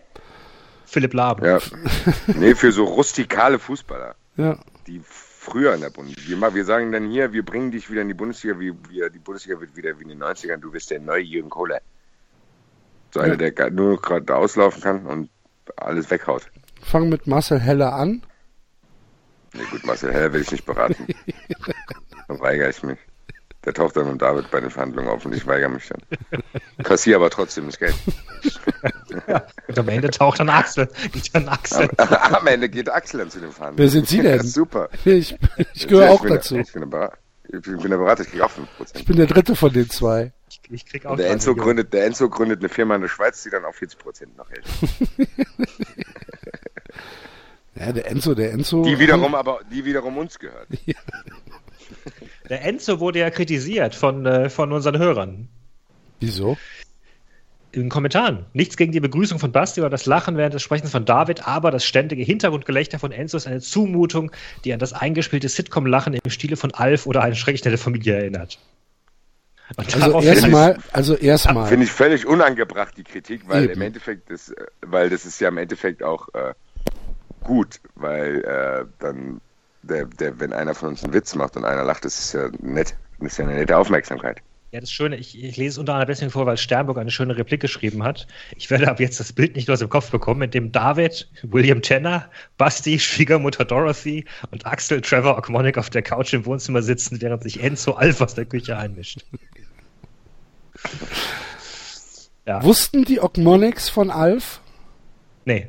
[0.86, 1.44] Philipp Lahm.
[1.44, 1.60] Ja.
[2.28, 4.58] Nee, für so rustikale Fußballer, ja,
[4.88, 6.54] die früher in der Bundesliga.
[6.54, 9.60] Wir, sagen dann hier, wir bringen dich wieder in die Bundesliga, wie, wie die Bundesliga
[9.62, 11.80] wird wieder wie in den 90ern, du bist der neue Jürgen Kohler.
[13.14, 13.50] So einer, Ja.
[13.50, 15.30] der nur gerade auslaufen kann und
[15.78, 16.50] alles weghaut.
[16.82, 18.24] fang mit Marcel Heller an.
[19.54, 20.96] Nee, gut, Marcel Heller will ich nicht beraten.
[22.28, 23.00] da weigere ich mich.
[23.68, 26.00] Der taucht dann und David bei den Verhandlungen auf und ich weigere mich dann.
[26.86, 27.96] Kassiere aber trotzdem das Geld.
[29.68, 30.88] Und am Ende taucht dann Axel.
[31.12, 31.90] Geht dann Axel.
[31.98, 33.80] Am Ende geht Axel dann zu den Verhandlungen.
[33.80, 34.38] Wer sind Sie denn?
[34.38, 34.88] Ja, super.
[35.04, 35.36] Ich,
[35.74, 36.56] ich gehöre auch bin dazu.
[36.56, 38.60] Ich, bin der Berater, ich bin der Berater, ich kriege auch 5%.
[38.94, 40.32] Ich bin der dritte von den zwei.
[40.50, 43.10] Ich, ich krieg auch Und der Enzo, gründet, der Enzo gründet eine Firma in der
[43.10, 44.64] Schweiz, die dann auf 40% noch hält.
[47.80, 48.84] Ja, der Enzo, der Enzo.
[48.84, 50.68] Die wiederum aber, die wiederum uns gehört.
[52.50, 55.48] Der Enzo wurde ja kritisiert von, äh, von unseren Hörern.
[56.20, 56.58] Wieso?
[57.72, 58.46] In den Kommentaren.
[58.54, 61.70] Nichts gegen die Begrüßung von Basti oder das Lachen während des Sprechens von David, aber
[61.70, 64.32] das ständige Hintergrundgelächter von Enzo ist eine Zumutung,
[64.64, 68.58] die an das eingespielte Sitcom-Lachen im Stile von Alf oder eine schrecklich nette Familie erinnert.
[69.76, 71.68] Und Also daraufhin- erstmal, also erstmal.
[71.68, 73.74] Finde ich völlig unangebracht, die Kritik, weil Eben.
[73.74, 76.54] im Endeffekt ist, äh, weil das ist ja im Endeffekt auch äh,
[77.44, 79.42] gut, weil äh, dann,
[79.88, 82.50] der, der, wenn einer von uns einen Witz macht und einer lacht, das ist ja
[82.62, 82.96] nett.
[83.20, 84.42] Das ist ja eine nette Aufmerksamkeit.
[84.72, 87.38] Ja, das Schöne, ich, ich lese es unter anderem deswegen vor, weil Sternburg eine schöne
[87.38, 88.28] Replik geschrieben hat.
[88.58, 91.82] Ich werde ab jetzt das Bild nicht aus dem Kopf bekommen, in dem David, William
[91.82, 97.44] Tanner, Basti, Schwiegermutter Dorothy und Axel Trevor Ogmonic auf der Couch im Wohnzimmer sitzen, während
[97.44, 99.26] sich Enzo Alf aus der Küche einmischt.
[102.46, 104.62] Ja, Wussten die Ogmonics von Alf?
[105.46, 105.68] nee,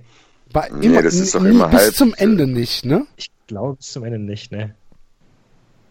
[0.52, 3.06] War Nee, immer, das ist doch nie- immer bis halb- zum Ende nicht, ne?
[3.16, 4.74] ich glaube bis zum Ende nicht, ne.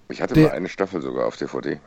[0.10, 1.80] Ich hatte Der- mal eine Staffel sogar auf DVD.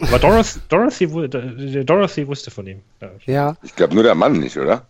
[0.00, 2.82] Aber Dorothy, Dorothy, Dorothy wusste von ihm.
[3.00, 3.10] Ja.
[3.26, 3.56] Ja.
[3.62, 4.86] Ich glaube nur der Mann nicht, oder?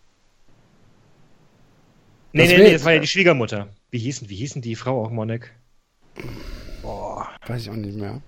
[2.33, 3.68] Nee, Das nee, nee, das war ja die Schwiegermutter.
[3.91, 5.53] Wie hießen, wie hießen die Frau Ogmonic?
[6.83, 7.29] Boah.
[7.47, 8.20] Weiß ich auch nicht mehr.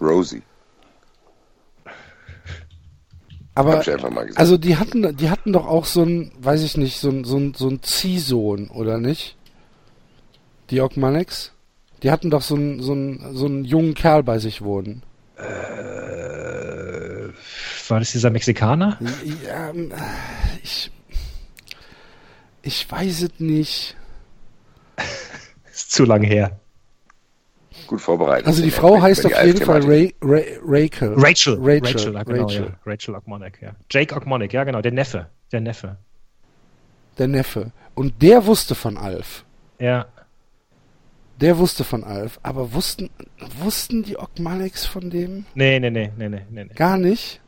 [0.00, 0.42] Rosie.
[3.54, 4.38] Aber Hab ich einfach mal gesagt.
[4.38, 7.36] also die hatten, die hatten doch auch so ein, weiß ich nicht, so ein, so
[7.38, 9.36] ein, so ein Ziehsohn, oder nicht?
[10.70, 11.52] Die Ogmanics?
[12.02, 15.02] Die hatten doch so einen, so einen, so einen jungen Kerl bei sich wohnen.
[15.36, 15.42] Äh,
[17.88, 18.98] war das dieser Mexikaner?
[19.46, 19.92] Ja, ähm,
[20.62, 20.90] ich,
[22.62, 23.96] ich weiß es nicht.
[25.72, 26.60] Ist zu lang her.
[27.86, 28.46] Gut vorbereitet.
[28.46, 31.14] Also die Frau heißt auf jeden Fall Ray, Ray, Rachel.
[31.16, 31.56] Rachel.
[31.60, 31.86] Rachel.
[31.86, 32.66] Rachel, ja, genau, Rachel.
[32.66, 32.78] Ja.
[32.84, 33.70] Rachel Ogmonic, ja.
[33.90, 35.26] Jake Ogmonic, ja genau, der Neffe.
[35.52, 35.96] Der Neffe.
[37.16, 37.72] Der Neffe.
[37.94, 39.44] Und der wusste von Alf.
[39.78, 40.06] Ja.
[41.40, 42.40] Der wusste von Alf.
[42.42, 43.10] Aber wussten,
[43.60, 45.46] wussten die Ogmanics von dem?
[45.54, 46.74] Nee, nee, nee, nee, nee, nee, nee.
[46.74, 47.40] Gar nicht.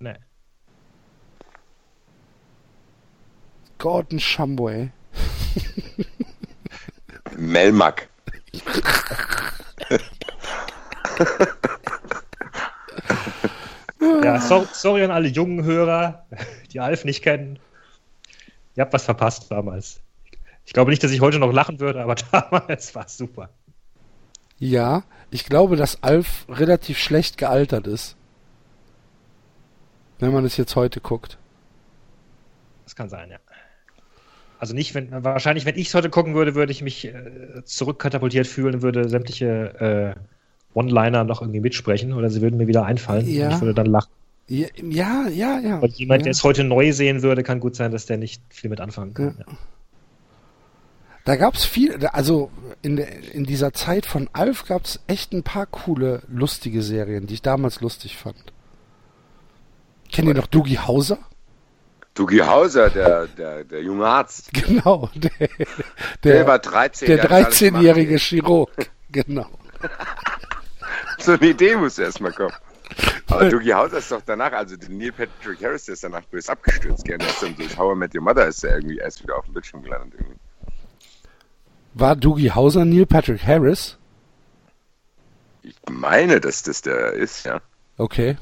[0.00, 0.14] nee.
[3.78, 4.90] Gordon Shumway.
[7.36, 8.08] Melmac.
[14.22, 16.26] Ja, so, sorry an alle jungen Hörer,
[16.72, 17.58] die Alf nicht kennen.
[18.74, 20.00] Ihr habt was verpasst damals.
[20.66, 23.50] Ich glaube nicht, dass ich heute noch lachen würde, aber damals war es super.
[24.58, 28.16] Ja, ich glaube, dass Alf relativ schlecht gealtert ist.
[30.18, 31.38] Wenn man es jetzt heute guckt.
[32.84, 33.38] Das kann sein, ja.
[34.58, 38.46] Also nicht, wenn, wahrscheinlich, wenn ich es heute gucken würde, würde ich mich äh, zurückkatapultiert
[38.46, 43.28] fühlen und würde sämtliche äh, One-Liner noch irgendwie mitsprechen oder sie würden mir wieder einfallen
[43.28, 43.48] Ja.
[43.48, 44.10] und ich würde dann lachen.
[44.48, 45.60] Ja, ja, ja.
[45.60, 45.78] ja.
[45.80, 46.24] Und jemand, ja.
[46.24, 49.12] der es heute neu sehen würde, kann gut sein, dass der nicht viel mit anfangen
[49.12, 49.36] kann.
[49.38, 49.44] Ja.
[51.26, 56.22] Da gab's viel, also in, in dieser Zeit von Alf gab's echt ein paar coole,
[56.28, 58.52] lustige Serien, die ich damals lustig fand.
[60.12, 61.18] Kennt ihr noch Doogie Hauser?
[62.14, 64.50] Dugi Hauser, der, der, der junge Arzt.
[64.66, 65.66] Genau, der, Der,
[66.22, 67.08] der, war 13.
[67.08, 68.22] der hat alles 13-jährige gemacht.
[68.22, 68.90] Chirurg.
[69.10, 69.46] Genau.
[71.18, 72.52] So eine Idee muss erst mal kommen.
[73.28, 77.04] Aber Doogie Hauser ist doch danach, also Neil Patrick Harris, ist danach böse abgestürzt.
[77.04, 77.18] Gell?
[77.18, 79.44] Der ist dann durch How I Met Your Mother ist er irgendwie erst wieder auf
[79.46, 80.20] dem Bildschirm gelandet.
[80.20, 80.38] Irgendwie.
[81.98, 83.96] War Doogie Hauser Neil Patrick Harris?
[85.62, 87.58] Ich meine, dass das der ist, ja.
[87.96, 88.36] Okay.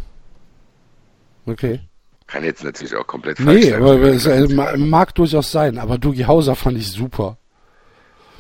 [1.47, 1.81] Okay.
[2.27, 3.81] Kann jetzt natürlich auch komplett falsch Nee, sein.
[3.83, 7.37] aber es äh, ma- mag durchaus sein, aber Doogie Hauser fand ich super.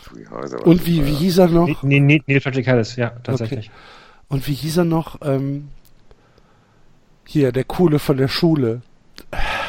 [0.08, 1.82] Doogie Hauser war Und wie, super, wie hieß er noch?
[1.84, 3.70] Nee, nee, Neil Patrick Harris, ja, tatsächlich.
[4.28, 5.20] Und wie hieß er noch?
[5.22, 5.68] Ähm,
[7.24, 8.82] hier, der Coole von der Schule.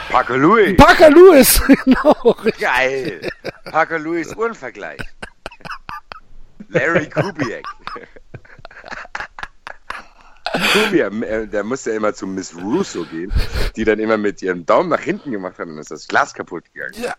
[0.09, 0.75] Parker Lewis.
[0.77, 1.61] Parker Lewis!
[1.85, 2.35] genau.
[2.59, 3.29] Geil.
[3.65, 4.99] Parker Lewis Uhrenvergleich.
[6.75, 7.65] Larry Kubiak.
[10.73, 13.31] Kubiak, äh, der musste immer zu Miss Russo gehen,
[13.75, 16.63] die dann immer mit ihrem Daumen nach hinten gemacht hat und ist das Glas kaputt
[16.73, 16.93] gegangen.
[17.01, 17.15] Ja.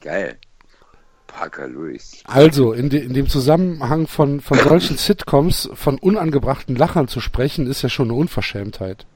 [0.00, 0.38] Geil.
[1.26, 2.22] Parker Lewis.
[2.24, 7.66] Also, in, de, in dem Zusammenhang von, von solchen Sitcoms von unangebrachten Lachern zu sprechen,
[7.66, 9.06] ist ja schon eine Unverschämtheit.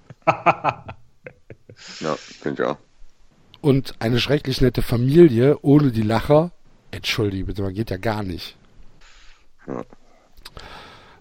[2.00, 2.76] Ja, finde ich auch.
[3.60, 6.52] Und eine schrecklich nette Familie ohne die Lacher,
[6.92, 8.56] entschuldige bitte, man geht ja gar nicht.
[9.66, 9.84] Ja.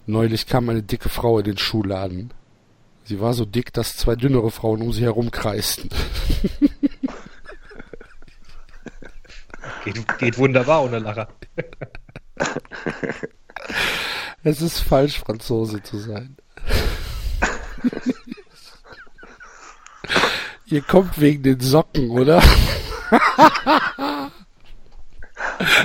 [0.06, 2.32] Neulich kam eine dicke Frau in den Schuhladen.
[3.04, 5.90] Sie war so dick, dass zwei dünnere Frauen um sie herum kreisten.
[9.84, 11.28] Geht, geht wunderbar ohne Lacher.
[14.44, 16.36] Es ist falsch, Franzose zu sein.
[20.66, 22.42] Ihr kommt wegen den Socken, oder?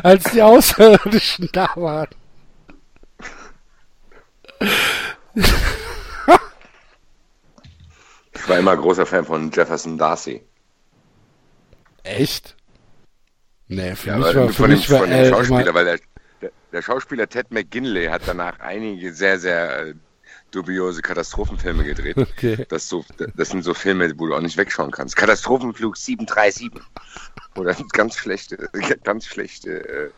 [0.04, 2.10] Als die Außerirdischen da waren.
[8.34, 10.42] Ich war immer großer Fan von Jefferson Darcy.
[12.04, 12.56] Echt?
[13.68, 16.00] Nee, für Ja, mich war, für von dem, mich war von dem Schauspieler, weil der,
[16.42, 19.94] der, der Schauspieler Ted McGinley hat danach einige sehr, sehr äh,
[20.52, 22.18] dubiose Katastrophenfilme gedreht.
[22.18, 22.66] Okay.
[22.70, 23.04] Das, so,
[23.36, 25.16] das sind so Filme, wo du auch nicht wegschauen kannst.
[25.16, 26.72] Katastrophenflug 737.
[27.56, 28.70] Oder ganz schlechte,
[29.04, 30.12] ganz schlechte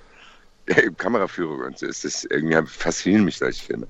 [0.68, 3.88] äh, Kameraführung und so ist das irgendwie faszinieren mich solche Filme.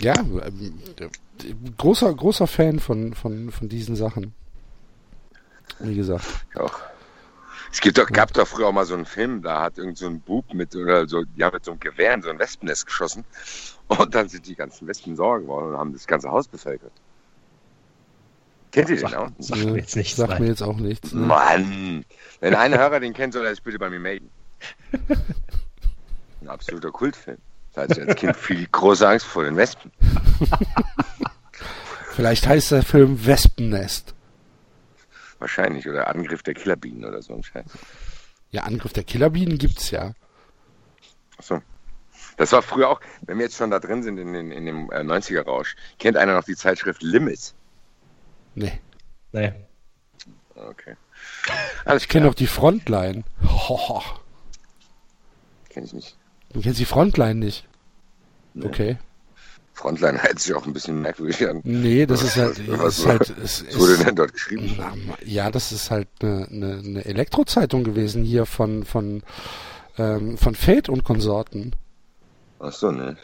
[0.00, 1.08] Ja, ähm, äh,
[1.76, 4.32] großer, großer Fan von, von, von diesen Sachen.
[5.80, 6.24] Wie gesagt.
[6.54, 6.80] Auch.
[7.70, 10.06] Es gibt doch, gab doch früher auch mal so einen Film, da hat irgend so
[10.06, 12.86] ein Bub mit, oder so, die haben mit so einem Gewehr in so ein Wespennest
[12.86, 13.24] geschossen
[13.88, 16.92] und dann sind die ganzen Wespen sauer geworden und haben das ganze Haus bevölkert.
[18.70, 19.30] Kennt ihr den auch?
[19.38, 20.16] Sagt mir jetzt nichts.
[20.16, 21.12] Sagt mir jetzt auch nichts.
[21.12, 21.26] Ne?
[21.26, 22.04] Mann!
[22.40, 24.30] Wenn ein Hörer den kennt, soll er sich bitte bei mir melden.
[26.40, 27.38] Ein absoluter Kultfilm.
[27.74, 29.90] Da hatte ich als Kind viel große Angst vor den Wespen.
[32.12, 34.14] Vielleicht heißt der Film Wespennest.
[35.38, 35.88] Wahrscheinlich.
[35.88, 37.66] Oder Angriff der Killerbienen oder so ein Scheiß.
[38.50, 40.14] Ja, Angriff der Killerbienen gibt's ja.
[41.36, 41.60] Achso.
[42.36, 44.90] Das war früher auch, wenn wir jetzt schon da drin sind in, den, in dem
[44.90, 47.54] äh, 90er-Rausch, kennt einer noch die Zeitschrift Limit?
[48.54, 48.80] Nee.
[49.32, 49.52] Nee.
[50.54, 50.96] Okay.
[51.84, 53.24] Alles Ich kenne noch die Frontline.
[53.44, 54.02] Ho,
[55.68, 56.16] Kenn ich nicht.
[56.52, 57.68] du kennst die Frontline nicht.
[58.60, 58.98] Okay.
[59.78, 61.60] Frontline hört sich auch ein bisschen merkwürdig an.
[61.64, 64.74] Nee, das ist halt, Was- das ist halt, es wurde ist, denn dort geschrieben?
[64.76, 64.92] Na,
[65.24, 69.22] ja, das ist halt eine, eine, eine Elektrozeitung gewesen hier von, von,
[69.96, 71.76] ähm, von Fate und Konsorten.
[72.58, 73.16] Achso, ne.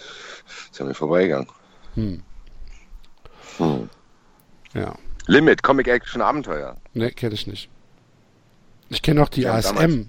[0.71, 1.49] Ist ja mir vorbeigegangen.
[1.95, 2.23] Hm.
[3.59, 3.89] Hm.
[4.75, 4.95] Ja.
[5.27, 6.77] Limit, Comic Action Abenteuer.
[6.93, 7.69] Ne, kenne ich nicht.
[8.91, 10.07] Ich kenne auch die Ja, ASM, damals.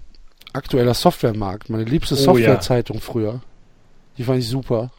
[0.52, 2.24] aktueller Softwaremarkt, meine liebste Oh, ja.
[2.24, 3.40] Softwarezeitung früher.
[4.18, 4.92] Die fand ich super.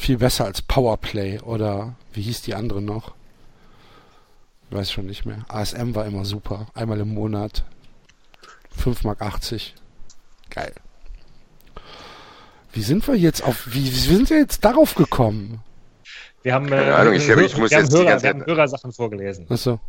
[0.00, 3.12] Viel besser als Powerplay oder wie hieß die andere noch?
[4.70, 5.44] Ich weiß schon nicht mehr.
[5.48, 6.68] ASM war immer super.
[6.72, 7.64] Einmal im Monat.
[8.82, 9.18] 5,80 Mark.
[10.48, 10.72] Geil.
[12.72, 15.60] Wie sind wir jetzt auf, wie, wie sind wir jetzt darauf gekommen?
[16.42, 18.48] Wir haben, Keine äh, Ahnung, ich- ich muss jetzt die Hörer, ganze wir haben Zeit-
[18.48, 19.44] Hörersachen vorgelesen.
[19.50, 19.80] Achso.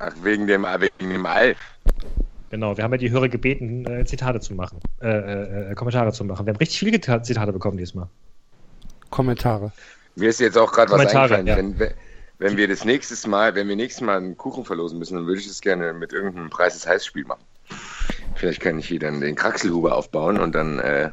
[0.00, 1.56] Ach, wegen dem, wegen dem Alf.
[2.50, 6.12] Genau, wir haben ja die Hörer gebeten, äh, Zitate zu machen, äh, äh, äh, Kommentare
[6.12, 6.44] zu machen.
[6.46, 8.08] Wir haben richtig viele Zitate bekommen diesmal.
[9.12, 9.70] Kommentare.
[10.16, 11.46] Mir ist jetzt auch gerade was Kommentare, eingefallen.
[11.46, 11.56] ja.
[11.78, 11.94] Wenn,
[12.38, 15.40] wenn- wir das nächstes Mal, wenn wir nächstes Mal einen Kuchen verlosen müssen, dann würde
[15.40, 17.44] ich das gerne mit irgendeinem Preis des Heißspiel machen.
[18.34, 21.10] Vielleicht kann ich hier dann den Kraxelhuber aufbauen und dann äh,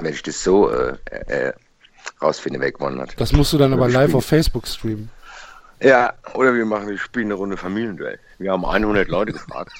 [0.00, 1.52] werde ich das so äh, äh,
[2.22, 3.20] rausfinden, wer gewonnen hat.
[3.20, 5.10] Das musst du dann aber live spielen- auf Facebook streamen.
[5.82, 8.18] Ja, oder wir machen, wir spielen eine Runde Familienduell.
[8.38, 9.72] Wir haben 100 Leute gefragt.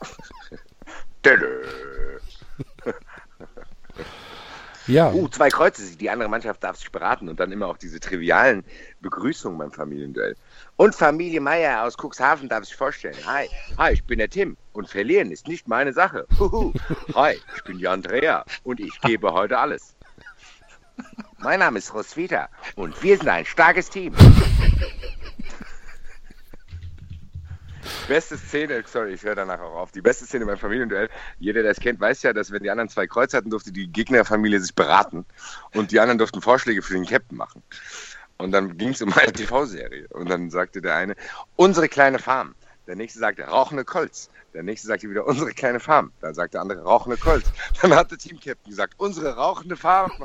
[4.86, 7.98] Ja, Uh, zwei Kreuze, die andere Mannschaft darf sich beraten und dann immer auch diese
[7.98, 8.64] trivialen
[9.00, 10.36] Begrüßungen beim Familienduell.
[10.76, 13.16] Und Familie Meier aus Cuxhaven darf sich vorstellen.
[13.26, 13.48] Hi,
[13.78, 16.26] hi, ich bin der Tim und verlieren ist nicht meine Sache.
[16.38, 16.72] Huhu.
[17.14, 19.96] Hi, ich bin die Andrea und ich gebe heute alles.
[21.38, 24.14] Mein Name ist Roswitha und wir sind ein starkes Team.
[28.08, 29.92] Beste Szene, sorry, ich höre danach auch auf.
[29.92, 31.08] Die beste Szene beim Familienduell,
[31.38, 33.88] jeder, der es kennt, weiß ja, dass wenn die anderen zwei Kreuz hatten, durfte die
[33.88, 35.24] Gegnerfamilie sich beraten
[35.74, 37.62] und die anderen durften Vorschläge für den Captain machen.
[38.38, 40.06] Und dann ging es um eine TV-Serie.
[40.10, 41.16] Und dann sagte der eine,
[41.56, 42.54] unsere kleine Farm.
[42.86, 44.30] Der nächste sagte, rauchende Colts.
[44.54, 46.12] Der nächste sagte wieder, unsere kleine Farm.
[46.20, 47.50] Dann sagte der andere, rauchende Colts.
[47.80, 50.12] Dann hat der Team-Captain gesagt, unsere rauchende Farm.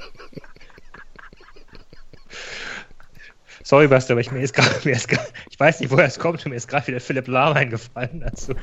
[3.63, 6.19] Sorry, Basti, aber ich, mir ist grad, mir ist grad, ich weiß nicht, woher es
[6.19, 8.23] kommt, mir ist gerade wieder Philipp Lahm eingefallen.
[8.23, 8.55] Also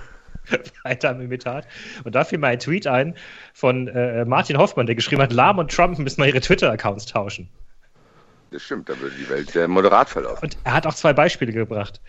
[0.84, 1.66] weiter im Imitat.
[2.04, 3.14] Und da fiel mir ein Tweet ein
[3.54, 7.48] von äh, Martin Hoffmann, der geschrieben hat, Lahm und Trump müssen mal ihre Twitter-Accounts tauschen.
[8.50, 10.42] Das stimmt, da würde die Welt sehr moderat verlaufen.
[10.42, 12.00] Und er hat auch zwei Beispiele gebracht.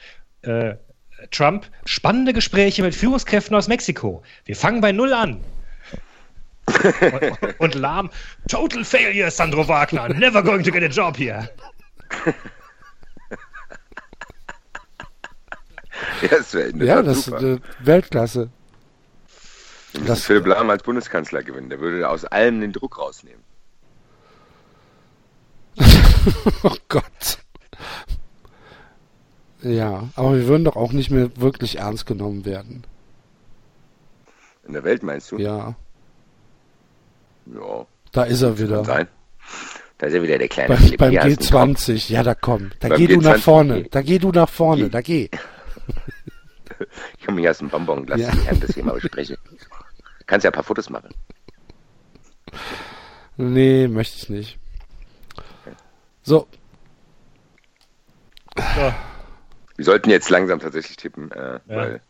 [0.42, 0.76] Äh,
[1.32, 4.24] Trump, spannende Gespräche mit Führungskräften aus Mexiko.
[4.46, 5.42] Wir fangen bei Null an.
[7.12, 8.10] und, und Lahm,
[8.48, 10.08] total failure, Sandro Wagner.
[10.10, 11.50] Never going to get a job here.
[16.22, 17.42] Ja, das wäre ja, das ist super.
[17.42, 18.50] äh, Weltklasse.
[19.92, 21.70] Wir müssen das- Philipp Lahm als Bundeskanzler gewinnen.
[21.70, 23.44] Der würde aus allem den Druck rausnehmen.
[26.64, 27.40] Oh Gott.
[29.62, 32.84] Ja, aber wir würden doch auch nicht mehr wirklich ernst genommen werden.
[34.68, 35.38] In der Welt meinst du?
[35.38, 35.76] Ja,
[37.46, 38.86] Ja, da ist er kann wieder.
[38.86, 39.08] sein.
[39.98, 41.00] Da ist ja wieder der kleine Bei, Philipp.
[41.00, 41.84] beim Hier hast du einen Kopf.
[41.88, 42.12] G20.
[42.12, 42.72] Ja, da komm.
[42.80, 43.40] Da Beim geh du nach G20.
[43.40, 43.84] vorne.
[43.92, 44.84] Da geh du nach vorne.
[44.84, 44.90] Geh.
[44.90, 45.30] Da geh.
[47.18, 48.06] Ich komme hier aus dem Bonbon.
[48.08, 48.32] Lass Ja.
[48.60, 49.38] das hier mal besprechen.
[50.28, 51.10] Kannst ja ein paar Fotos machen.
[53.38, 54.60] Nee, möchte ich nicht.
[56.24, 56.48] So,
[58.56, 58.94] So,
[59.78, 62.02] Wir sollten jetzt langsam tatsächlich tippen, äh, weil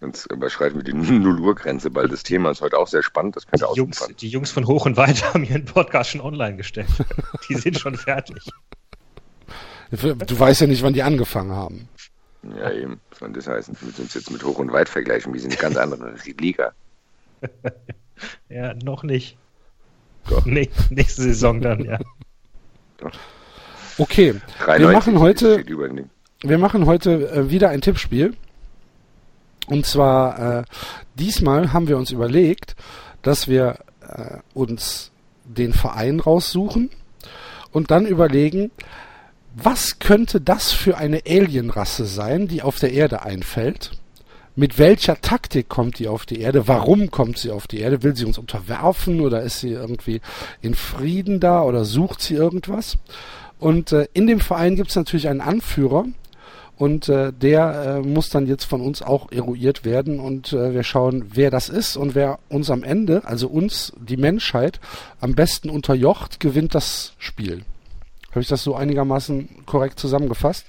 [0.00, 3.36] sonst überschreiten wir die 0 Uhr Grenze, weil das Thema ist heute auch sehr spannend.
[3.36, 6.56] Das könnte die Jungs, die Jungs von Hoch und Weit haben ihren Podcast schon online
[6.56, 6.88] gestellt.
[7.48, 8.42] Die sind schon fertig.
[9.90, 11.88] du weißt ja nicht, wann die angefangen haben.
[12.42, 13.00] Ja, eben.
[13.18, 13.76] Soll das heißen?
[13.80, 15.32] Wir müssen uns jetzt mit Hoch und Weit vergleichen.
[15.34, 16.72] Wir sind eine ganz andere Liga.
[18.48, 19.36] Ja, noch nicht.
[20.28, 20.44] Doch.
[20.44, 22.00] Nee, nächste Saison dann, ja.
[23.96, 24.34] Okay,
[24.64, 25.64] 93 machen heute-
[26.42, 28.34] wir machen heute äh, wieder ein Tippspiel.
[29.68, 30.64] Und zwar, äh,
[31.14, 32.74] diesmal haben wir uns überlegt,
[33.22, 35.12] dass wir äh, uns
[35.44, 36.90] den Verein raussuchen
[37.70, 38.70] und dann überlegen,
[39.54, 43.92] was könnte das für eine Alienrasse sein, die auf der Erde einfällt?
[44.54, 46.66] Mit welcher Taktik kommt die auf die Erde?
[46.66, 48.02] Warum kommt sie auf die Erde?
[48.02, 50.20] Will sie uns unterwerfen oder ist sie irgendwie
[50.60, 52.98] in Frieden da oder sucht sie irgendwas?
[53.58, 56.06] Und äh, in dem Verein gibt es natürlich einen Anführer
[56.76, 60.84] und äh, der äh, muss dann jetzt von uns auch eruiert werden und äh, wir
[60.84, 64.80] schauen, wer das ist und wer uns am Ende, also uns, die Menschheit,
[65.20, 67.62] am besten unterjocht, gewinnt das Spiel.
[68.30, 70.66] Habe ich das so einigermaßen korrekt zusammengefasst?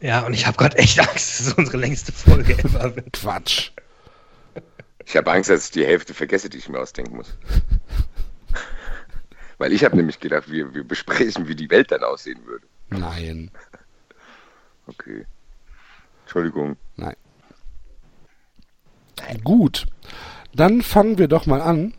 [0.00, 3.12] Ja, und ich habe gerade echt Angst, dass es unsere längste Folge ever wird.
[3.12, 3.72] Quatsch.
[5.04, 7.36] Ich habe Angst, dass ich die Hälfte vergesse, die ich mir ausdenken muss.
[9.58, 12.66] Weil ich habe nämlich gedacht, wir, wir besprechen, wie die Welt dann aussehen würde.
[12.90, 13.50] Nein.
[14.86, 15.26] Okay.
[16.22, 16.76] Entschuldigung.
[16.96, 17.16] Nein.
[19.44, 19.86] Gut.
[20.54, 21.92] Dann fangen wir doch mal an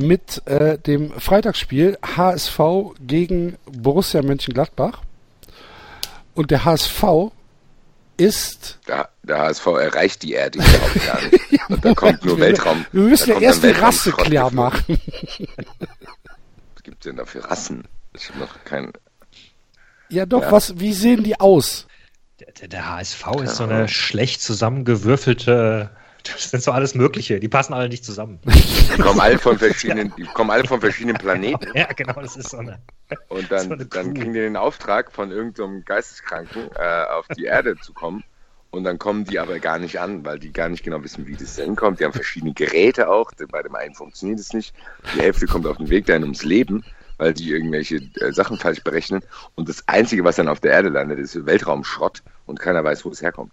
[0.00, 2.58] mit äh, dem Freitagsspiel HSV
[3.00, 5.00] gegen Borussia Mönchengladbach.
[6.34, 7.04] Und der HSV
[8.16, 8.78] ist.
[8.86, 11.60] Der, der HSV erreicht die Erde überhaupt gar nicht.
[11.70, 12.84] Und da kommt nur Weltraum.
[12.92, 14.84] Wir müssen ja erst die Rasse klar machen.
[16.74, 17.84] Was gibt es denn da für Rassen?
[18.14, 18.92] Ich habe noch kein.
[20.08, 20.50] Ja, doch, Ja.
[20.52, 21.86] was, wie sehen die aus?
[22.40, 25.90] Der, der, der HSV ist so eine schlecht zusammengewürfelte.
[26.24, 27.40] Das sind so alles Mögliche.
[27.40, 28.40] Die passen alle nicht zusammen.
[28.96, 31.68] Die kommen alle von verschiedenen, die kommen alle von verschiedenen Planeten.
[31.74, 32.80] Ja, genau, das ist so eine.
[33.28, 37.44] Und So dann, eine dann kriegen die den Auftrag von irgendeinem Geisteskranken äh, auf die
[37.44, 38.24] Erde zu kommen.
[38.70, 41.36] Und dann kommen die aber gar nicht an, weil die gar nicht genau wissen, wie
[41.36, 41.98] das denn kommt.
[42.00, 43.32] Die haben verschiedene Geräte auch.
[43.50, 44.74] Bei dem einen funktioniert es nicht.
[45.14, 46.84] Die Hälfte kommt auf den Weg dahin ums Leben.
[47.18, 49.22] weil die irgendwelche äh, Sachen falsch berechnen.
[49.56, 53.10] Und das Einzige, was dann auf der Erde landet, ist Weltraumschrott und keiner weiß, wo
[53.10, 53.52] es herkommt.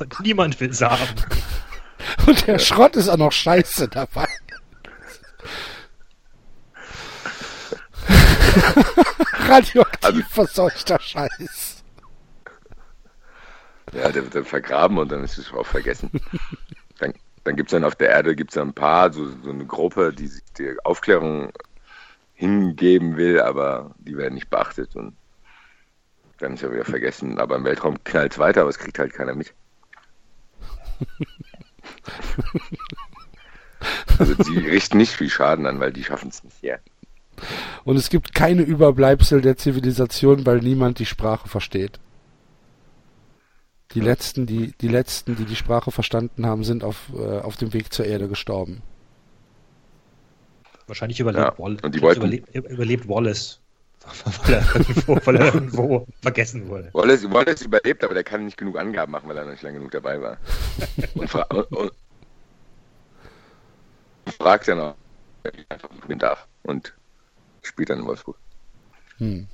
[0.00, 1.14] Und niemand will es haben.
[2.26, 4.26] Und der Schrott ist auch noch scheiße dabei.
[9.48, 11.82] Radioaktiv Also- verseuchter Scheiß.
[13.92, 16.10] Ja, der wird dann vergraben und dann ist es auch vergessen.
[16.98, 17.12] dann
[17.44, 20.12] dann gibt es dann auf der Erde gibt's dann ein paar, so, so eine Gruppe,
[20.14, 21.52] die sich der Aufklärung
[22.32, 25.14] hingeben will, aber die werden nicht beachtet und
[26.38, 27.38] dann ist er wieder vergessen.
[27.38, 29.52] Aber im Weltraum knallt es weiter, aber es kriegt halt keiner mit.
[34.18, 36.80] Also die richten nicht viel Schaden an, weil die schaffen es nicht her.
[37.84, 41.98] Und es gibt keine Überbleibsel der Zivilisation, weil niemand die Sprache versteht.
[43.92, 47.72] Die letzten, die, die letzten, die die Sprache verstanden haben, sind auf, äh, auf dem
[47.74, 48.82] Weg zur Erde gestorben.
[50.86, 53.60] Wahrscheinlich überlebt, Ja, Wall und die wollten- überlebt, überlebt Wallace.
[54.44, 56.90] Weil, er irgendwo, weil er irgendwo vergessen wurde.
[56.92, 59.78] Wallace, Wallace überlebt, aber der kann nicht genug Angaben machen, weil er noch nicht lange
[59.78, 60.38] genug dabei war.
[61.14, 61.92] Und, fra und,
[64.38, 64.96] fragt ob
[65.44, 66.46] er einfach gewinnen darf.
[66.62, 66.94] Und
[67.62, 68.36] spielt dann in Wolfsburg.
[69.18, 69.46] Hm.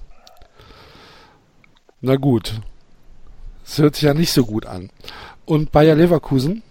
[2.01, 2.61] Na gut.
[3.65, 4.91] Das hört sich ja nicht so gut an.
[5.45, 6.63] Und Bayer Leverkusen?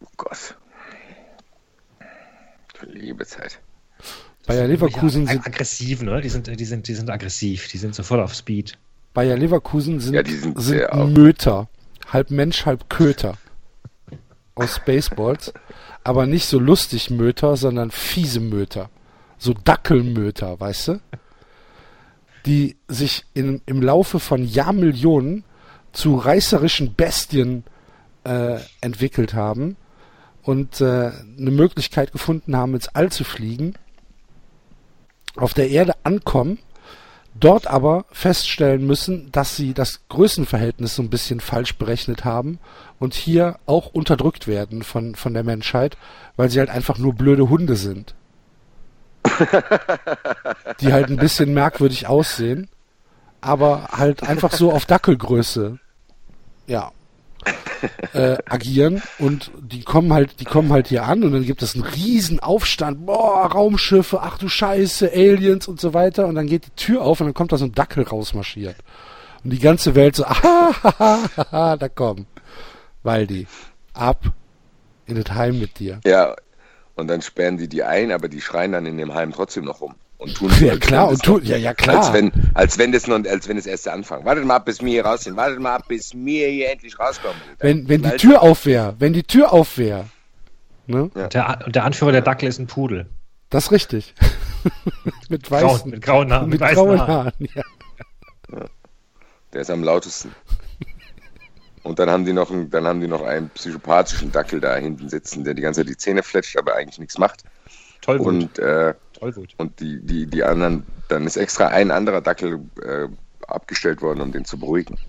[0.00, 0.56] Oh Gott.
[2.82, 3.60] Liebe Zeit.
[4.46, 6.20] Bayer Leverkusen sind, aggressiv, ne?
[6.20, 8.78] Die sind, die sind, die sind aggressiv, die sind sofort auf Speed.
[9.12, 11.68] Bayer Leverkusen sind, Ja, die sind sind Möter.
[12.12, 13.34] Halb Mensch, halb Köter.
[14.54, 15.52] Aus Spaceballs.
[16.04, 18.90] Aber nicht so lustig Möter, sondern fiese Möter.
[19.38, 21.00] So Dackelmöter, weißt du?
[22.46, 25.42] Die sich in, im Laufe von Jahrmillionen
[25.92, 27.64] zu reißerischen Bestien
[28.24, 29.76] äh, entwickelt haben
[30.42, 33.74] und äh, eine Möglichkeit gefunden haben, ins All zu fliegen,
[35.36, 36.58] auf der Erde ankommen,
[37.38, 42.58] dort aber feststellen müssen, dass sie das Größenverhältnis so ein bisschen falsch berechnet haben
[42.98, 45.96] und hier auch unterdrückt werden von, von der Menschheit,
[46.36, 48.14] weil sie halt einfach nur blöde Hunde sind.
[50.80, 52.68] Die halt ein bisschen merkwürdig aussehen,
[53.40, 55.78] aber halt einfach so auf Dackelgröße,
[56.66, 56.92] ja,
[58.12, 61.74] äh, agieren und die kommen halt, die kommen halt hier an und dann gibt es
[61.74, 66.66] einen riesen Aufstand, boah, Raumschiffe, ach du Scheiße, Aliens und so weiter und dann geht
[66.66, 68.76] die Tür auf und dann kommt da so ein Dackel rausmarschiert.
[69.44, 72.26] Und die ganze Welt so, ah, da komm,
[73.02, 73.46] Waldi,
[73.94, 74.32] ab
[75.06, 76.00] in das Heim mit dir.
[76.04, 76.34] Ja,
[76.96, 79.80] und dann sperren die die ein, aber die schreien dann in dem Heim trotzdem noch
[79.80, 79.94] rum.
[80.18, 81.98] Und tun Ja als klar, und das tu, noch- ja, ja klar.
[81.98, 84.24] Als wenn, als wenn das noch, als wenn das erst der Anfang.
[84.24, 85.36] Wartet mal ab, bis wir hier raus sind.
[85.36, 87.36] Wartet mal ab, bis wir hier endlich rauskommen.
[87.58, 90.06] wenn, wenn die Tür auf wäre, wenn die Tür auf wäre,
[90.86, 91.24] ne, Ja.
[91.24, 93.06] Und der, und der Anführer der Dackel ist ein Pudel.
[93.50, 94.14] das ist richtig.
[95.28, 97.08] mit Grauen, weißen, mit grauen Haaren, mit mit weißen grauen Haaren.
[97.10, 97.62] Haaren, ja.
[99.52, 100.34] Der ist am lautesten.
[101.82, 105.08] Und dann haben die noch einen, dann haben die noch einen psychopathischen Dackel da hinten
[105.08, 107.44] sitzen, der die ganze Zeit die Zähne fletscht, aber eigentlich nichts macht.
[108.00, 108.26] Tollwut.
[108.26, 109.54] Und, äh, Tollwut.
[109.58, 113.08] und die, die, die anderen, dann ist extra ein anderer Dackel äh,
[113.46, 114.98] abgestellt worden, um den zu beruhigen.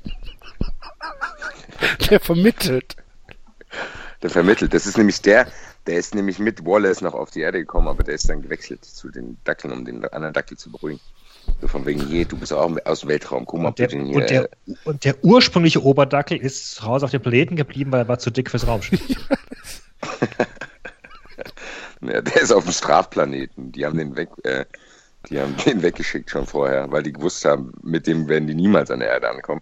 [2.10, 2.96] Der vermittelt.
[4.24, 4.74] Der vermittelt.
[4.74, 5.48] Das ist nämlich der,
[5.86, 8.84] der ist nämlich mit Wallace noch auf die Erde gekommen, aber der ist dann gewechselt
[8.84, 11.00] zu den Dackeln, um den anderen Dackel zu beruhigen.
[11.62, 14.00] So von wegen, je, du bist auch aus dem Weltraum, guck mal, Und der, hier.
[14.00, 14.50] und, der,
[14.86, 18.50] und der ursprüngliche Oberdackel ist raus auf dem Planeten geblieben, weil er war zu dick
[18.50, 19.02] fürs Raumschiff.
[22.02, 23.72] Ja, der ist auf dem Strafplaneten.
[23.72, 24.66] Die haben den weg, äh,
[25.30, 28.92] die haben den weggeschickt schon vorher, weil die gewusst haben, mit dem werden die niemals
[28.92, 29.62] an der Erde ankommen.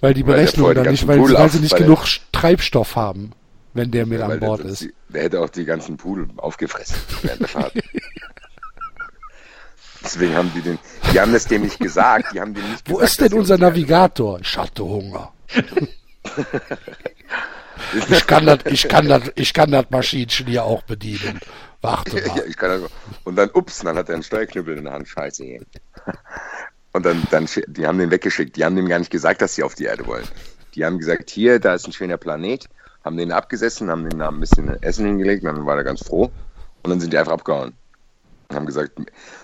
[0.00, 3.32] Weil die Weil Berechnung die dann nicht, weil, weil sie nicht weil genug Treibstoff haben,
[3.74, 4.88] wenn der mit Ja, an weil Bord der, ist.
[5.08, 7.72] Der hätte auch die ganzen Pudel aufgefressen während der Fahrt.
[10.02, 10.78] Deswegen haben die den,
[11.12, 13.56] die haben das dem nicht gesagt, die haben dem nicht Wo gesagt, ist denn unser
[13.56, 14.38] Navigator?
[14.40, 15.32] Ich hatte Hunger.
[18.08, 21.40] Ich kann das, ich kann das, ich kann das Maschinchen hier auch bedienen.
[21.80, 22.44] Warte Ja, mal.
[22.48, 22.90] ich kann das,
[23.24, 25.08] und dann, ups, dann hat er einen Steuerknüppel in der Hand.
[25.08, 25.60] Scheiße.
[26.92, 28.56] Und dann, dann, die haben den weggeschickt.
[28.56, 30.26] Die haben dem gar nicht gesagt, dass sie auf die Erde wollen.
[30.74, 32.68] Die haben gesagt, hier, da ist ein schöner Planet.
[33.04, 36.30] Haben den abgesessen, haben den da ein bisschen Essen hingelegt, dann war er ganz froh.
[36.82, 37.74] Und dann sind die einfach abgehauen.
[38.48, 38.92] Und haben gesagt,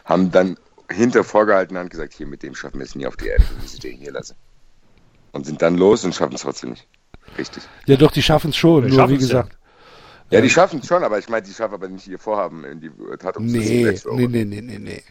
[0.05, 0.57] haben dann
[0.91, 3.45] hinter vorgehaltener Hand gesagt, hier, mit dem schaffen wir es nie auf die Erde.
[3.51, 4.35] Wir müssen den hier lassen.
[5.33, 6.87] Und sind dann los und schaffen es trotzdem nicht.
[7.39, 7.63] Richtig.
[7.87, 8.85] Ja, doch, die schaffen es schon.
[8.85, 9.43] Wir Nur wie schaffen's ja.
[9.43, 9.59] gesagt,
[10.31, 12.81] Ja, die schaffen es schon, aber ich meine, die schaffen aber nicht ihr Vorhaben in
[12.81, 14.17] die Tat nee, umzusetzen.
[14.17, 15.03] nee, nee, nee, nee, nee.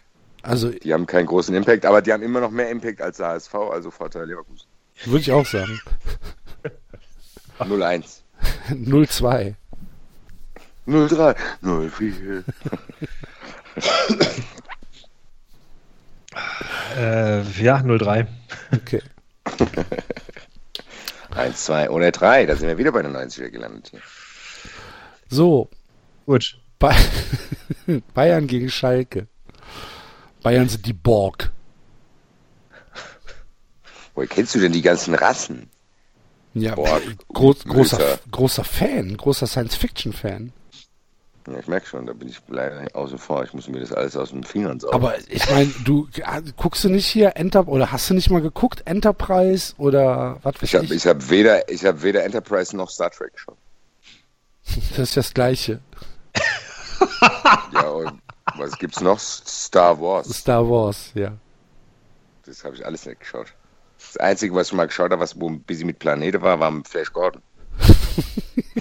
[0.42, 3.28] Also Die haben keinen großen Impact, aber die haben immer noch mehr Impact als der
[3.28, 4.68] HSV, also Vorteil Leverkusen.
[5.06, 5.80] würde ich auch sagen.
[7.60, 8.22] 0-1.
[8.72, 9.54] 0-2.
[10.86, 12.44] 03, 04.
[16.98, 18.28] Äh, ja, 03.
[18.74, 19.02] Okay.
[21.36, 22.46] 1, 2 oder 3.
[22.46, 23.90] Da sind wir wieder bei den 90er gelandet.
[23.92, 24.02] Hier.
[25.30, 25.70] So,
[26.26, 26.58] Gut.
[26.80, 26.96] Ba-
[28.14, 29.28] Bayern gegen Schalke.
[30.44, 31.52] Bayern sind die Borg.
[34.16, 35.70] Woher kennst du denn die ganzen Rassen?
[36.54, 37.02] Ja, Borg,
[37.34, 40.52] groß, großer, großer Fan, großer Science-Fiction-Fan.
[41.52, 43.44] Ja, ich merke schon, da bin ich leider außen vor.
[43.44, 44.94] Ich muss mir das alles aus den Fingern saugen.
[44.94, 48.42] Aber ich meine, du ah, guckst du nicht hier Enter oder hast du nicht mal
[48.42, 50.92] geguckt Enterprise oder was weiß ich habe ich?
[50.92, 53.56] ich hab weder, ich hab weder Enterprise noch Star Trek schon.
[54.92, 55.80] Das ist das Gleiche.
[57.74, 58.22] Ja, und
[58.58, 59.20] was gibt's noch?
[59.20, 60.30] Star Wars.
[60.30, 61.34] Star Wars, ja.
[62.46, 63.54] Das habe ich alles nicht geschaut.
[63.98, 66.74] Das Einzige, was ich mal geschaut habe, was wo ein bisschen mit Planete war, war
[66.86, 67.42] Flash Gordon.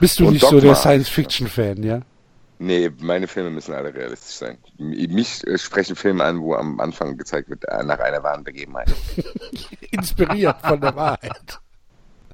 [0.00, 0.68] Bist du Und nicht so Dogma.
[0.68, 2.00] der Science-Fiction-Fan, ja?
[2.58, 4.58] Nee, meine Filme müssen alle realistisch sein.
[4.78, 8.92] Mich äh, sprechen Filme an, wo am Anfang gezeigt wird, äh, nach einer wahren Begebenheit.
[9.90, 11.58] Inspiriert von der Wahrheit.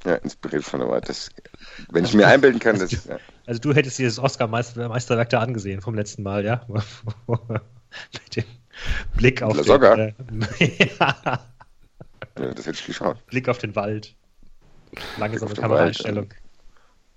[0.05, 1.09] Ja, inspiriert von der Wahrheit.
[1.09, 1.31] Das,
[1.91, 2.91] wenn ich mir einbilden kann, dass.
[3.09, 3.19] Ja.
[3.47, 6.67] Also du hättest dir das Oscar-Meisterwerk da angesehen vom letzten Mal, ja?
[7.29, 8.45] Mit dem
[9.17, 9.95] Blick auf La den, Soga?
[9.95, 10.13] äh,
[10.99, 11.17] ja,
[12.39, 13.25] Ja, das hätte ich geschaut.
[13.27, 14.15] Blick auf den Wald.
[15.19, 16.29] Langsame Kameraeinstellung.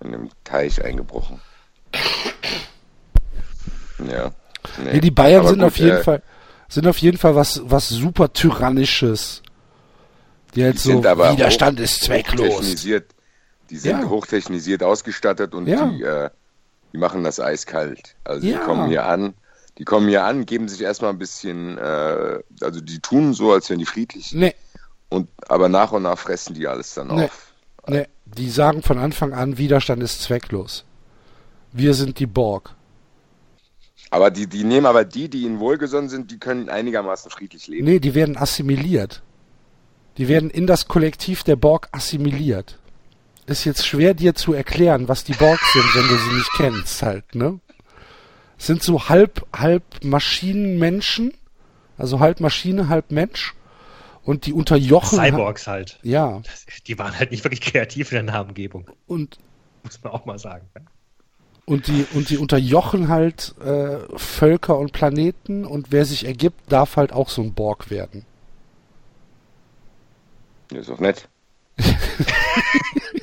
[0.02, 1.42] In dem Teich eingebrochen.
[4.08, 4.32] Ja.
[4.78, 4.94] Nee.
[4.94, 6.22] Nee, die Bayern sind gut, auf jeden äh, Fall
[6.68, 9.42] sind auf jeden Fall was was super tyrannisches.
[10.56, 12.48] Die halt Die so Widerstand hoch- ist zwecklos.
[12.56, 13.12] Hochtechnisiert,
[13.70, 14.10] die sind Ja.
[14.10, 15.86] hochtechnisiert ausgestattet und Ja.
[15.88, 16.30] die, äh,
[16.94, 18.16] die machen das eiskalt.
[18.24, 18.58] Also Ja.
[18.60, 19.34] die kommen hier an,
[19.78, 23.70] die kommen hier an, geben sich erstmal ein bisschen, äh, also die tun so, als
[23.70, 24.32] wären die friedlich.
[24.34, 24.56] Nee,
[25.10, 27.26] Und aber nach und nach fressen die alles dann Nee.
[27.26, 27.54] auf.
[27.88, 30.86] nee, die sagen von Anfang an Widerstand ist zwecklos.
[31.72, 32.76] Wir sind die Borg.
[34.12, 37.86] Aber die, die nehmen aber die, die ihnen wohlgesonnen sind, die können einigermaßen friedlich leben.
[37.86, 39.22] Nee, die werden assimiliert.
[40.18, 42.80] Die werden in das Kollektiv der Borg assimiliert.
[43.46, 47.02] Ist jetzt schwer dir zu erklären, was die Borg sind, wenn du sie nicht kennst,
[47.02, 47.60] halt, ne?
[48.58, 51.34] Sind so halb, halb Maschinenmenschen,
[51.98, 53.56] also halb Maschine, halb Mensch.
[54.24, 55.18] Und die unterjochen.
[55.20, 56.00] Cyborgs halt.
[56.04, 56.42] Ja,
[56.88, 59.38] Die waren halt nicht wirklich kreativ in der Namengebung, und,
[59.84, 60.68] muss man auch mal sagen.
[61.66, 66.96] und die, und die unterjochen halt äh, Völker und Planeten und wer sich ergibt, darf
[66.96, 68.26] halt auch so ein Borg werden.
[70.72, 71.28] Ja, ist doch nett.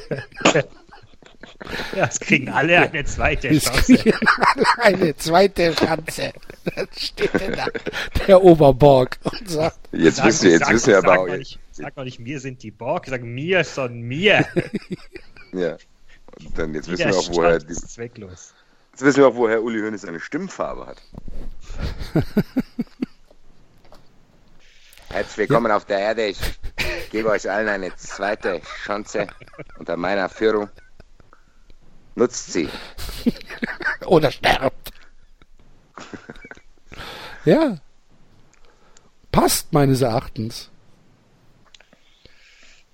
[1.94, 4.12] Ja, es kriegen alle eine zweite Es Chance.
[4.82, 6.32] eine zweite Chance.
[6.74, 7.66] Dann steht denn da
[8.26, 11.96] der Oberborg und sagt, Jetzt Sag- wissen wir, jetzt wir sag aber auch, nicht, sag
[11.96, 14.44] mal nicht, mir sind die Borg, sag mir son mir.
[15.52, 15.76] ja.
[16.38, 18.54] Und dann jetzt wissen wir auch, woher, Widerstand die, ist zwecklos.
[18.92, 21.02] jetzt wissen wir auch, woher Uli Hoeneß seine Stimmfarbe hat.
[25.08, 26.26] Herzlich willkommen auf der Erde.
[26.26, 26.38] Ich
[27.10, 29.26] gebe euch allen eine zweite Chance
[29.78, 30.68] unter meiner Führung.
[32.16, 32.68] Nutzt sie.
[34.06, 34.90] oder sterbt.
[37.44, 37.78] ja.
[39.30, 40.70] Passt meines Erachtens.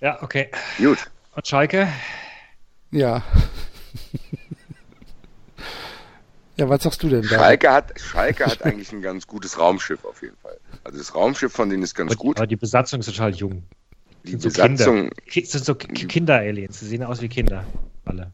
[0.01, 0.49] Ja, okay.
[0.77, 0.97] Gut.
[1.35, 1.87] Und Schalke?
[2.91, 3.23] Ja.
[6.57, 7.27] ja, was sagst du denn da?
[7.29, 10.59] Schalke hat, Schalke hat eigentlich ein ganz gutes Raumschiff auf jeden Fall.
[10.83, 12.37] Also das Raumschiff von denen ist ganz Aber, gut.
[12.37, 13.63] aber die Besatzung ist total jung.
[14.25, 16.79] Die sind so Besatzung Ki- sind so Ki- Kinder-Aliens.
[16.79, 17.63] Sie sehen aus wie Kinder.
[18.05, 18.33] Alle.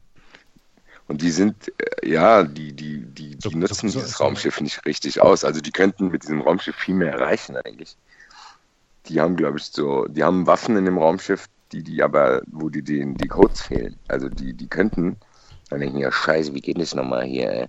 [1.10, 5.44] Und die sind, äh, ja, die, die, die, die nutzen dieses Raumschiff nicht richtig aus.
[5.44, 7.98] Also die könnten mit diesem Raumschiff viel mehr erreichen eigentlich.
[9.08, 12.70] Die haben, glaube ich, so, die haben Waffen in dem Raumschiff, die, die aber, wo
[12.70, 13.98] die, die, die Codes fehlen.
[14.08, 15.18] Also die, die könnten,
[15.72, 17.52] dann denken ja, scheiße, wie geht das nochmal hier?
[17.52, 17.68] äh?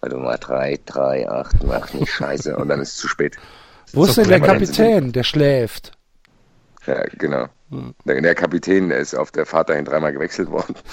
[0.00, 2.56] Warte mal, 3, 3, 8, ach nicht, scheiße.
[2.56, 3.36] Und dann ist es zu spät.
[3.92, 4.40] Wo ist denn der.
[4.40, 5.12] Kapitän?
[5.12, 5.92] Der schläft.
[6.86, 7.46] Ja, genau.
[7.70, 7.94] Hm.
[8.04, 10.74] Der, der Kapitän, der ist auf der Fahrt dahin dreimal gewechselt worden.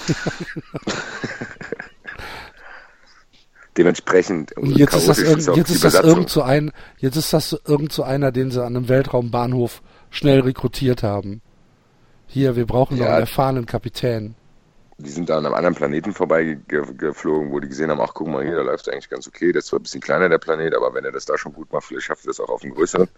[3.78, 7.58] Dementsprechend Und jetzt ist das, irgend, jetzt ist das irgend so ein, jetzt ist das
[7.64, 11.40] irgend so einer, den sie an einem Weltraumbahnhof schnell rekrutiert haben.
[12.26, 13.12] Hier, wir brauchen noch Ja.
[13.12, 14.34] einen erfahrenen Kapitän.
[14.98, 18.44] Die sind da an einem anderen Planeten vorbeigeflogen, wo die gesehen haben, ach guck mal
[18.44, 19.52] hier, da läuft eigentlich ganz okay.
[19.52, 21.72] Das ist zwar ein bisschen kleiner, der Planet, aber wenn er das da schon gut
[21.72, 23.08] macht, vielleicht schafft er das auch auf einem größeren.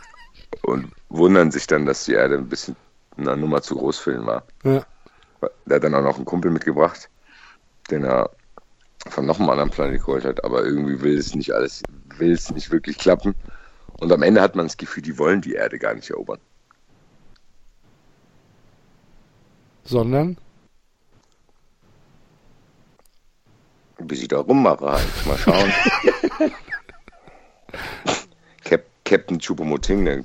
[0.62, 2.76] Und wundern sich dann, dass die Erde ein bisschen
[3.16, 4.42] eine Nummer zu groß für ihn war.
[4.62, 4.84] Ja.
[5.64, 7.08] Der hat dann auch noch einen Kumpel mitgebracht,
[7.90, 8.30] den er
[9.08, 11.82] von noch einem anderen Planet geholt hat, aber irgendwie will es nicht alles,
[12.16, 13.34] will es nicht wirklich klappen.
[13.98, 16.40] Und am Ende hat man das Gefühl, die wollen die Erde gar nicht erobern.
[19.84, 20.36] Sondern?
[23.98, 25.26] Bis ich da rummache halt.
[25.26, 25.72] Mal schauen.
[28.64, 30.24] Cap Captain Chupomoting, dem,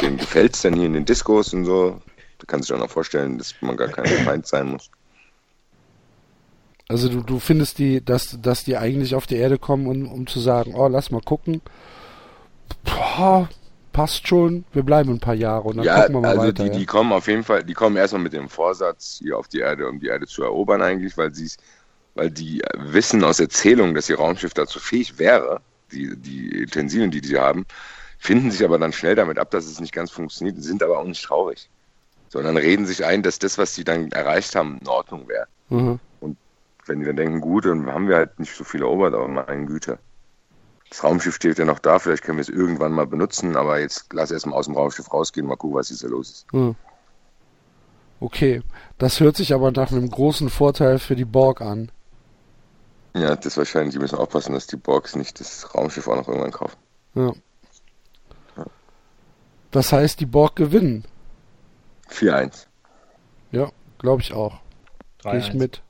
[0.00, 2.00] dem gefällt es dann hier in den Diskos und so.
[2.38, 4.90] Da kann sich auch noch vorstellen, dass man gar kein Feind sein muss.
[6.90, 10.26] Also du, du findest die, dass, dass die eigentlich auf die Erde kommen, um, um
[10.26, 11.62] zu sagen, oh, lass mal gucken.
[12.82, 13.48] Boah,
[13.92, 16.64] passt schon, wir bleiben ein paar Jahre und dann ja, gucken wir mal also weiter.
[16.64, 16.78] die, ja.
[16.78, 19.86] die kommen auf jeden Fall, die kommen erstmal mit dem Vorsatz hier auf die Erde,
[19.86, 21.48] um die Erde zu erobern eigentlich, weil sie
[22.16, 25.60] weil die wissen aus Erzählungen, dass ihr Raumschiff dazu fähig wäre,
[25.92, 27.66] die, die Utensilien, die die haben,
[28.18, 31.04] finden sich aber dann schnell damit ab, dass es nicht ganz funktioniert, sind aber auch
[31.04, 31.70] nicht traurig.
[32.30, 35.46] Sondern reden sich ein, dass das, was sie dann erreicht haben, in Ordnung wäre.
[35.68, 36.00] Mhm.
[36.86, 39.66] Wenn die dann denken, gut, dann haben wir halt nicht so viele erobert, aber meine
[39.66, 39.98] Güte.
[40.88, 44.12] Das Raumschiff steht ja noch da, vielleicht können wir es irgendwann mal benutzen, aber jetzt
[44.12, 46.46] lass erst mal aus dem Raumschiff rausgehen, mal gucken, was jetzt da los ist.
[46.52, 46.74] Hm.
[48.18, 48.62] Okay,
[48.98, 51.92] das hört sich aber nach einem großen Vorteil für die Borg an.
[53.14, 56.52] Ja, das wahrscheinlich, die müssen aufpassen, dass die Borgs nicht das Raumschiff auch noch irgendwann
[56.52, 56.76] kaufen.
[57.14, 57.32] Ja.
[59.70, 61.04] Das heißt, die Borg gewinnen.
[62.10, 62.66] 4-1.
[63.52, 64.58] Ja, glaube ich auch.
[65.22, 65.56] Gehe ich 3-1.
[65.56, 65.82] mit.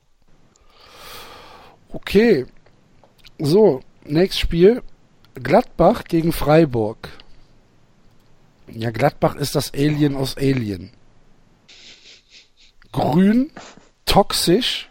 [1.91, 2.45] Okay.
[3.39, 4.81] So, nächstes Spiel.
[5.35, 7.09] Gladbach gegen Freiburg.
[8.67, 10.91] Ja, Gladbach ist das Alien aus Alien.
[12.91, 13.51] Grün,
[14.05, 14.89] toxisch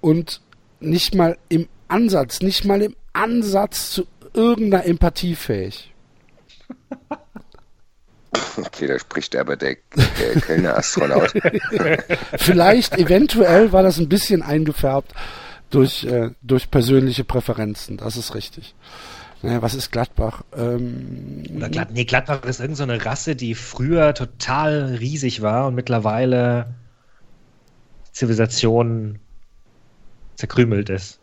[0.00, 0.40] und
[0.80, 5.92] nicht mal im Ansatz, nicht mal im Ansatz zu irgendeiner Empathie fähig.
[8.56, 11.32] Okay, da spricht aber der, der Kölner Astronaut.
[12.36, 15.12] Vielleicht, eventuell war das ein bisschen eingefärbt
[15.70, 17.96] durch, äh, durch persönliche Präferenzen.
[17.96, 18.74] Das ist richtig.
[19.42, 20.42] Naja, was ist Gladbach?
[20.56, 25.74] Ähm, Oder Glad nee, Gladbach ist irgendeine so Rasse, die früher total riesig war und
[25.74, 26.74] mittlerweile
[28.12, 29.18] Zivilisation
[30.36, 31.20] zerkrümelt ist.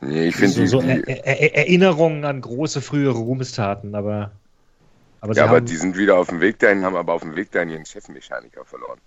[0.00, 4.32] Nee, ich finde So, so er er Erinnerungen an große frühere Ruhmestaten, aber,
[5.20, 7.36] aber ja, aber haben, die sind wieder auf dem Weg dahin, haben aber auf dem
[7.36, 8.98] Weg dahin ihren Chefmechaniker verloren.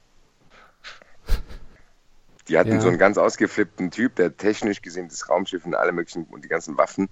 [2.48, 2.82] Die hatten Ja.
[2.82, 6.50] so einen ganz ausgeflippten Typ, der technisch gesehen das Raumschiff und alle möglichen und die
[6.50, 7.10] ganzen Waffen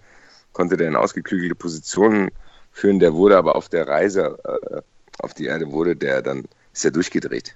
[0.54, 2.30] konnte der in ausgeklügelte Positionen
[2.72, 3.00] führen.
[3.00, 4.82] Der wurde aber auf der Reise äh,
[5.20, 7.56] auf die Erde wurde der dann ist er durchgedreht.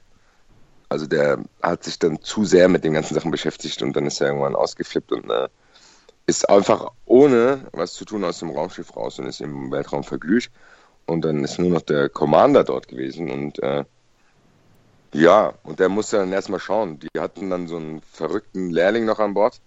[0.89, 4.21] Also der hat sich dann zu sehr mit den ganzen Sachen beschäftigt und dann ist
[4.21, 5.47] er irgendwann ausgeflippt und äh,
[6.27, 10.49] ist einfach ohne was zu tun aus dem Raumschiff raus und ist im Weltraum verglüht.
[11.05, 13.83] Und dann ist nur noch der Commander dort gewesen und äh,
[15.15, 16.99] ja, und der musste dann erstmal schauen.
[16.99, 19.61] Die hatten dann so einen verrückten Lehrling noch an Bord,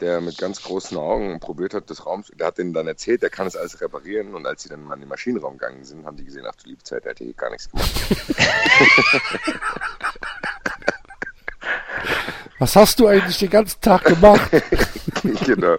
[0.00, 3.30] der mit ganz großen Augen probiert hat, das Raumschiff, der hat denen dann erzählt, der
[3.30, 6.16] kann es alles reparieren und als sie dann mal in den Maschinenraum gegangen sind, haben
[6.16, 7.90] die gesehen, ach du liebe Zeit, der hätte hier gar nichts gemacht.
[12.60, 14.50] was hast du eigentlich den ganzen Tag gemacht?
[15.44, 15.78] genau.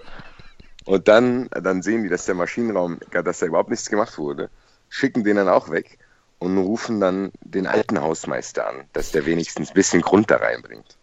[0.83, 4.49] Und dann, dann sehen die, dass der Maschinenraum, dass da überhaupt nichts gemacht wurde,
[4.89, 5.97] schicken den dann auch weg
[6.39, 10.97] und rufen dann den alten Hausmeister an, dass der wenigstens ein bisschen Grund da reinbringt.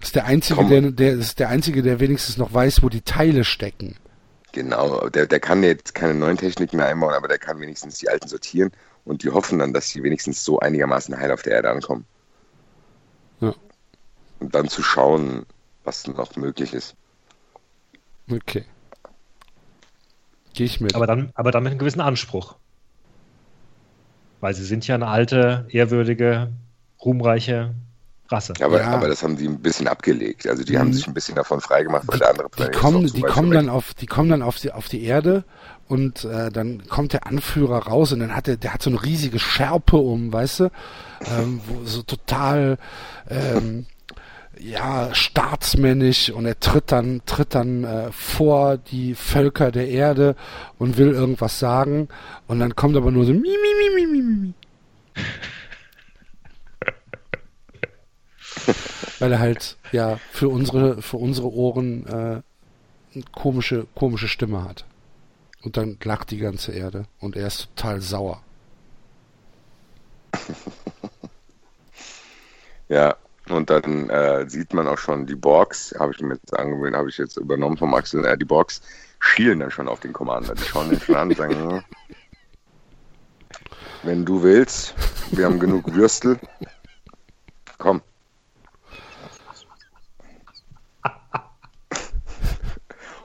[0.00, 3.44] ist der einzige, der, der ist der einzige, der wenigstens noch weiß, wo die Teile
[3.44, 3.96] stecken.
[4.52, 8.08] Genau, der, der kann jetzt keine neuen Techniken mehr einbauen, aber der kann wenigstens die
[8.08, 8.72] alten sortieren
[9.04, 12.04] und die hoffen dann, dass die wenigstens so einigermaßen heil auf der Erde ankommen.
[13.40, 13.54] Ja.
[14.40, 15.46] Und dann zu schauen,
[15.84, 16.94] was noch möglich ist.
[18.30, 18.64] Okay.
[20.52, 20.94] Gehe ich mit.
[20.94, 22.56] aber dann, aber dann mit einem gewissen Anspruch.
[24.40, 26.48] Weil sie sind ja eine alte, ehrwürdige,
[27.04, 27.74] ruhmreiche
[28.28, 28.54] Rasse.
[28.62, 28.90] Aber, Ja.
[28.90, 30.46] aber das haben die ein bisschen abgelegt.
[30.46, 30.78] Also die Mhm.
[30.78, 33.30] haben sich ein bisschen davon freigemacht, weil der andere die Planet kommen, die zu weit
[33.32, 35.44] kommen dann auf, die kommen dann auf die, auf die Erde
[35.88, 39.02] und äh, dann kommt der Anführer raus und dann hat er, der hat so eine
[39.02, 40.70] riesige Schärpe um, weißt du,
[41.26, 42.78] ähm, wo, so total,
[43.28, 43.86] ähm,
[44.60, 50.36] ja, staatsmännisch und er tritt dann, tritt dann äh, vor die Völker der Erde
[50.78, 52.08] und will irgendwas sagen
[52.46, 54.54] und dann kommt aber nur so mi, mi, mi, mi, mi, mi.
[59.18, 62.42] Weil er halt, ja, für unsere, für unsere Ohren äh,
[63.14, 64.84] eine komische, komische Stimme hat.
[65.62, 68.42] Und dann lacht die ganze Erde und er ist total sauer.
[72.90, 73.16] Ja,
[73.52, 77.08] und dann äh, sieht man auch schon die Borgs, habe ich mir jetzt angewöhnt, habe
[77.08, 78.80] ich jetzt übernommen vom Axel, äh, die Borgs
[79.20, 80.54] schielen dann schon auf den Commander.
[80.54, 81.82] Die schauen den schon an und sagen, hm,
[84.02, 84.94] wenn du willst,
[85.30, 86.38] wir haben genug Würstel,
[87.78, 88.00] komm.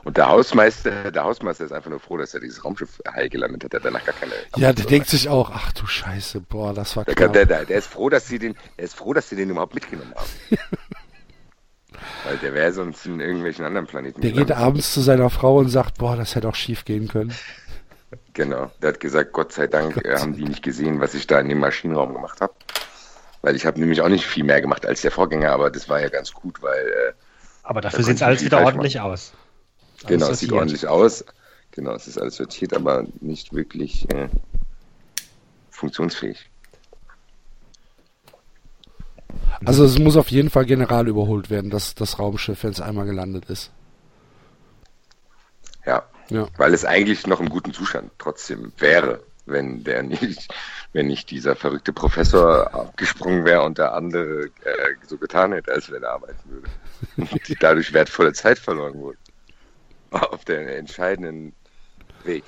[0.06, 3.64] Und der Hausmeister, der Hausmeister ist einfach nur froh, dass er dieses Raumschiff heil gelandet
[3.64, 3.72] hat.
[3.72, 4.30] Der hat danach gar keine.
[4.54, 7.28] Ja, der denkt sich auch, ach du Scheiße, boah, das war Der, klar.
[7.30, 9.74] der, der, der ist froh, dass sie den, der ist froh, dass sie den überhaupt
[9.74, 10.30] mitgenommen haben.
[12.24, 14.20] Weil der wäre sonst in irgendwelchen anderen Planeten.
[14.20, 14.64] Der geht gelandet.
[14.64, 17.34] abends zu seiner Frau und sagt, boah, das hätte auch schief gehen können.
[18.32, 18.70] Genau.
[18.80, 21.48] Der hat gesagt, Gott sei Dank äh, haben die nicht gesehen, was ich da in
[21.48, 22.52] dem Maschinenraum gemacht habe.
[23.42, 26.00] Weil ich habe nämlich auch nicht viel mehr gemacht als der Vorgänger, aber das war
[26.00, 27.12] ja ganz gut, weil äh,
[27.64, 29.32] Aber dafür Da sieht es alles wieder ordentlich aus.
[30.04, 31.24] Alles genau, es sieht ordentlich aus.
[31.72, 34.28] Genau, es ist alles sortiert, aber nicht wirklich äh,
[35.70, 36.48] funktionsfähig.
[39.64, 43.06] Also es muss auf jeden Fall general überholt werden, dass das Raumschiff, wenn es einmal
[43.06, 43.70] gelandet ist.
[45.84, 46.04] Ja.
[46.28, 46.48] Ja.
[46.56, 50.48] Weil es eigentlich noch im guten Zustand trotzdem wäre, wenn der nicht,
[50.92, 55.90] wenn nicht dieser verrückte Professor abgesprungen wäre und der andere äh, so getan hätte, als
[55.90, 56.68] wenn er arbeiten würde.
[57.16, 59.18] Und die dadurch wertvolle Zeit verloren wurde.
[60.22, 61.52] Auf den entscheidenden
[62.24, 62.44] Weg.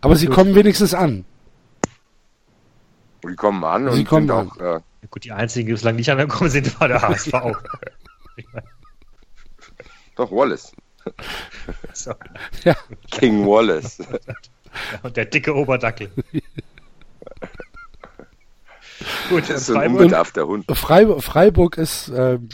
[0.00, 1.24] Aber sie kommen wenigstens an.
[3.22, 4.50] Und die kommen an und Sie kommen sind an.
[4.50, 7.30] auch, äh, Gut, die einzigen, die bislang nicht angekommen sind, war der HSV.
[10.16, 10.72] doch Wallace.
[11.92, 12.14] so.
[13.10, 13.98] King Wallace.
[15.02, 16.10] Und der dicke Oberdackel.
[19.28, 20.64] Gut, Das ist so ein Freiburg, unbedarfter Hund.
[20.76, 22.48] Freiburg, ist, ähm,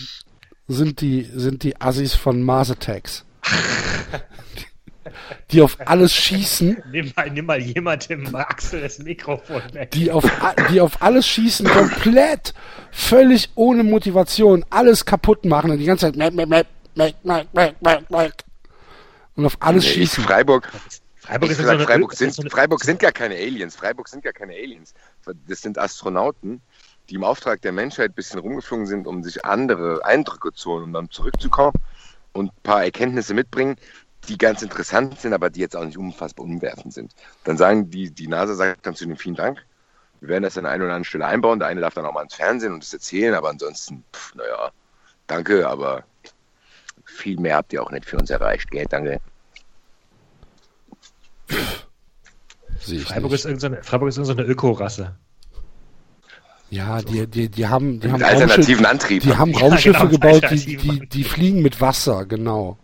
[0.66, 3.24] sind die, sind die Assis von Mars Attacks.
[5.51, 9.91] Die auf alles schießen, nimm mal, nimm mal jemandem Axel das Mikrofon weg.
[9.93, 10.25] die auf,
[10.70, 12.55] die auf alles schießen, komplett,
[12.91, 17.47] völlig ohne Motivation, alles kaputt machen und die ganze Zeit mäk, mäk, mäk, mäk, mäk,
[17.53, 18.33] mäk, mäk, mäk.
[19.37, 20.25] und auf alles Nee, schießen.
[20.25, 20.70] Freiburg,
[21.16, 23.77] Freiburg ist, gesagt, so Freiburg, ist sind, so Freiburg sind gar keine Aliens.
[23.77, 24.95] Freiburg sind gar keine Aliens.
[25.47, 26.61] Das sind Astronauten,
[27.09, 30.85] die im Auftrag der Menschheit ein bisschen rumgeflogen sind, um sich andere Eindrücke zu holen,
[30.85, 31.75] um dann zurückzukommen
[32.39, 33.77] und ein paar Erkenntnisse mitbringen,
[34.28, 37.15] die ganz interessant sind, aber die jetzt auch nicht unfassbar umwerfend sind.
[37.44, 39.65] Dann sagen die, die NASA sagt dann zu denen vielen Dank.
[40.20, 41.59] Wir werden das an einer oder anderen Stelle einbauen.
[41.59, 44.70] Der eine darf dann auch mal ins Fernsehen und das erzählen, aber ansonsten, pff, naja,
[45.27, 46.05] danke, aber
[47.05, 48.86] viel mehr habt ihr auch nicht für uns erreicht, gell?
[48.89, 49.20] Danke.
[51.47, 53.40] Freiburg nicht.
[53.40, 55.16] ist irgendeine, Freiburg ist irgendeine Ökorasse.
[56.70, 59.23] Ja, die, die, die haben, die haben alternativen Raumschiffe, Antrieb.
[59.23, 62.78] die haben Ja, Raumschiffe genau, gebaut, die, die, die fliegen mit Wasser, genau.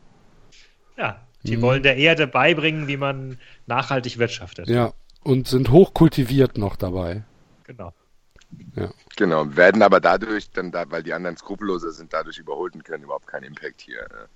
[0.97, 1.63] Ja, die Mhm.
[1.63, 4.69] wollen der Erde beibringen, wie man nachhaltig wirtschaftet.
[4.69, 7.25] Ja, und sind hochkultiviert noch dabei.
[7.65, 7.93] Genau.
[9.17, 13.03] Genau, werden aber dadurch, dann da, weil die anderen skrupelloser sind, dadurch überholt und können
[13.05, 14.01] überhaupt keinen Impact hier.
[14.03, 14.27] äh.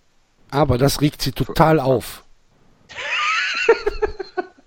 [0.51, 2.25] Aber das regt sie total auf.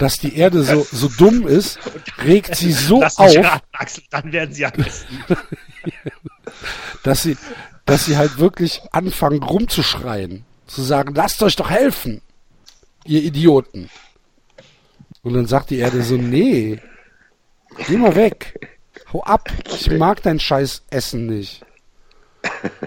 [0.01, 1.77] Dass die Erde so, so dumm ist,
[2.23, 4.65] regt sie so Lass auf, raten, Axel, dann werden sie
[7.03, 7.37] dass sie,
[7.85, 10.43] dass sie halt wirklich anfangen rumzuschreien.
[10.65, 12.23] Zu sagen, lasst euch doch helfen,
[13.05, 13.91] ihr Idioten.
[15.21, 16.81] Und dann sagt die Erde so, nee,
[17.85, 18.71] geh mal weg.
[19.13, 19.51] Hau ab.
[19.67, 21.63] Ich mag dein scheiß Essen nicht.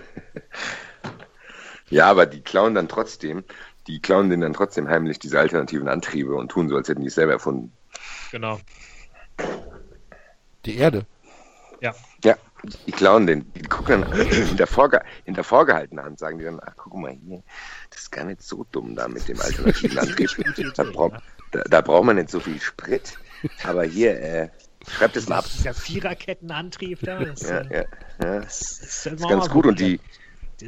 [1.90, 3.44] Ja, aber die klauen dann trotzdem,
[3.86, 7.08] die klauen denen dann trotzdem heimlich diese alternativen Antriebe und tun so, als hätten die
[7.08, 7.72] es selber erfunden.
[8.30, 8.58] Genau.
[10.64, 11.06] Die Erde.
[11.80, 11.94] Ja.
[12.24, 12.36] Ja,
[12.86, 16.72] die klauen den, die gucken dann hinter, vorge hinter vorgehaltener Hand, sagen die dann, ach
[16.76, 17.42] guck mal hier,
[17.90, 20.30] das ist gar nicht so dumm da mit dem alternativen Antrieb.
[20.76, 21.12] Da, brauch,
[21.52, 23.18] da, da braucht man nicht so viel Sprit.
[23.64, 24.48] Aber hier, äh,
[24.88, 25.44] schreibt es mal ab.
[25.52, 27.22] Dieser Viererkettenantrieb da.
[27.22, 27.84] Das, Ja, ja,
[28.22, 28.40] ja.
[28.40, 30.00] das ist, ist ganz gut und die,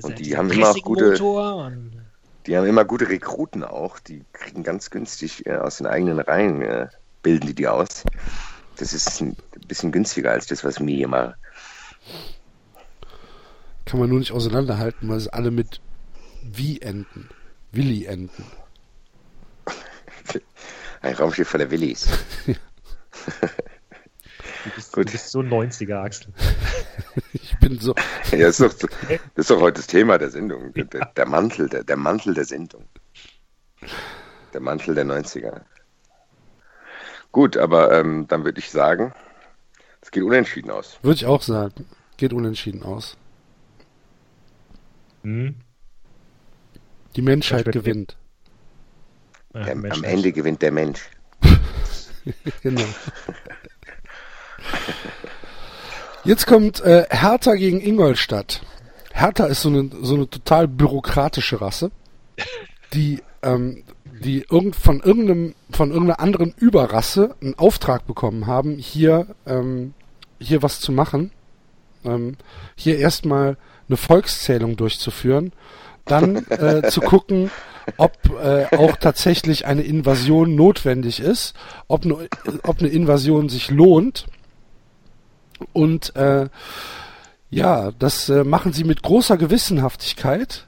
[0.03, 2.06] und die haben immer auch gute- Und,
[2.47, 3.99] die haben immer gute Rekruten auch.
[3.99, 6.89] Die kriegen ganz günstig äh, aus den eigenen Reihen, äh,
[7.23, 8.05] bilden die die aus.
[8.77, 9.37] Das ist ein
[9.67, 11.35] bisschen günstiger als das, was wir hier machen.
[13.85, 15.81] Kann man nur nicht auseinanderhalten, weil es alle mit
[16.43, 17.29] wie enden.
[17.73, 18.45] Willi enden.
[21.03, 22.09] Ein Raumschiff voller Willis.
[24.67, 25.09] du, bist, Gut.
[25.09, 26.33] du bist so 90er, Axel.
[27.33, 27.95] Ich bin so,
[28.33, 30.73] Ja, das, ist doch, das ist doch heute das Thema der Sendung.
[30.75, 32.85] Der, der, der Mantel, der, der Mantel der Sendung.
[34.53, 35.63] Der Mantel der 90er.
[37.33, 39.13] Gut, aber ähm, dann würde ich sagen,
[40.01, 40.99] es geht unentschieden aus.
[41.03, 41.87] würde ich auch sagen.
[42.17, 43.17] Geht unentschieden aus.
[45.23, 45.57] Hm?
[47.17, 48.17] Die Menschheit gewinnt.
[49.55, 50.05] Ja, Der, Mensch, am.
[50.05, 51.09] Ende gewinnt der Mensch.
[52.63, 52.83] Genau.
[56.27, 58.61] Jetzt kommt äh, Hertha gegen Ingolstadt.
[59.13, 61.93] Hertha ist so eine, so eine total bürokratische Rasse,
[62.93, 69.29] die, ähm, die irgend, von, irgendeinem, von irgendeiner anderen Überrasse einen Auftrag bekommen haben, hier,
[69.47, 69.95] ähm,
[70.41, 71.31] hier was zu machen.
[72.05, 72.37] Ähm,
[72.75, 73.57] hier erstmal
[73.89, 75.53] eine Volkszählung durchzuführen,
[76.07, 77.53] dann äh, zu gucken,
[77.99, 78.13] ob
[78.43, 81.55] äh, auch tatsächlich eine Invasion notwendig ist,
[81.87, 82.29] ob eine,
[82.65, 84.27] ob eine Invasion sich lohnt
[85.73, 86.49] und äh,
[87.51, 90.67] Ja, das äh, machen sie mit großer Gewissenhaftigkeit,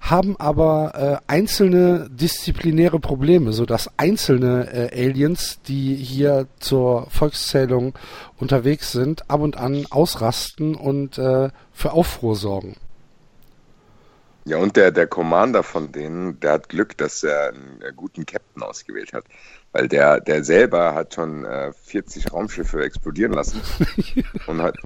[0.00, 7.94] haben aber äh, einzelne disziplinäre Probleme, so dass einzelne äh, Aliens, die hier zur Volkszählung
[8.38, 12.76] unterwegs sind, ab und an ausrasten und äh, für Aufruhr sorgen.
[14.44, 18.26] Ja, und der, der Commander von denen, der hat Glück, dass er einen, einen guten
[18.26, 19.24] Captain ausgewählt hat.
[19.72, 23.60] Weil der, der selber hat schon äh, 40 Raumschiffe explodieren lassen
[24.46, 24.76] und hat,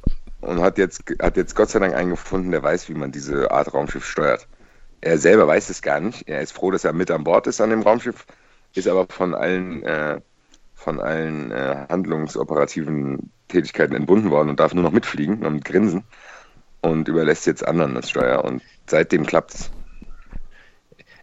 [0.40, 3.50] und hat jetzt, hat jetzt Gott sei Dank einen gefunden, der weiß, wie man diese
[3.50, 4.48] Art Raumschiff steuert.
[5.00, 6.28] Er selber weiß es gar nicht.
[6.28, 8.26] Er ist froh, dass er mit an Bord ist an dem Raumschiff,
[8.74, 10.20] ist aber von allen, äh,
[10.74, 16.04] von allen äh, handlungsoperativen Tätigkeiten entbunden worden und darf nur noch mitfliegen und grinsen
[16.80, 18.44] und überlässt jetzt anderen das Steuer.
[18.44, 19.70] Und seitdem klappt's.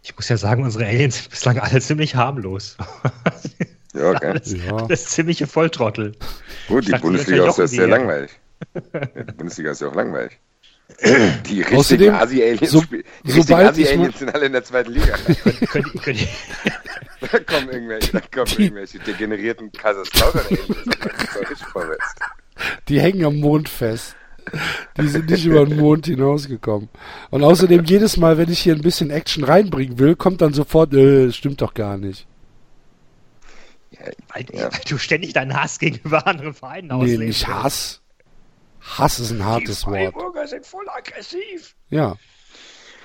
[0.08, 2.76] Ich muss ja sagen, unsere Aliens sind bislang alle ziemlich harmlos.
[3.94, 4.26] Ja, okay.
[4.26, 4.76] alles, Ja.
[4.76, 6.12] alles ziemliche Volltrottel.
[6.68, 8.30] Gut, die dachte, Bundesliga ist ja sehr die langweilig.
[8.92, 10.38] Ja, die Bundesliga ist ja auch langweilig.
[11.48, 14.64] Die richtigen Außerdem, Asi-Aliens so- spiel- die richtigen sobald ich Asi-Aliens sind alle in der
[14.64, 15.16] zweiten Liga.
[15.16, 16.28] Könnt, könnt, könnt,
[17.32, 20.68] Da kommen irgendwelche, da kommen irgendwelche degenerierten Kaiserslautern-Aliens.
[22.88, 24.14] Die hängen am Mond fest.
[25.00, 26.88] Die sind nicht über den Mond hinausgekommen.
[27.30, 30.92] Und außerdem jedes Mal, wenn ich hier ein bisschen Action reinbringen will, kommt dann sofort,
[30.94, 32.26] äh, stimmt doch gar nicht.
[34.32, 34.72] weil, Ja.
[34.72, 37.20] weil du ständig deinen Hass gegenüber anderen Vereinen Nee, auslebst.
[37.20, 38.00] nicht Hass.
[38.80, 40.14] Hass ist ein hartes Wort.
[40.48, 41.74] sind voll aggressiv.
[41.90, 42.16] Ja.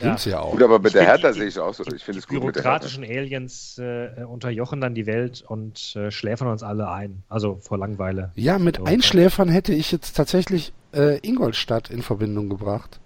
[0.04, 0.52] Sind sie ja auch.
[0.52, 1.84] Gut, aber mit Ich der Hertha die- sehe ich auch so.
[1.94, 2.80] Ich finde es gut mit der Hertha.
[2.80, 7.24] Bürokratischen Aliens äh, unterjochen dann die Welt und äh, schläfern uns alle ein.
[7.30, 8.32] Also vor Langeweile.
[8.36, 8.84] Ja, mit So.
[8.86, 13.00] Einschläfern hätte ich jetzt tatsächlich äh, Ingolstadt in Verbindung gebracht.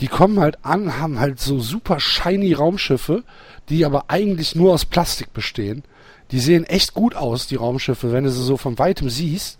[0.00, 3.22] Die kommen halt an, haben halt so super shiny Raumschiffe,
[3.68, 5.84] die aber eigentlich nur aus Plastik bestehen.
[6.30, 9.58] Die sehen echt gut aus, die Raumschiffe, wenn du sie so von weitem siehst.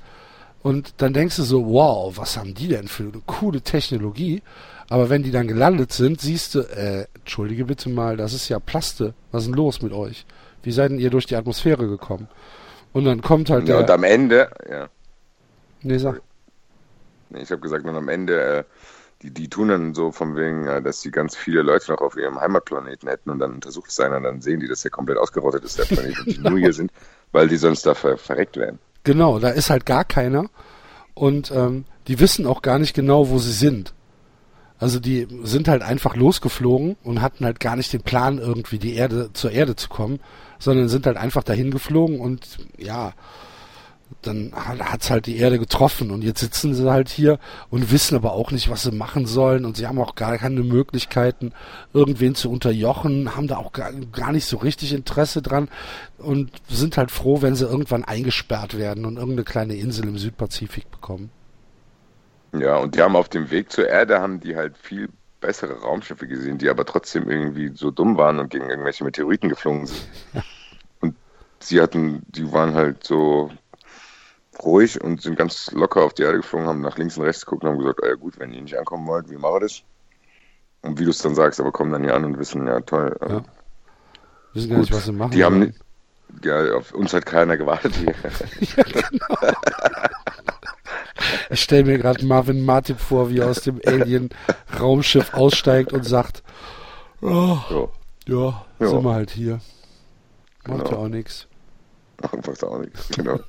[0.63, 4.43] Und dann denkst du so, wow, was haben die denn für eine coole Technologie?
[4.89, 8.59] Aber wenn die dann gelandet sind, siehst du, äh, entschuldige bitte mal, das ist ja
[8.59, 9.15] Plaste.
[9.31, 10.27] Was ist denn los mit euch?
[10.63, 12.29] Wie seid denn ihr durch die Atmosphäre gekommen?
[12.93, 13.95] Und dann kommt halt Ja, und der...
[13.95, 14.89] am Ende, ja,
[15.83, 16.21] Nee, sag.
[17.31, 18.65] nee, ich habe gesagt, und am Ende, äh,
[19.23, 22.17] die, die tun dann so von wegen, äh, dass sie ganz viele Leute noch auf
[22.17, 25.65] ihrem Heimatplaneten hätten und dann untersucht es einer, dann sehen die, dass der komplett ausgerottet
[25.65, 26.93] ist, der Planet, und die nur hier sind,
[27.33, 28.79] weil die sonst da ver verreckt werden.
[29.05, 30.47] Genau, da ist halt gar keiner.
[31.15, 33.93] Und ähm, die wissen auch gar nicht genau, wo sie sind.
[34.83, 38.95] Also die sind halt einfach losgeflogen und hatten halt gar nicht den Plan, irgendwie die
[38.95, 40.19] Erde zur Erde zu kommen,
[40.59, 43.13] sondern sind halt einfach dahin geflogen und ja,
[44.23, 47.39] dann hat's halt die Erde getroffen und jetzt sitzen sie halt hier
[47.71, 50.65] und wissen aber auch nicht, was sie machen sollen und sie haben auch gar keine
[50.65, 51.53] Möglichkeiten,
[51.95, 55.69] irgendwen zu unterjochen, haben da auch gar, gar nicht so richtig Interesse dran
[56.19, 60.91] und sind halt froh, wenn sie irgendwann eingesperrt werden und irgendeine kleine Insel im Südpazifik
[60.91, 61.31] bekommen.
[62.53, 65.09] Ja, und die haben auf dem Weg zur Erde, haben die halt viel
[65.41, 69.87] bessere Raumschiffe gesehen, die aber trotzdem irgendwie so dumm waren und gegen irgendwelche Meteoriten geflogen
[69.87, 70.07] sind.
[71.01, 71.17] Und
[71.61, 73.51] sie hatten, die waren halt so
[74.63, 77.65] ruhig und sind ganz locker auf die Erde geflogen, haben nach links und rechts geguckt
[77.65, 79.83] und haben gesagt, oh ja gut, wenn ihr nicht ankommen wollt, wie machen wir das?
[80.83, 83.17] Und wie du es dann sagst, aber kommen dann hier an und wissen, ja toll,
[83.21, 83.45] äh, Ja.
[84.53, 85.31] Wissen gar Gut, nicht, was sie machen.
[85.33, 85.75] die haben,
[86.45, 88.15] ja, auf uns hat keiner gewartet hier.
[91.51, 96.43] Ich stelle mir gerade Marvin Martin vor, wie er aus dem Alien-Raumschiff aussteigt und sagt,
[97.21, 97.93] oh, So,
[98.27, 98.87] ja, Ja.
[98.89, 99.61] sind wir halt hier.
[100.67, 100.91] Macht Genau.
[100.91, 101.47] ja auch nichts.
[102.21, 103.41] macht auch nichts, genau.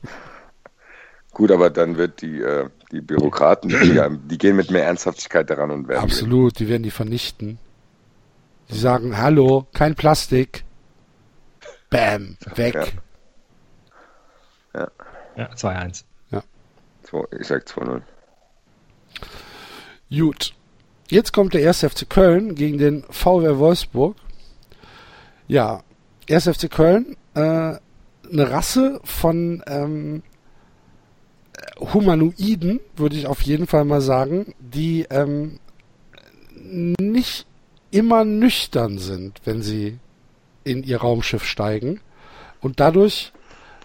[1.32, 5.72] Gut, aber dann wird die, äh, die Bürokraten, die, die gehen mit mehr Ernsthaftigkeit daran
[5.72, 7.58] und werden Absolut, die werden die vernichten.
[8.70, 10.64] Die sagen, hallo, kein Plastik.
[11.90, 12.94] Bam, weg.
[14.76, 14.88] Ja.
[15.36, 16.04] Ja, 2-1.
[17.40, 18.02] Ich sag 2-0.
[20.10, 20.54] Gut.
[21.10, 21.82] Jetzt kommt der 1.
[21.82, 24.16] FC Köln gegen den VW Wolfsburg.
[25.48, 25.84] Ja,
[26.30, 26.48] 1.
[26.48, 30.24] FC Köln, äh, eine Rasse von ähm,
[31.80, 35.60] Humanoiden, würde ich auf jeden Fall mal sagen, die ähm,
[36.56, 37.46] nicht
[37.92, 40.00] immer nüchtern sind, wenn sie
[40.64, 42.00] in ihr Raumschiff steigen
[42.62, 43.34] und dadurch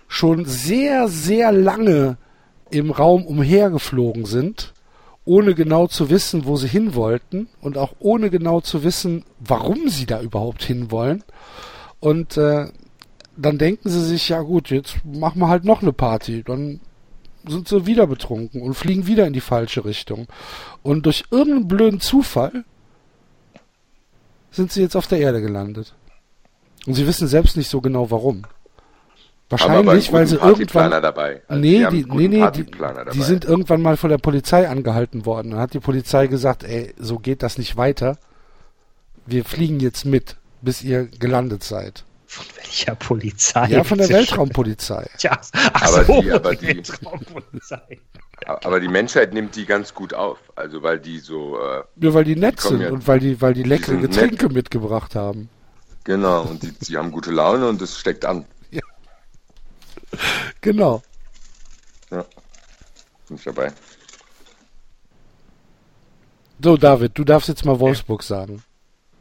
[0.07, 2.17] schon sehr, sehr lange
[2.71, 4.73] im Raum umhergeflogen sind,
[5.25, 9.89] ohne genau zu wissen, wo sie hin wollten und auch ohne genau zu wissen, warum
[9.89, 11.23] sie da überhaupt hinwollen.
[12.01, 12.67] Und äh,
[13.37, 16.43] dann denken sie sich, ja gut, jetzt machen wir halt noch eine Party.
[16.43, 16.81] Dann
[17.47, 20.27] sind sie wieder betrunken und fliegen wieder in die falsche Richtung.
[20.83, 22.65] Und durch irgendeinen blöden Zufall
[24.51, 25.95] sind sie jetzt auf der Erde gelandet.
[26.87, 28.45] Und sie wissen selbst nicht so genau warum.
[29.51, 30.91] Wahrscheinlich, weil sie irgendwann.
[30.91, 31.43] dabei.
[31.49, 35.53] Also nee, die, nee, nee, die, die, sind irgendwann mal von der Polizei angehalten worden.
[35.53, 38.19] Dann hat die Polizei gesagt, ey, so geht das nicht weiter.
[39.25, 42.05] Wir fliegen jetzt mit, bis ihr gelandet seid.
[42.27, 43.69] Von welcher Polizei?
[43.69, 45.09] Ja, von der Weltraumpolizei.
[45.21, 45.41] Ja,
[45.73, 48.01] ach aber so, die, aber die, Weltraumpolizei.
[48.47, 50.39] Aber die Menschheit nimmt die ganz gut auf.
[50.55, 51.59] Also weil die so.
[51.59, 54.47] Äh, ja, weil die nett die sind ja, und weil die, weil die leckere Getränke
[54.47, 54.55] nett.
[54.55, 55.49] mitgebracht haben.
[56.05, 58.45] Genau, und die, die haben gute Laune und das steckt an.
[60.61, 61.03] Genau.
[62.11, 62.25] Ja.
[63.29, 63.73] Bin ich dabei.
[66.63, 68.63] So, David, du darfst jetzt mal Wolfsburg sagen.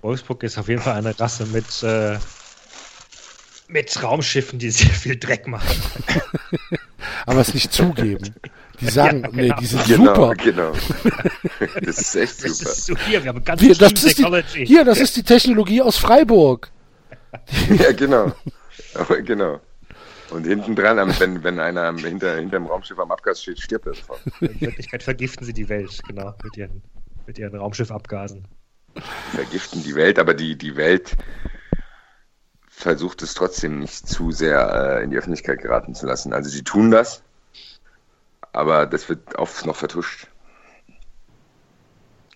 [0.02, 2.18] Wolfsburg ist auf jeden Fall eine Rasse mit, äh,
[3.68, 5.68] mit Raumschiffen, die sehr viel Dreck machen.
[7.26, 8.34] Aber es nicht zugeben.
[8.80, 9.42] Die sagen, ja, genau.
[9.42, 10.36] nee, die sind genau, super.
[10.36, 10.72] Genau.
[11.82, 12.48] Das ist echt super.
[12.48, 15.24] Das ist so hier, wir haben ganz wir, das ist die, Hier, das ist die
[15.24, 16.72] Technologie aus Freiburg.
[17.70, 18.32] ja, genau.
[18.96, 19.60] Aber genau.
[20.30, 23.94] Und hinten dran, wenn, wenn einer hinter, hinter dem Raumschiff am Abgas steht, stirbt er
[23.94, 24.20] sofort.
[24.42, 26.82] In Wirklichkeit vergiften sie die Welt, genau, mit ihren,
[27.26, 28.46] mit ihren Raumschiffabgasen.
[29.34, 31.16] Vergiften die Welt, aber die, die Welt
[32.68, 36.34] versucht es trotzdem nicht zu sehr äh, in die Öffentlichkeit geraten zu lassen.
[36.34, 37.24] Also sie tun das,
[38.54, 40.28] aber das wird oft noch vertuscht.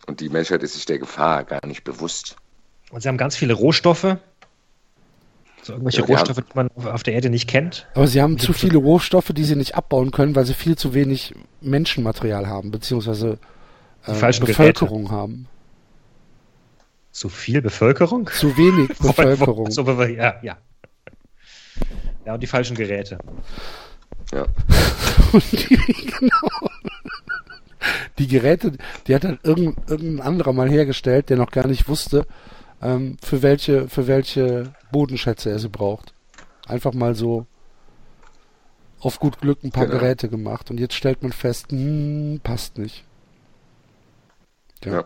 [0.07, 2.37] Und die Menschheit ist sich der Gefahr gar nicht bewusst.
[2.89, 4.17] Und sie haben ganz viele Rohstoffe,
[5.61, 7.87] so irgendwelche ja, Rohstoffe, die man auf der Erde nicht kennt.
[7.93, 10.93] Aber sie haben zu viele Rohstoffe, die sie nicht abbauen können, weil sie viel zu
[10.93, 13.37] wenig Menschenmaterial haben, beziehungsweise
[14.05, 15.15] äh, Bevölkerung Geräte.
[15.15, 15.47] haben.
[17.11, 18.27] Zu viel Bevölkerung?
[18.27, 19.69] Zu wenig Bevölkerung.
[19.69, 20.57] so, ja, ja.
[22.25, 23.17] Ja, und die falschen Geräte.
[24.31, 24.45] Ja.
[25.51, 25.77] die,
[26.19, 26.69] genau.
[28.17, 28.73] Die Geräte,
[29.07, 32.25] die hat halt irgendein, irgendein anderer mal hergestellt, der noch gar nicht wusste,
[32.81, 36.13] ähm, für welche, für welche Bodenschätze er sie braucht.
[36.67, 37.45] Einfach mal so
[38.99, 39.99] auf gut Glück ein paar genau.
[39.99, 43.03] Geräte gemacht und jetzt stellt man fest, hm, passt nicht.
[44.83, 44.93] Ja.
[44.93, 45.05] ja.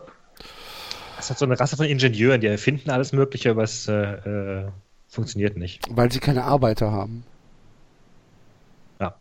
[1.16, 4.68] Das halt so eine Rasse von Ingenieuren, die erfinden alles Mögliche, aber es äh, äh,
[5.08, 5.84] funktioniert nicht.
[5.90, 7.24] Weil sie keine Arbeiter haben.
[9.00, 9.14] Ja.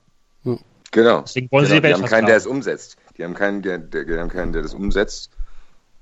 [0.44, 0.58] ja.
[0.92, 1.22] Genau.
[1.22, 1.76] Deswegen wollen genau.
[1.76, 2.98] sie die, die haben keinen, der es umsetzt.
[3.18, 5.32] Die haben keinen, der, der, die haben keinen, der das umsetzt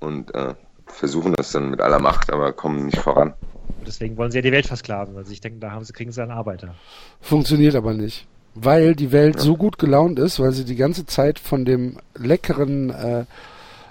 [0.00, 0.54] und äh,
[0.86, 3.34] versuchen das dann mit aller Macht, aber kommen nicht voran.
[3.86, 6.22] Deswegen wollen sie ja die Welt versklaven, weil sie denken, da haben sie, kriegen sie
[6.22, 6.74] einen Arbeiter.
[7.20, 8.26] Funktioniert aber nicht.
[8.54, 9.42] Weil die Welt ja.
[9.42, 13.24] so gut gelaunt ist, weil sie die ganze Zeit von dem leckeren äh,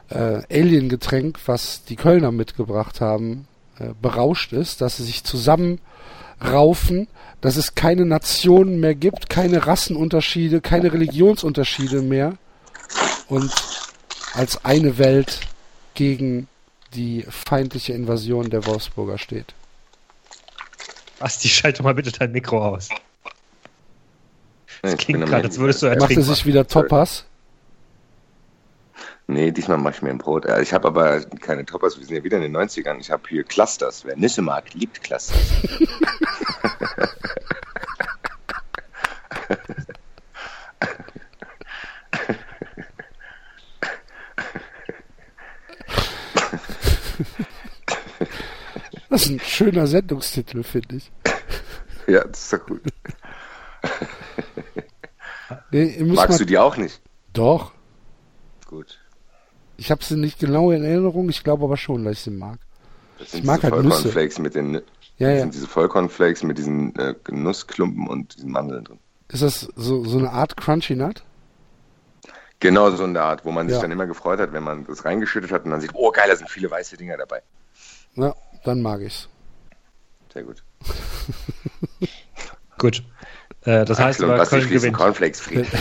[0.10, 3.48] äh, Alien-Getränk, was die Kölner mitgebracht haben,
[3.80, 7.08] äh, berauscht ist, dass sie sich zusammenraufen,
[7.42, 12.38] dass es keine Nationen mehr gibt, keine Rassenunterschiede, keine Religionsunterschiede mehr
[13.28, 13.52] und
[14.34, 15.42] als eine Welt
[15.94, 16.48] gegen
[16.94, 19.54] die feindliche Invasion der Wolfsburger steht.
[21.20, 22.90] Basti, schalte mal bitte dein Mikro aus.
[24.82, 26.16] Das klingt gerade, als würdest du ertrinken.
[26.20, 27.26] Macht er sich wieder Toppers?
[29.28, 30.46] Nee, diesmal mache ich mir ein Brot.
[30.46, 33.00] Äh, ich habe aber keine Toppers, wir sind ja wieder in den 90ern.
[33.00, 34.04] Ich habe hier Clusters.
[34.04, 35.40] Wer Nüsse mag, liebt Clusters.
[49.14, 51.12] Das ist ein schöner Sendungstitel, finde ich.
[52.08, 52.82] Ja, das ist doch gut.
[55.70, 57.00] Nee, Magst du die auch nicht?
[57.32, 57.74] Doch.
[58.66, 59.00] Gut.
[59.78, 62.58] Ich habe sie nicht genau in Erinnerung, ich glaube aber schon, dass ich sie mag.
[63.20, 64.88] Das sind ich mag halt Vollkornflakes mit den ja, das
[65.20, 65.40] ja.
[65.42, 69.00] sind diese Vollkornflakes mit diesen äh, Nussklumpen und diesen Mandeln drin.
[69.28, 71.24] Ist das so, so eine Art Crunchy Nut?
[72.60, 73.82] Genau so eine Art, wo man sich ja.
[73.84, 76.36] dann immer gefreut hat, wenn man das reingeschüttet hat und dann sieht, oh geil, da
[76.36, 77.44] sind viele weiße Dinger dabei.
[78.16, 78.34] Ja,
[78.64, 79.30] dann mag ich's.
[80.34, 80.64] Sehr gut.
[82.78, 83.04] gut.
[83.66, 84.98] Äh, das heißt, aber Köln gewinnt.
[84.98, 85.64] Cornflakes free.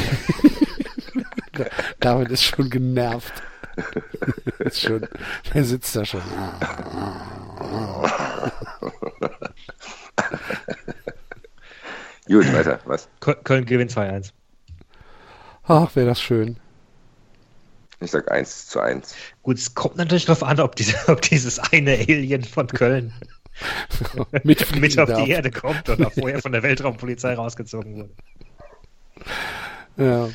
[2.00, 3.32] David ist schon genervt.
[4.58, 5.08] ist schon,
[5.54, 6.22] der sitzt da schon.
[12.26, 13.08] Gut, weiter, was?
[13.20, 14.32] Köln gewinnt 2-1.
[15.64, 16.58] Ach, wäre das schön.
[18.02, 19.14] Ich sag 1 zu 1.
[19.42, 23.12] Gut, es kommt natürlich darauf an, ob, diese, ob dieses eine Alien von Köln
[24.42, 25.24] mit, mit auf darf.
[25.24, 28.10] die Erde kommt oder vorher von der Weltraumpolizei rausgezogen wurde.
[29.96, 30.28] Ja.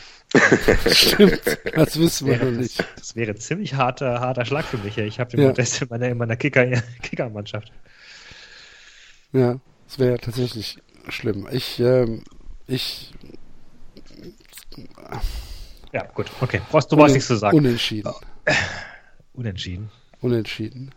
[0.91, 1.41] Stimmt,
[1.73, 2.84] das wissen wir noch nicht.
[2.98, 4.98] Das wäre ein ziemlich harter, harter Schlag für mich.
[4.98, 5.48] Ich habe den ja.
[5.48, 6.65] Modest in meiner, in meiner Kicker,
[7.02, 7.72] Kickermannschaft.
[9.31, 10.80] Ja, das wäre tatsächlich
[11.10, 11.48] schlimm.
[11.52, 12.23] Ich, ähm,
[12.68, 13.14] ich.
[15.94, 16.62] Ja, gut, okay.
[16.70, 17.58] Brauchst du was nichts zu sagen?
[17.58, 18.12] Unentschieden.
[19.34, 19.90] Unentschieden.
[20.22, 20.92] Unentschieden.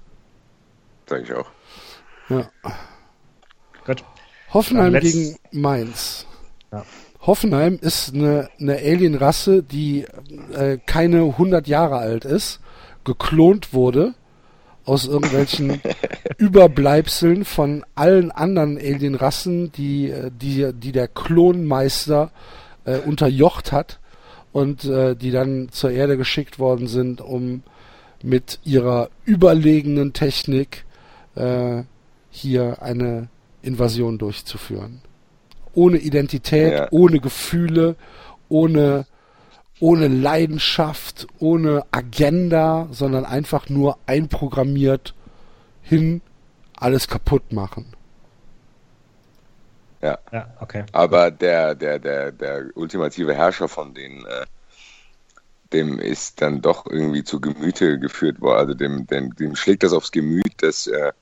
[1.07, 1.51] Sag ich auch.
[2.29, 2.51] Ja.
[3.85, 4.05] Gut.
[4.53, 6.27] Hoffenheim gegen Mainz.
[6.73, 6.85] Ja.
[7.21, 10.07] Hoffenheim ist eine, eine Alien-Rasse, die
[10.55, 12.61] äh, keine 100 Jahre alt ist,
[13.05, 14.15] geklont wurde
[14.85, 15.81] aus irgendwelchen
[16.39, 22.33] Überbleibseln von allen anderen Alien-Rassen, die, äh, die, die der Klonmeister
[22.85, 24.01] äh, unterjocht hat
[24.53, 27.63] und äh, die dann zur Erde geschickt worden sind, um
[28.23, 30.85] mit ihrer überlegenen Technik
[31.35, 31.83] äh,
[32.31, 33.29] hier eine
[33.63, 35.03] Invasion durchzuführen.
[35.73, 36.89] Ohne Identität, ja.
[36.91, 37.97] ohne Gefühle,
[38.49, 39.07] ohne,
[39.79, 45.15] ohne Leidenschaft, ohne Agenda, sondern einfach nur einprogrammiert
[45.83, 46.23] hin,
[46.75, 47.87] alles kaputt machen.
[50.03, 50.19] Ja.
[50.33, 50.85] ja, okay.
[50.93, 54.47] Aber der, der, der, der ultimative Herrscher von denen, äh,
[55.73, 58.59] dem ist dann doch irgendwie zu Gemüte geführt worden.
[58.59, 61.13] Also dem, dem, dem schlägt das aufs Gemüt, dass, äh,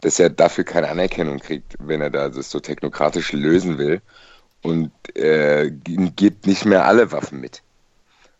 [0.00, 4.02] dass er dafür keine Anerkennung kriegt, wenn er da das so technokratisch lösen will.
[4.62, 7.62] Und äh, gibt nicht mehr alle Waffen mit,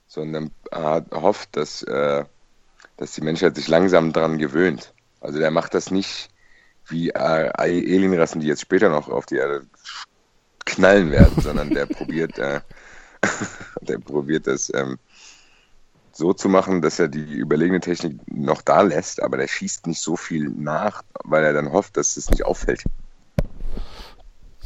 [0.06, 2.24] sondern er hofft, dass, äh,
[2.96, 4.92] dass die Menschheit sich langsam daran gewöhnt.
[5.20, 6.28] Also der macht das nicht
[6.92, 9.66] wie äh, Alienrassen, die jetzt später noch auf die Erde
[10.64, 12.60] knallen werden, sondern der probiert, äh,
[13.80, 14.98] der probiert das ähm,
[16.12, 20.00] so zu machen, dass er die überlegene Technik noch da lässt, aber der schießt nicht
[20.00, 22.84] so viel nach, weil er dann hofft, dass es nicht auffällt.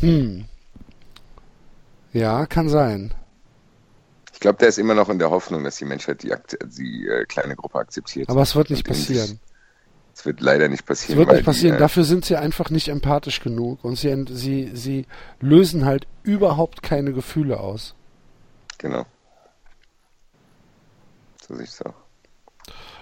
[0.01, 0.44] Hm.
[2.12, 3.15] Ja, kann sein.
[4.32, 6.35] Ich glaube, der ist immer noch in der Hoffnung, dass die Menschheit die,
[6.65, 8.28] die äh, kleine Gruppe akzeptiert.
[8.28, 9.40] Aber es wird nicht passieren.
[10.16, 11.12] Es wird leider nicht passieren.
[11.12, 11.72] Es wird nicht passieren.
[11.74, 15.05] Die, äh, Dafür sind sie einfach nicht empathisch genug und sie, sie, sie
[15.40, 17.94] lösen halt überhaupt keine Gefühle aus.
[18.78, 19.05] Genau.
[21.47, 21.93] So sieht's auch.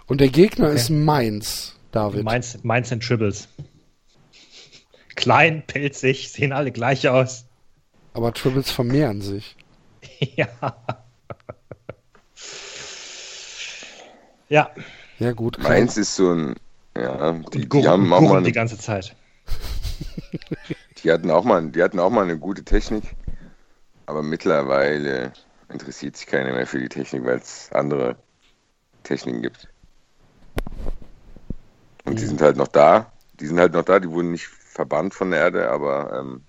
[0.06, 0.74] Und der Gegner okay.
[0.74, 2.24] ist Mainz, David.
[2.24, 3.46] Mainz, Mainz sind Tribbles.
[5.14, 7.44] Klein, pilzig, sehen alle gleich aus.
[8.12, 9.54] Aber Tribbles vermehren sich.
[10.18, 10.48] ja.
[14.48, 14.70] ja.
[15.20, 15.60] Ja, gut.
[15.62, 16.56] Mainz ist so ein
[16.96, 19.16] ja, die, die haben auch mal eine, die ganze Zeit.
[21.02, 23.16] die hatten auch mal, die hatten auch mal eine gute Technik,
[24.06, 25.32] aber mittlerweile
[25.68, 28.16] interessiert sich keiner mehr für die Technik, weil es andere
[29.02, 29.68] Techniken gibt.
[32.04, 32.16] Und mhm.
[32.16, 33.12] die sind halt noch da.
[33.40, 36.42] Die sind halt noch da, die wurden nicht verbannt von der Erde, aber ähm,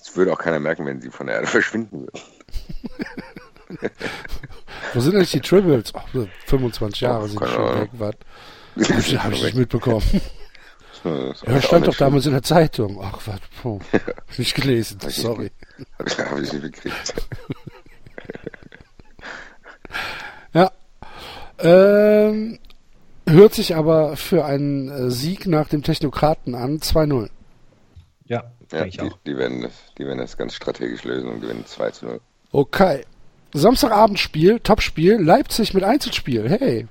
[0.00, 2.20] es würde auch keiner merken, wenn sie von der Erde verschwinden würden.
[4.94, 5.92] Wo sind eigentlich die Tribbles?
[5.94, 8.14] Oh, 25 Jahre oh, sind schon weg, was?
[8.16, 8.26] Das
[8.76, 10.04] habe ich nicht mitbekommen.
[11.04, 13.00] Ja, stand doch damals in der Zeitung.
[13.02, 13.80] Ach, was, puh.
[14.38, 15.50] Nicht gelesen, sorry.
[15.98, 17.14] Habe ich nicht gekriegt.
[20.54, 20.70] ja.
[21.58, 22.58] Ähm,
[23.28, 26.78] hört sich aber für einen äh, Sieg nach dem Technokraten an.
[26.78, 27.30] 2-0.
[28.26, 31.92] Ja, ja die, die, werden das, die werden das ganz strategisch lösen und gewinnen 2
[32.02, 32.20] 0.
[32.52, 33.04] Okay.
[33.54, 36.48] Samstagabendspiel, Topspiel, Leipzig mit Einzelspiel.
[36.48, 36.86] Hey,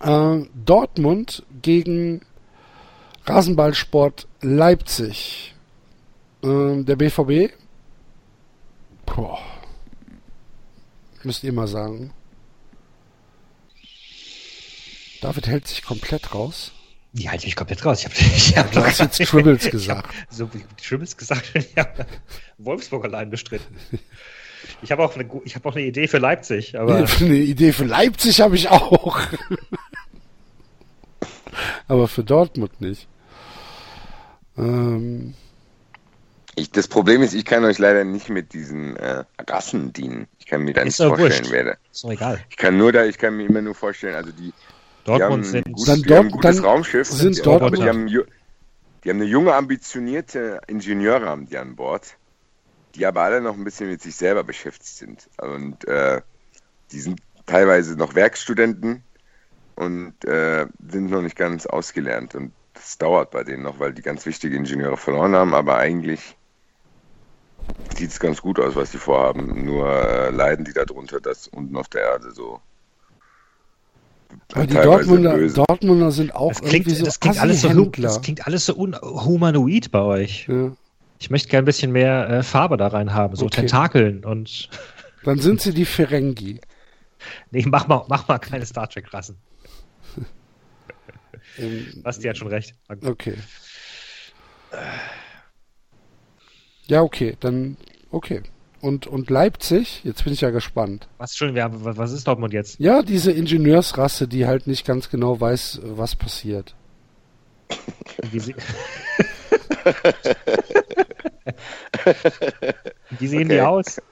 [0.00, 2.22] äh, Dortmund gegen
[3.26, 5.54] Rasenballsport Leipzig.
[6.42, 7.52] Äh, der BVB.
[9.06, 9.38] Boah.
[11.22, 12.12] Müsst ihr mal sagen.
[15.22, 16.72] David hält sich komplett raus.
[17.14, 18.00] Ja, halte mich komplett raus.
[18.00, 20.14] Ich hab, ich hab du hast jetzt Tribbles gesagt.
[20.30, 21.52] so wie Tribbles gesagt.
[21.76, 21.86] Ja,
[22.58, 23.76] Wolfsburg allein bestritten.
[24.82, 26.78] Ich habe auch, eine, hab auch eine Idee für Leipzig.
[26.78, 29.18] Aber eine Idee für Leipzig habe ich auch.
[31.88, 33.08] Aber für Dortmund nicht.
[34.56, 35.34] Ähm,
[36.54, 40.28] ich, das Problem ist, ich kann euch leider nicht mit diesen äh, Rassen dienen.
[40.38, 41.74] Ich kann mir da nicht vorstellen, wer da.
[41.92, 42.40] Ist doch egal.
[42.48, 44.52] Ich kann nur da, ich kann mir immer nur vorstellen, also die,
[45.04, 47.76] Dortmund sind, gut, dann die haben ein gutes Raumschiff, sind die, Dortmund.
[47.76, 52.16] die haben, die haben eine junge, ambitionierte Ingenieure haben die an Bord
[52.94, 55.28] die aber alle noch ein bisschen mit sich selber beschäftigt sind.
[55.38, 56.20] Und äh,
[56.92, 59.02] die sind teilweise noch Werkstudenten
[59.76, 62.34] und äh, sind noch nicht ganz ausgelernt.
[62.34, 66.36] Und das dauert bei denen noch, weil die ganz wichtige Ingenieure verloren haben, aber eigentlich
[67.96, 69.64] sieht es ganz gut aus, was die vorhaben.
[69.64, 72.60] Nur äh, leiden die darunter, dass unten auf der Erde so.
[74.52, 78.20] Aber die Dortmunder, Dortmunder sind auch das klingt, irgendwie so das klingt, alles so, das
[78.20, 80.48] klingt alles so unhumanoid bei euch.
[80.48, 80.72] Ja.
[81.20, 83.60] Ich möchte gerne ein bisschen mehr äh, Farbe da rein haben, so okay.
[83.60, 84.68] Tentakeln und.
[85.22, 86.60] Dann sind sie die Ferengi.
[87.50, 89.38] Nee, mach mal, mach mal keine Star Trek-Rassen.
[92.02, 92.74] Basti hat schon recht.
[93.02, 93.34] Okay.
[96.86, 97.76] Ja, okay, dann
[98.10, 98.42] okay.
[98.80, 101.08] Und, und Leipzig, jetzt bin ich ja gespannt.
[101.16, 102.78] Was schon, was ist Dortmund jetzt?
[102.78, 106.74] Ja, diese Ingenieursrasse, die halt nicht ganz genau weiß, was passiert.
[108.30, 108.54] Wie sie
[113.18, 113.54] Wie sehen Okay.
[113.54, 114.02] die aus?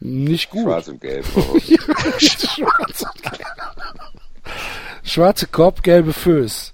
[0.00, 0.62] Nicht gut.
[0.64, 1.24] Schwarz und gelb.
[2.18, 3.46] Schwarz und gelb.
[5.04, 6.72] Schwarze Korb, gelbe Föß.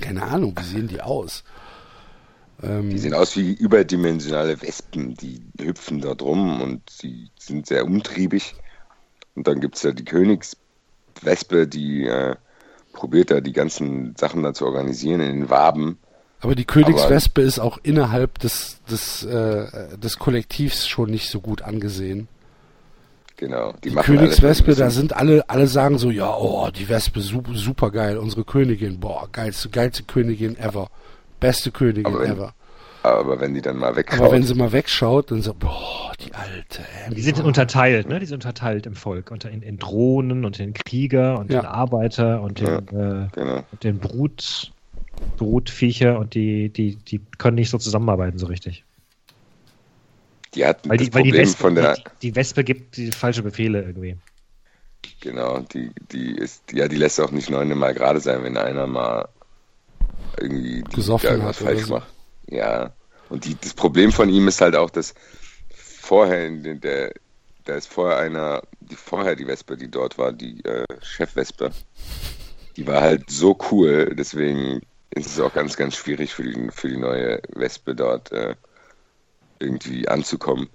[0.00, 1.42] Keine Ahnung, wie sehen die aus?
[2.62, 7.84] Ähm, Die sehen aus wie überdimensionale Wespen, die hüpfen dort rum und die sind sehr
[7.84, 8.54] umtriebig.
[9.34, 12.36] Und dann gibt es ja die Königswespe, die äh,
[12.92, 15.98] probiert da die ganzen Sachen da zu organisieren in den Waben.
[16.40, 21.62] aber die Königswespe ist auch innerhalb des, des, äh, des Kollektivs schon nicht so gut
[21.62, 22.28] angesehen.
[23.36, 23.72] Genau.
[23.84, 27.90] Die, Die Königswespe, da sind alle, alle sagen so, ja, oh, die Wespe, super, super
[27.90, 30.88] geil, unsere Königin, boah, geilste, geilste Königin ever.
[31.38, 32.52] Beste Königin Aber wenn- ever.
[33.02, 36.34] Aber wenn die dann mal wegschaut, Aber wenn sie mal wegschaut, dann so, boah, die
[36.34, 36.82] alte.
[37.04, 37.14] Emma.
[37.14, 38.18] Die sind unterteilt, ne?
[38.18, 39.30] Die sind unterteilt im Volk.
[39.30, 41.60] Unter in, in Drohnen und in Krieger und Ja.
[41.60, 42.78] in Arbeiter und in, Ja.
[42.78, 43.62] äh, genau.
[43.70, 44.72] und in Brut,
[45.36, 48.84] Brutviecher und die, die, die können nicht so zusammenarbeiten so richtig.
[50.56, 52.96] Die hatten Weil das die, weil die, Problem Wespe, von der, die, die Wespe gibt
[52.96, 54.16] die falsche Befehle irgendwie.
[55.20, 59.28] genau, die, die ist, ja, die lässt auch nicht neunmal gerade sein, wenn einer mal
[60.40, 61.94] irgendwie die- Gesoffen oder falsch so.
[61.94, 62.08] macht.
[62.48, 62.92] Ja.
[63.28, 65.14] Und die, das Problem von ihm ist halt auch, dass
[65.74, 67.12] vorher in den, der,
[67.64, 71.72] da ist vorher einer, die vorher die Wespe, die dort war, die äh, Chefwespe,
[72.76, 74.80] die war halt so cool, deswegen
[75.10, 78.54] ist es auch ganz, ganz schwierig für die, für die neue Wespe dort äh,
[79.58, 80.68] irgendwie anzukommen,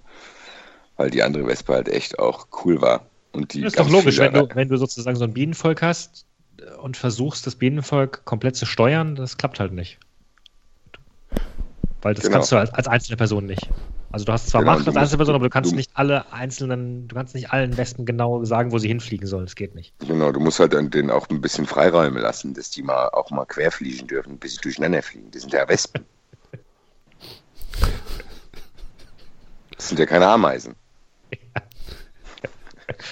[0.96, 3.06] weil die andere Wespe halt echt auch cool war.
[3.32, 6.26] Und die Das ist doch logisch, wenn du, wenn du sozusagen so ein Bienenvolk hast
[6.82, 9.98] und versuchst, das Bienenvolk komplett zu steuern, das klappt halt nicht.
[12.02, 12.34] Weil das Genau.
[12.36, 13.68] kannst du als, als einzelne Person nicht.
[14.10, 16.30] Also du hast zwar Genau, Macht als einzelne Person, aber du kannst du- nicht alle
[16.32, 19.46] einzelnen, du kannst nicht allen Wespen genau sagen, wo sie hinfliegen sollen.
[19.46, 19.94] Das geht nicht.
[20.00, 23.30] Genau, du musst halt dann denen auch ein bisschen Freiräume lassen, dass die mal auch
[23.30, 25.30] mal querfliegen dürfen, bis sie durcheinander fliegen.
[25.30, 26.04] Die sind ja Wespen.
[29.82, 30.76] Das sind ja keine Ameisen.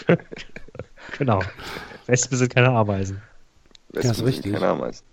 [1.19, 1.43] Genau.
[2.07, 3.21] Wespen sind keine Ameisen.
[3.89, 4.53] Wespen ist sind richtig.
[4.53, 5.05] Keine Ameisen.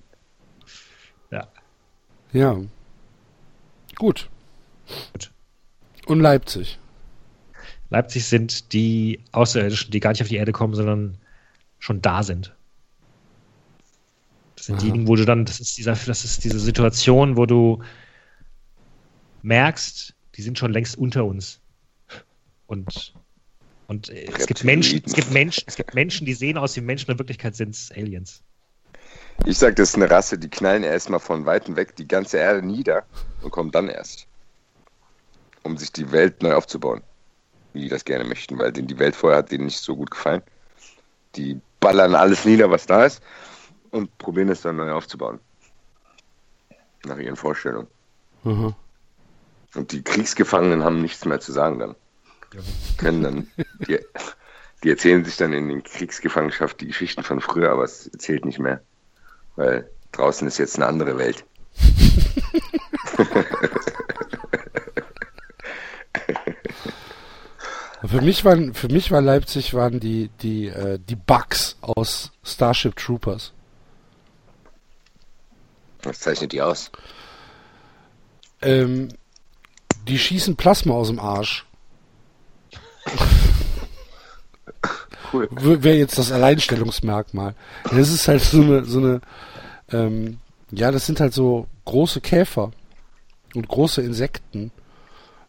[1.32, 1.48] Ja.
[2.32, 2.62] Ja.
[3.96, 4.30] Gut.
[5.14, 5.32] Gut.
[6.06, 6.78] Und Leipzig.
[7.90, 11.18] Leipzig sind die Außerirdischen, die gar nicht auf die Erde kommen, sondern
[11.80, 12.56] schon da sind.
[14.56, 17.82] Das sind diejenigen, wo du dann, das ist dieser, das ist diese Situation, wo du
[19.42, 21.60] merkst, die sind schon längst unter uns.
[22.68, 23.14] Und,
[23.88, 24.64] und äh, es gibt.
[24.64, 27.72] Menschen, es gibt Menschen, es gibt Menschen, die sehen aus wie Menschen, in Wirklichkeit sind
[27.72, 28.44] es Aliens.
[29.46, 32.66] Ich sag, das ist eine Rasse, die knallen erstmal von Weitem weg die ganze Erde
[32.66, 33.06] nieder
[33.42, 34.28] und kommen dann erst.
[35.64, 37.02] Um sich die Welt neu aufzubauen.
[37.74, 40.12] Wie die das gerne möchten, weil denen die Welt vorher hat denen nicht so gut
[40.12, 40.42] gefallen.
[41.36, 43.22] Die ballern alles nieder, was da ist
[43.92, 45.40] und probieren es dann neu aufzubauen.
[47.06, 47.88] Nach ihren Vorstellungen.
[48.44, 48.76] Aha.
[49.76, 51.96] Und die Kriegsgefangenen haben nichts mehr zu sagen dann.
[52.98, 53.48] Können dann,
[53.88, 54.00] die,
[54.84, 58.60] die erzählen sich dann in den Kriegsgefangenschaft die Geschichten von früher, aber es zählt nicht
[58.60, 58.82] mehr.
[59.56, 61.46] Weil draußen ist jetzt eine andere Welt.
[68.08, 72.96] Für mich waren, für mich war Leipzig waren die, die, äh, die Bugs aus Starship
[72.96, 73.54] Troopers.
[76.04, 76.92] Was zeichnet die aus?
[78.62, 79.10] Ähm,
[80.08, 81.66] die schießen Plasma aus dem Arsch.
[85.34, 85.50] Cool.
[85.52, 87.54] Wäre jetzt das Alleinstellungsmerkmal.
[87.84, 89.22] Das ist halt so eine, so eine,
[89.92, 90.40] ähm,
[90.72, 92.72] ja, das sind halt so große Käfer
[93.54, 94.72] und große Insekten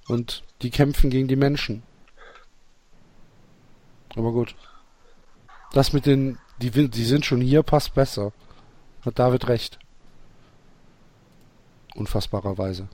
[0.08, 1.82] und die kämpfen gegen die Menschen.
[4.16, 4.56] Aber gut.
[5.72, 8.32] Das mit den, die, die sind schon hier, passt besser.
[9.04, 9.78] Hat David recht.
[11.94, 12.88] Unfassbarerweise.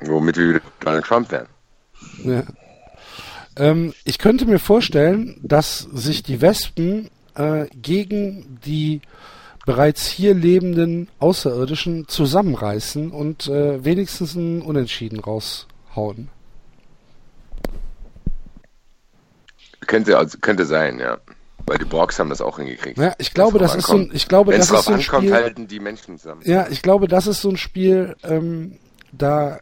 [0.02, 1.46] Womit wir Donald Trump wären.
[2.24, 2.42] Ja.
[3.56, 9.02] Ähm, ich könnte mir vorstellen, dass sich die Wespen äh, gegen die
[9.64, 16.28] bereits hier lebenden Außerirdischen zusammenreißen und äh, wenigstens einen Unentschieden raushauen.
[19.86, 21.18] Könnte, also, könnte sein, ja.
[21.66, 22.98] Weil die Borgs haben das auch hingekriegt.
[22.98, 24.92] Ja, ich glaube, Wenn's das ist so ein, ich glaube, Wenn das es ist so
[24.92, 25.34] ein ankommt, Spiel.
[25.34, 26.42] halten die Menschen zusammen.
[26.44, 28.78] Ja, ich glaube, das ist so ein Spiel, ähm,
[29.12, 29.60] da,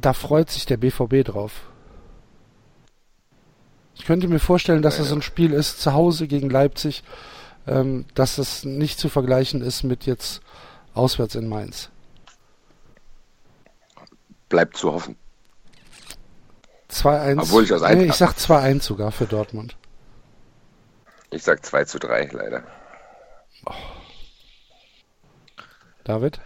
[0.00, 1.52] da freut sich der BVB drauf.
[3.94, 7.04] Ich könnte mir vorstellen, dass Ja, das ein Spiel ist, zu Hause gegen Leipzig,
[7.66, 10.40] ähm, dass das nicht zu vergleichen ist mit jetzt
[10.94, 11.90] auswärts in Mainz.
[14.48, 15.16] Bleibt zu hoffen.
[16.90, 17.38] 2-1.
[17.42, 19.76] Obwohl ich aus nee, ich sag 2-1 sogar für Dortmund.
[21.30, 22.64] Ich sag 2 zu 3, leider.
[26.04, 26.40] David?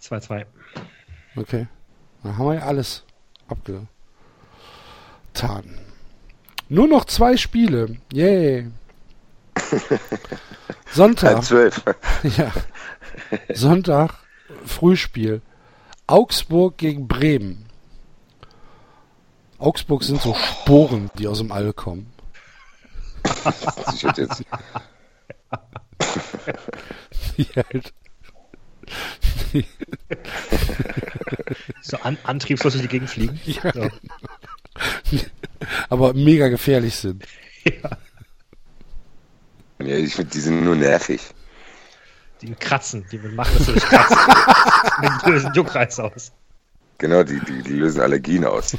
[0.00, 0.46] 2-2.
[1.36, 1.66] Okay.
[2.22, 3.04] Dann haben wir ja alles
[3.48, 3.88] abgetan.
[6.68, 7.96] Nur noch zwei Spiele.
[8.12, 8.70] Yay.
[10.92, 11.34] Sonntag.
[11.34, 11.82] Halb zwölf.
[12.36, 12.52] Ja.
[13.52, 14.14] Sonntag,
[14.64, 15.42] Frühspiel.
[16.06, 17.66] Augsburg gegen Bremen.
[19.58, 22.12] Augsburg sind so Sporen, die aus dem All kommen.
[23.94, 24.44] Ich hätte jetzt,
[27.36, 27.92] Die halt,
[31.82, 33.40] So an, antriebslos durch die Gegend fliegen.
[33.44, 33.72] Ja.
[33.72, 33.88] So.
[35.88, 37.24] aber mega gefährlich sind.
[37.64, 37.90] ja,
[39.80, 41.20] ich finde, die sind nur nervig.
[42.40, 44.16] Die kratzen, die machen das so durch Kratzen.
[45.24, 46.32] Die lösen Juckreiz aus.
[46.98, 48.76] Genau, die, die, die lösen Allergien aus.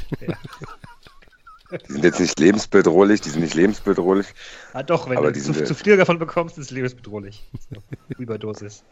[1.88, 4.26] Die sind jetzt nicht lebensbedrohlich, die sind nicht lebensbedrohlich.
[4.72, 7.48] Ah doch, wenn du zu, zu viel davon bekommst, ist es lebensbedrohlich.
[7.70, 7.82] So,
[8.18, 8.84] Überdosis.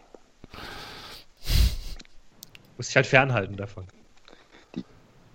[2.77, 3.87] Muss dich halt fernhalten davon.
[4.75, 4.85] Die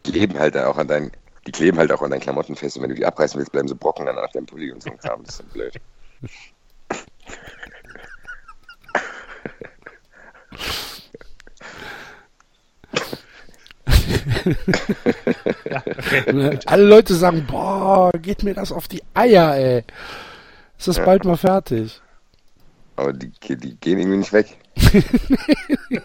[0.03, 1.11] kleben halt auch an deinen,
[1.45, 2.77] die kleben halt auch an deinen Klamotten fest.
[2.77, 4.89] Und wenn du die abreißen willst, bleiben sie Brocken dann auf deinem Pulli und so
[4.89, 5.23] ein Kram.
[5.23, 5.73] Das ist dann blöd.
[15.69, 16.23] Ja, okay.
[16.25, 19.83] Dann alle Leute sagen, boah, geht mir das auf die Eier, ey.
[20.77, 22.01] Ist das bald mal fertig?
[22.95, 24.57] Aber die, die gehen irgendwie nicht weg.
[24.75, 26.01] Die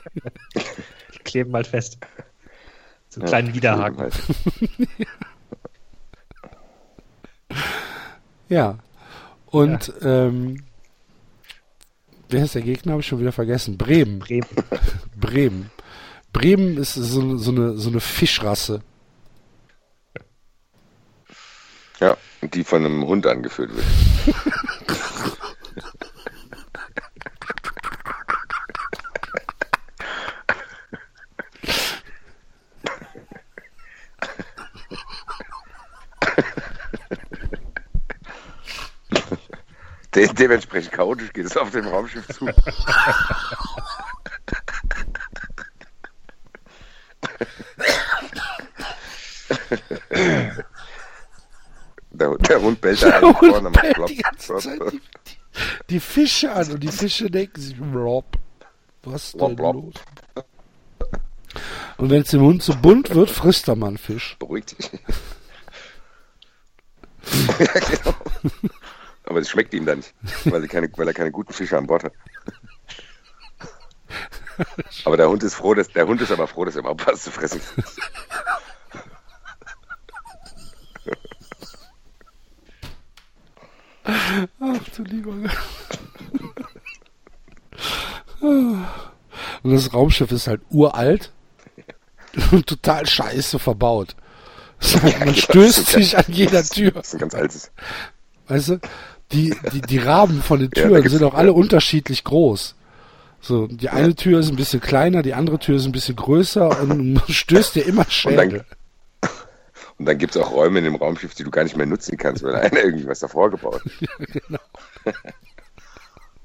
[1.24, 1.98] kleben halt fest.
[3.08, 3.98] So einen Ja, kleinen Widerhaken.
[3.98, 4.14] Halt.
[8.48, 8.78] Ja.
[9.46, 10.62] Und, ähm,
[12.28, 12.92] wer ist der Gegner?
[12.92, 13.78] Habe ich schon wieder vergessen.
[13.78, 14.18] Bremen.
[14.18, 14.46] Bremen.
[15.20, 15.70] Bremen.
[16.32, 18.82] Bremen ist so, so, eine, so eine Fischrasse.
[22.00, 23.86] Ja, die von einem Hund angeführt wird.
[40.14, 42.46] De dementsprechend chaotisch geht es auf dem Raumschiff zu.
[52.62, 55.00] Der, Hund bellt da Der einen vorne, macht plopp, die ganze Zeit die,
[55.90, 58.38] die, Fische an und die Fische denken sich, Rob,
[59.02, 59.74] was denn Rob, Rob.
[59.74, 59.94] los?
[61.96, 64.36] Und wenn es dem Hund zu bunt wird, frisst er mal einen Fisch.
[64.38, 64.90] Beruhigt dich.
[67.58, 68.14] ja, genau.
[69.24, 70.14] Aber es schmeckt ihm dann nicht,
[70.44, 72.12] weil er, keine, weil er keine guten Fische an Bord hat.
[75.04, 77.22] Aber der Hund ist froh, dass der Hund ist aber froh, dass er überhaupt was
[77.22, 77.88] zu fressen kriegt.
[84.04, 85.32] Ach du lieber.
[88.40, 91.30] Und das Raumschiff ist halt uralt
[92.50, 94.16] und total scheiße verbaut.
[95.20, 96.90] Man stößt sich an jeder Tür.
[96.90, 97.70] Das ist ein ganz altes.
[98.48, 98.80] Weißt du?
[99.30, 102.74] Die, die, die Rahmen von den Ja, Türen gibt's- sind auch alle unterschiedlich groß.
[103.40, 106.80] So, die eine Tür ist ein bisschen kleiner, die andere Tür ist ein bisschen größer
[106.82, 108.64] und man stößt dir immer Schädel.
[110.02, 112.16] Und dann gibt es auch Räume in dem Raumschiff, die du gar nicht mehr nutzen
[112.16, 113.92] kannst, weil einer irgendwie was davor gebaut hat.
[114.32, 114.58] genau.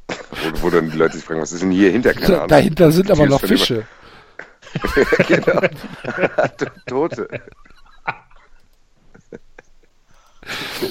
[0.07, 2.13] wo, wo dann die Leute sich fragen, was ist denn hier hinter?
[2.13, 2.49] Keine Ahnung.
[2.49, 3.87] dahinter sind aber noch Fische.
[5.27, 5.59] genau.
[6.85, 7.27] Tote.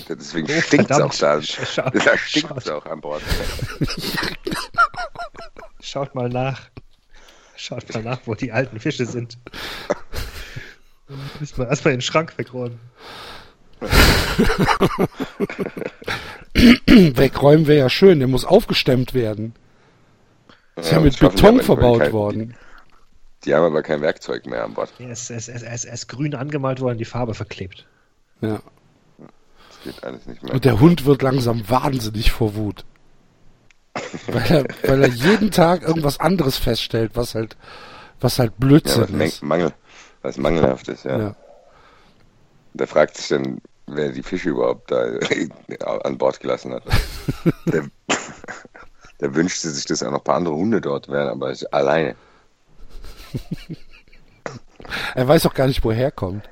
[0.09, 1.37] Deswegen Oh, stinkt es auch da.
[1.37, 3.23] Da stinkt es auch an Bord.
[5.81, 6.63] Schaut mal nach.
[7.55, 9.39] Schaut mal nach, wo die alten Fische sind.
[11.41, 12.79] Müssen wir erstmal den Schrank wegräumen.
[16.55, 19.55] Wegräumen wäre ja schön, der muss aufgestemmt werden.
[20.77, 22.55] Ist ja, mit Beton verbaut kein- worden.
[23.45, 24.93] Die, die haben aber kein Werkzeug mehr an Bord.
[24.99, 27.87] Er ist, er ist, er ist, er grün angemalt worden, die Farbe verklebt.
[28.41, 28.61] Ja.
[29.19, 30.53] Das geht alles nicht mehr.
[30.55, 32.85] Und der Hund wird langsam wahnsinnig vor Wut.
[34.27, 37.57] Weil er, weil er jeden Tag irgendwas anderes feststellt, was halt,
[38.21, 39.43] was halt ja, Blödsinn was, Mäng- ist.
[39.43, 39.73] Mangel,
[40.27, 41.19] was mangelhaft ist, ja.
[41.19, 41.37] Ja.
[42.75, 45.05] Der fragt sich dann, wer die Fische überhaupt da
[46.05, 46.83] an Bord gelassen hat.
[47.67, 47.89] der,
[49.21, 52.17] der wünschte sich, dass auch noch ein paar andere Hunde dort wären, aber alleine.
[55.15, 56.49] Er weiß auch gar nicht, wo er herkommt.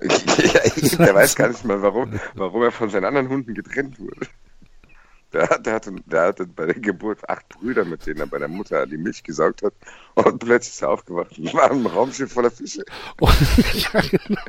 [0.00, 4.26] ja, der weiß gar nicht mal, warum, warum er von seinen anderen Hunden getrennt wurde.
[5.32, 8.38] Der, hat- der, hatte, der hatte bei der Geburt acht Brüder, mit denen er bei
[8.38, 9.74] der Mutter die Milch gesaugt hat.
[10.14, 12.82] Und plötzlich ist er aufgewacht und war ein Raumschiff voller Fische.
[13.20, 13.30] Und,
[13.92, 14.40] ja, genau.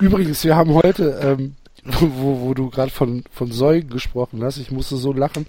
[0.00, 1.54] Übrigens, wir haben heute ähm,
[1.84, 4.58] wo, wo du gerade von, von Säugen gesprochen hast.
[4.58, 5.46] Ich musste so lachen.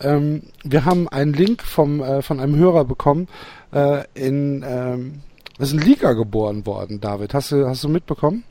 [0.00, 3.28] Ähm, wir haben einen Link vom, äh, von einem Hörer bekommen.
[3.72, 5.20] Äh, in, ähm,
[5.58, 7.34] ist in Liga geboren worden, David.
[7.34, 8.42] Hast du, hast du mitbekommen?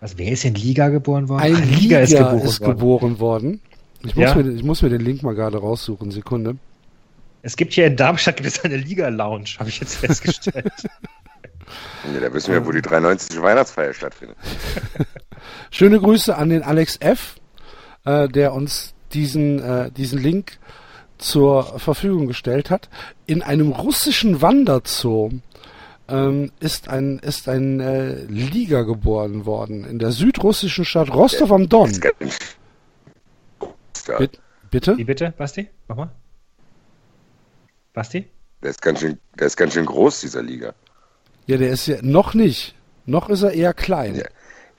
[0.00, 1.40] Also wer ist in Liga geboren worden?
[1.42, 2.64] Ein Ah, Liga, ist, geboren, worden.
[2.64, 3.60] geboren worden.
[4.04, 4.34] Ich muss, Ja.
[4.34, 6.10] mir, ich muss mir den Link mal gerade raussuchen.
[6.10, 6.56] Sekunde.
[7.42, 10.72] Es gibt hier in Darmstadt gibt es eine Liga-Lounge, habe ich jetzt festgestellt.
[12.12, 13.40] Ja, da wissen wir, wo die 93.
[13.40, 14.36] Weihnachtsfeier stattfindet.
[15.70, 17.36] Schöne Grüße an den Alex F.,
[18.04, 20.58] äh, der uns diesen, äh, diesen Link
[21.16, 22.90] zur Verfügung gestellt hat.
[23.24, 25.30] In einem russischen Wanderzoo
[26.08, 31.70] ähm, ist ein, ist ein äh, Liga geboren worden in der südrussischen Stadt Rostov am
[31.70, 31.86] Don.
[31.88, 32.38] Das ist ganz
[34.18, 34.40] Bit-
[34.70, 34.96] Bitte?
[34.96, 35.68] Wie bitte, Basti?
[35.88, 36.10] Nochmal.
[37.92, 38.26] Basti?
[38.62, 40.74] der, ist ganz schön, der ist ganz schön groß, dieser Liga.
[41.46, 42.74] Ja, der ist ja noch nicht.
[43.04, 44.14] Noch ist er eher klein.
[44.14, 44.24] Ja.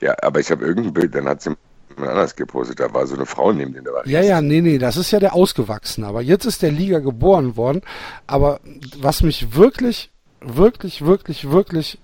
[0.00, 1.54] Ja, aber ich habe irgendein Bild, dann hat sie
[1.90, 4.96] jemand anders gepostet, da war so eine Frau neben dem, Ja, ja, nee, nee, das
[4.96, 6.06] ist ja der Ausgewachsene.
[6.06, 7.82] Aber jetzt ist der Liga geboren worden.
[8.26, 8.60] Aber
[8.98, 10.10] was mich wirklich,
[10.40, 11.98] wirklich, wirklich, wirklich,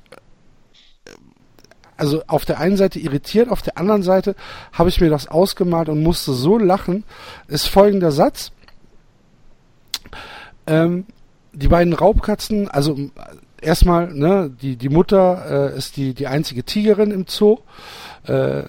[2.01, 4.35] also auf der einen Seite irritiert, auf der anderen Seite
[4.73, 7.05] habe ich mir das ausgemalt und musste so lachen,
[7.47, 8.53] ist folgender Satz.
[10.67, 11.05] Ähm,
[11.53, 13.09] die beiden Raubkatzen, also äh,
[13.61, 17.59] erstmal, ne, die, die Mutter äh, ist die, die einzige Tigerin im Zoo.
[18.25, 18.63] Äh,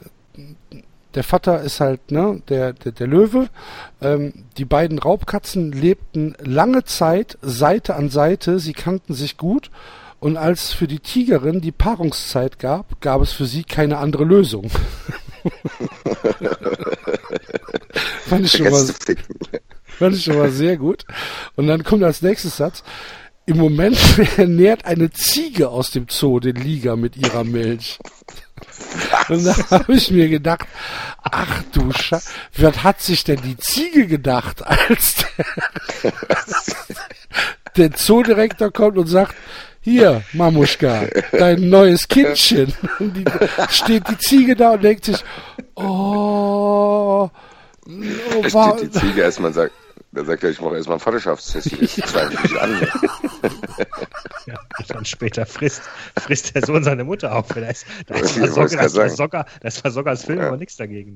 [1.14, 3.48] der Vater ist halt ne, der, der, der Löwe.
[4.02, 8.60] Ähm, die beiden Raubkatzen lebten lange Zeit Seite an Seite.
[8.60, 9.72] Sie kannten sich gut.
[10.22, 14.69] Und als für die Tigerin die Paarungszeit gab, gab es für sie keine andere Lösung.
[18.27, 18.85] fand, ich schon mal,
[19.98, 21.06] fand ich schon mal sehr gut.
[21.56, 22.84] Und dann kommt als nächstes Satz.
[23.48, 23.98] Im Moment
[24.38, 27.98] ernährt eine Ziege aus dem Zoo den Liga mit ihrer Milch.
[29.27, 30.68] Und da habe ich mir gedacht,
[31.23, 35.26] ach du Scheiße, was hat sich denn die Ziege gedacht, als
[36.03, 36.14] der,
[37.76, 39.34] der Zoodirektor kommt und sagt,
[39.82, 42.74] hier, Mamuschka, dein neues Kindchen.
[42.99, 43.26] Und die,
[43.70, 45.24] steht die Ziege da und denkt sich,
[45.76, 47.30] oh, oh
[48.44, 49.74] Da war, steht die Ziege erstmal und sagt,
[50.14, 52.88] da sagt er, ich mache erstmal ein Vaterschaftstest, das zweifle ich an.
[54.45, 55.82] Ja, und dann später frisst,
[56.20, 57.48] frisst der Sohn seine Mutter auf.
[57.48, 59.16] Da ist, da ist, Ich wollte Socker, es da grad ist, bei sagen.
[59.16, 60.48] Socker, da ist bei Sockers Film Ja.
[60.48, 61.14] aber nichts dagegen.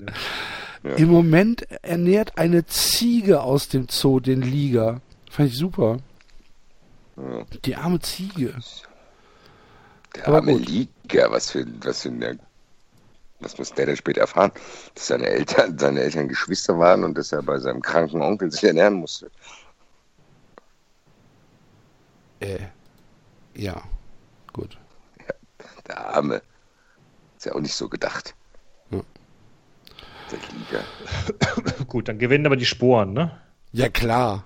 [0.84, 0.94] Ne?
[0.98, 5.02] Im Moment ernährt eine Ziege aus dem Zoo den Liga.
[5.30, 5.98] Fand ich super.
[7.18, 7.46] Ja.
[7.64, 8.54] Die arme Ziege.
[10.16, 10.68] Der Aber arme gut.
[10.68, 12.38] Liga, was für, was für eine,
[13.40, 14.52] was muss der denn später erfahren?
[14.94, 18.64] Dass seine Eltern, seine Eltern Geschwister waren und dass er bei seinem kranken Onkel sich
[18.64, 19.30] ernähren musste.
[22.40, 22.60] Äh,
[23.56, 23.82] ja,
[24.52, 24.78] gut.
[25.88, 26.42] Der Arme.
[27.38, 28.36] Ist ja auch nicht so gedacht.
[28.92, 29.02] Ja.
[30.32, 31.84] Der Liga.
[31.88, 33.40] Gut, dann gewinnen aber die Sporen, ne?
[33.72, 34.44] Ja, klar.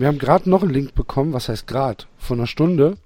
[0.00, 2.96] Wir haben gerade noch einen Link bekommen, was heißt gerade, vor einer Stunde,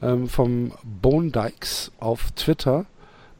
[0.00, 2.86] ähm, vom Bone Dykes auf Twitter,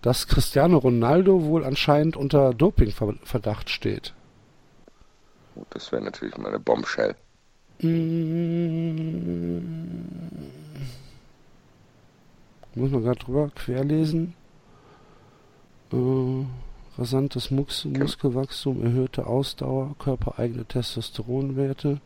[0.02, 4.14] dass Cristiano Ronaldo wohl anscheinend unter Dopingverdacht steht.
[5.54, 7.14] Gut, das wäre natürlich mal eine Bombshell.
[12.74, 14.34] Muss man gerade drüber querlesen.
[15.92, 16.44] Äh,
[16.98, 22.00] rasantes Mus Muskelwachstum, erhöhte Ausdauer, körpereigene Testosteronwerte.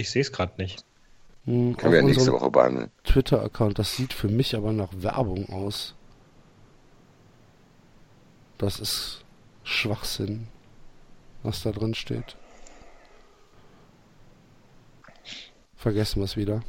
[0.00, 0.82] Ich sehe es gerade nicht.
[1.44, 2.90] Hm, Können wir ja nächste Woche behandeln.
[3.04, 3.78] Twitter-Account.
[3.78, 5.94] Das sieht für mich aber nach Werbung aus.
[8.56, 9.26] Das ist
[9.62, 10.48] Schwachsinn,
[11.42, 12.38] was da drin steht.
[15.76, 16.62] Vergessen wir es wieder.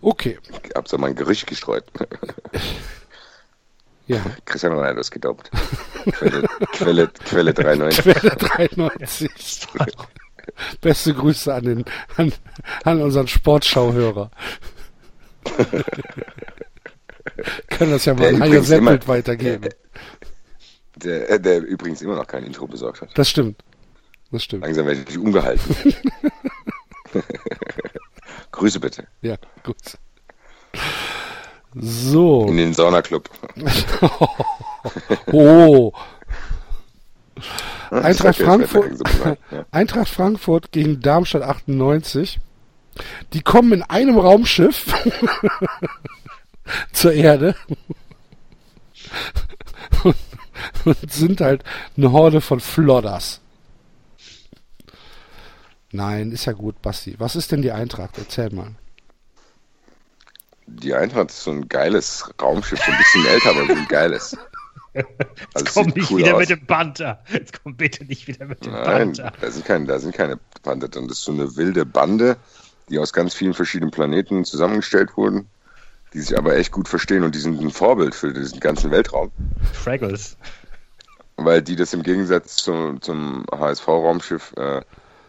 [0.00, 1.84] Okay, Ich hab so mal ein Gerücht gestreut.
[4.06, 4.24] ja.
[4.46, 5.50] Cristiano Ronaldo ist gedopt.
[6.12, 8.02] Quelle, Quelle, Quelle 93.
[8.14, 9.68] Quelle 93.
[10.80, 11.84] Beste Grüße an, den,
[12.16, 12.32] an,
[12.84, 14.30] an unseren Sportschauhörer.
[17.68, 19.68] Können das ja mal Der an Hajo Seppelt weitergeben.
[20.98, 23.10] Der, äh, der übrigens immer noch kein Intro besorgt hat.
[23.18, 23.62] Das stimmt.
[24.32, 24.62] Das stimmt.
[24.62, 25.76] Langsam werde ich umgehalten.
[28.50, 29.06] Grüße bitte.
[29.20, 29.76] Ja, gut.
[31.74, 32.46] So.
[32.46, 33.28] In den Saunaclub.
[35.32, 35.92] Oh.
[37.90, 38.90] Das Eintracht Frankfurt.
[39.70, 42.40] Eintracht Frankfurt gegen Darmstadt 98.
[43.32, 44.86] Die kommen in einem Raumschiff
[46.92, 47.54] zur Erde
[50.04, 50.16] und,
[50.84, 51.62] und sind halt
[51.96, 53.40] eine Horde von Flodders.
[55.92, 57.14] Nein, ist ja gut, Basti.
[57.18, 58.18] Was ist denn die Eintracht?
[58.18, 58.74] Erzähl mal.
[60.66, 64.36] Die Eintracht ist so ein geiles Raumschiff, so ein bisschen älter, aber so ein geiles.
[65.54, 66.40] Also Jetzt komm nicht cool wieder aus.
[66.40, 67.22] mit dem Panther.
[67.32, 69.32] Jetzt komm bitte nicht wieder mit dem Nein, Panther.
[69.40, 71.08] Da sind keine, da sind keine Panther drin.
[71.08, 72.36] Das ist so eine wilde Bande,
[72.88, 75.48] die aus ganz vielen verschiedenen Planeten zusammengestellt wurden,
[76.12, 79.30] die sich aber echt gut verstehen und die sind ein Vorbild für diesen ganzen Weltraum.
[79.72, 80.36] Fraggles.
[81.36, 84.80] Weil die das im Gegensatz zum, zum HSV-Raumschiff äh,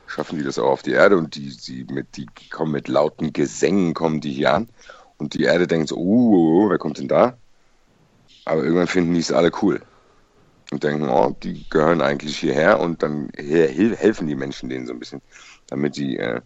[0.08, 3.34] schaffen die das auch auf die Erde und die, sie mit, die kommen mit lauten
[3.34, 4.70] Gesängen, kommen die hier an.
[5.18, 7.38] Und die Erde denkt so, uh wer kommt denn da?
[8.48, 9.82] Aber irgendwann finden die es alle cool.
[10.72, 15.00] Und denken, oh, die gehören eigentlich hierher und dann helfen die Menschen denen so ein
[15.00, 15.22] bisschen,
[15.68, 16.42] damit die äh,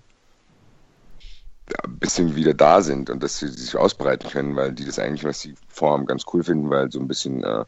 [1.83, 5.23] ein bisschen wieder da sind und dass sie sich ausbreiten können, weil die das eigentlich,
[5.23, 7.65] was sie vorhaben, ganz cool finden, weil so ein bisschen äh,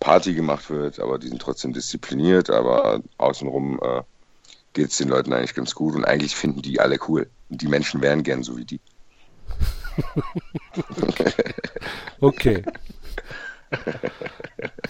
[0.00, 4.02] Party gemacht wird, aber die sind trotzdem diszipliniert, aber außenrum äh,
[4.72, 7.28] geht es den Leuten eigentlich ganz gut und eigentlich finden die alle cool.
[7.50, 8.80] Und die Menschen wären gern so wie die.
[12.20, 12.64] okay.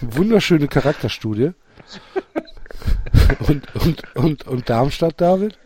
[0.01, 1.51] Wunderschöne Charakterstudie.
[3.47, 5.57] Und, und, und, und Darmstadt, David?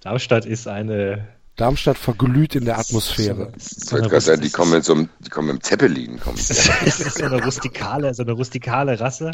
[0.00, 1.28] Darmstadt ist eine.
[1.56, 3.52] Darmstadt verglüht in der Atmosphäre.
[3.56, 6.20] So, so sagen, die kommen mit so einem, die kommen mit Zeppelin.
[6.20, 6.36] Kommen.
[6.46, 9.30] Das ist so eine rustikale, so eine rustikale Rasse.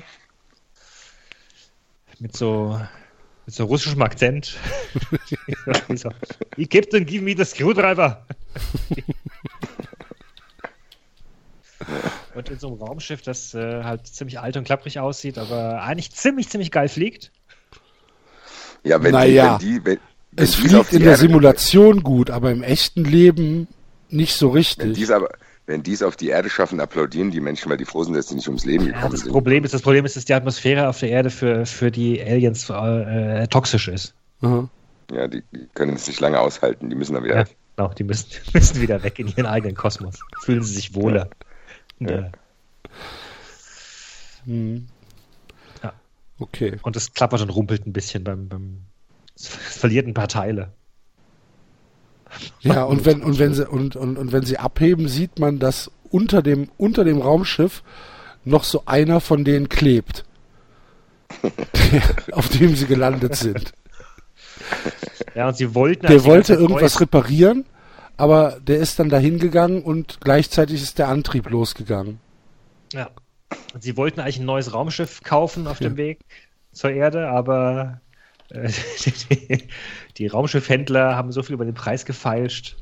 [2.21, 2.81] Mit so,
[3.45, 4.57] mit so russischem Akzent.
[5.97, 6.11] so,
[6.71, 8.25] Captain, give me the screwdriver.
[12.35, 16.13] Und in so einem Raumschiff, das äh, halt ziemlich alt und klapprig aussieht, aber eigentlich
[16.13, 17.31] ziemlich, ziemlich geil fliegt.
[18.85, 19.59] Ja, wenn, naja.
[19.59, 19.99] die, wenn die, wenn,
[20.45, 23.69] es fliegt in der Simulation gut, aber im echten Leben
[24.09, 24.87] nicht so richtig.
[24.87, 25.29] Wenn dies aber,
[25.67, 28.29] wenn die es auf die Erde schaffen, applaudieren die Menschen, weil die froh sind, dass
[28.29, 29.33] sie nicht ums Leben gekommen ja, das sind.
[29.33, 32.69] Problem ist, das Problem ist, dass die Atmosphäre auf der Erde für, für die Aliens
[32.71, 34.15] äh, toxisch ist.
[34.41, 34.69] Mhm.
[35.13, 37.57] Ja, die, die, können es nicht lange aushalten, die müssen dann wieder ja, weg.
[37.77, 40.19] Genau, die müssen, müssen wieder weg in ihren eigenen Kosmos.
[40.41, 41.29] Fühlen sie sich wohler.
[41.31, 41.47] Ja.
[42.09, 42.33] Ja.
[44.45, 44.87] Hm.
[45.83, 45.93] ja.
[46.39, 46.79] Okay.
[46.83, 48.79] Und es klappert und rumpelt ein bisschen beim, beim
[49.37, 50.73] es verliert ein paar Teile.
[52.61, 55.91] Ja, und wenn, und wenn sie, und, und, und wenn sie abheben, sieht man, dass
[56.11, 57.83] unter dem, unter dem Raumschiff
[58.45, 60.25] noch so einer von denen klebt.
[62.33, 63.73] auf dem sie gelandet sind.
[65.35, 66.07] Ja, und sie wollten.
[66.07, 67.65] Der wollte irgendwas reparieren,
[68.17, 72.21] aber der ist dann dahin gegangen und gleichzeitig ist der Antrieb losgegangen.
[72.93, 73.11] Ja.
[73.75, 75.89] Und sie wollten eigentlich ein neues Raumschiff kaufen auf ja.
[75.89, 76.21] dem Weg
[76.73, 78.01] zur Erde, aber
[78.51, 79.69] die,
[80.19, 82.77] die Raumschiffhändler haben so viel über den Preis gefeilscht,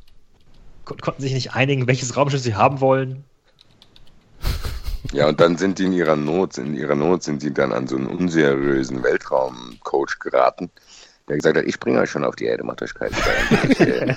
[0.84, 3.24] kon konnten sich nicht einigen, welches Raumschiff sie haben wollen.
[5.12, 7.88] Ja, und dann sind die in ihrer Not, in ihrer Not sind sie dann an
[7.88, 10.70] so einen unseriösen Weltraumcoach geraten,
[11.30, 13.12] der gesagt hat, ich bringe euch schon auf die Erde, macht euch keine
[13.68, 14.14] ich, äh,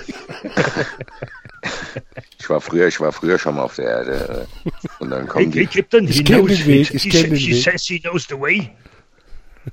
[2.40, 4.48] ich war früher, ich war früher schon mal auf der Erde.
[4.64, 5.60] Äh, und dann kommen die.
[5.60, 7.40] Ich kenne den Weg, ich kenne den Weg.
[7.40, 8.68] She says she knows the way.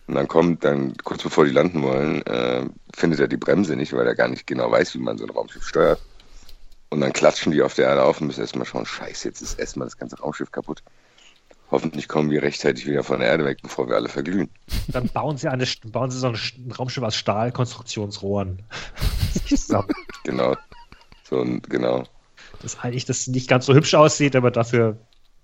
[0.05, 2.63] Und dann kommt, dann kurz bevor die landen wollen, äh,
[2.95, 5.31] findet er die Bremse nicht, weil er gar nicht genau weiß, wie man so ein
[5.31, 5.99] Raumschiff steuert.
[6.89, 9.57] Und dann klatschen die auf der Erde auf und müssen erstmal schauen, scheiße, jetzt ist
[9.57, 10.84] erstmal das ganze Raumschiff kaputt.
[11.72, 14.49] Hoffentlich kommen wir rechtzeitig wieder von der Erde weg, bevor wir alle verglühen.
[14.89, 18.61] Dann bauen sie, eine, bauen sie so ein Raumschiff aus Stahlkonstruktionsrohren.
[20.23, 20.57] genau.
[21.23, 22.03] So ein, genau.
[22.61, 24.98] Das eigentlich das nicht ganz so hübsch aussieht, aber dafür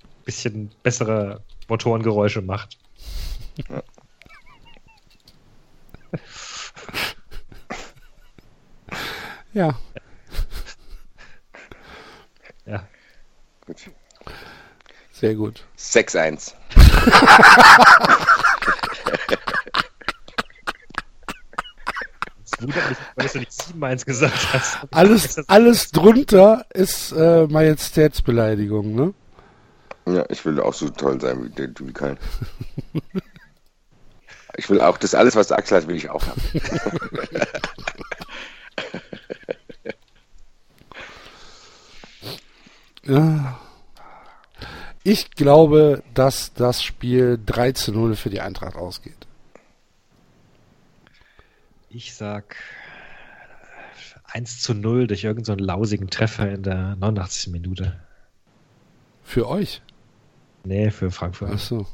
[0.04, 2.78] ein bisschen bessere Motorengeräusche macht.
[3.70, 3.84] Ja.
[9.54, 9.80] Ja.
[12.66, 12.88] Ja.
[13.66, 13.90] Gut.
[15.20, 15.64] Sehr gut.
[15.80, 16.54] 6-1.
[22.40, 24.78] Das wundert mich, weil du nicht 7-1 gesagt hast.
[24.92, 29.16] Alles, alles drunter ist äh, Majestätsbeleidigung, ne?
[30.06, 32.20] Ja, ich will auch so toll sein wie, der, wie kein.
[34.58, 36.42] Ich will auch das alles, was Axel hat, will ich auch haben.
[45.10, 49.26] Ich glaube, dass das Spiel 3 zu 0 für die Eintracht ausgeht.
[51.90, 52.58] Ich sag
[54.26, 57.54] 1 zu 0 durch irgendeinen so lausigen Treffer in der 89.
[57.54, 57.98] Minute.
[59.24, 59.82] Für euch?
[60.66, 61.52] Nee, für Frankfurt.
[61.54, 61.88] Ach so.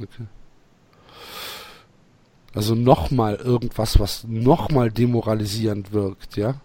[0.00, 0.26] Okay.
[2.54, 6.60] Also nochmal irgendwas, was nochmal demoralisierend wirkt, ja?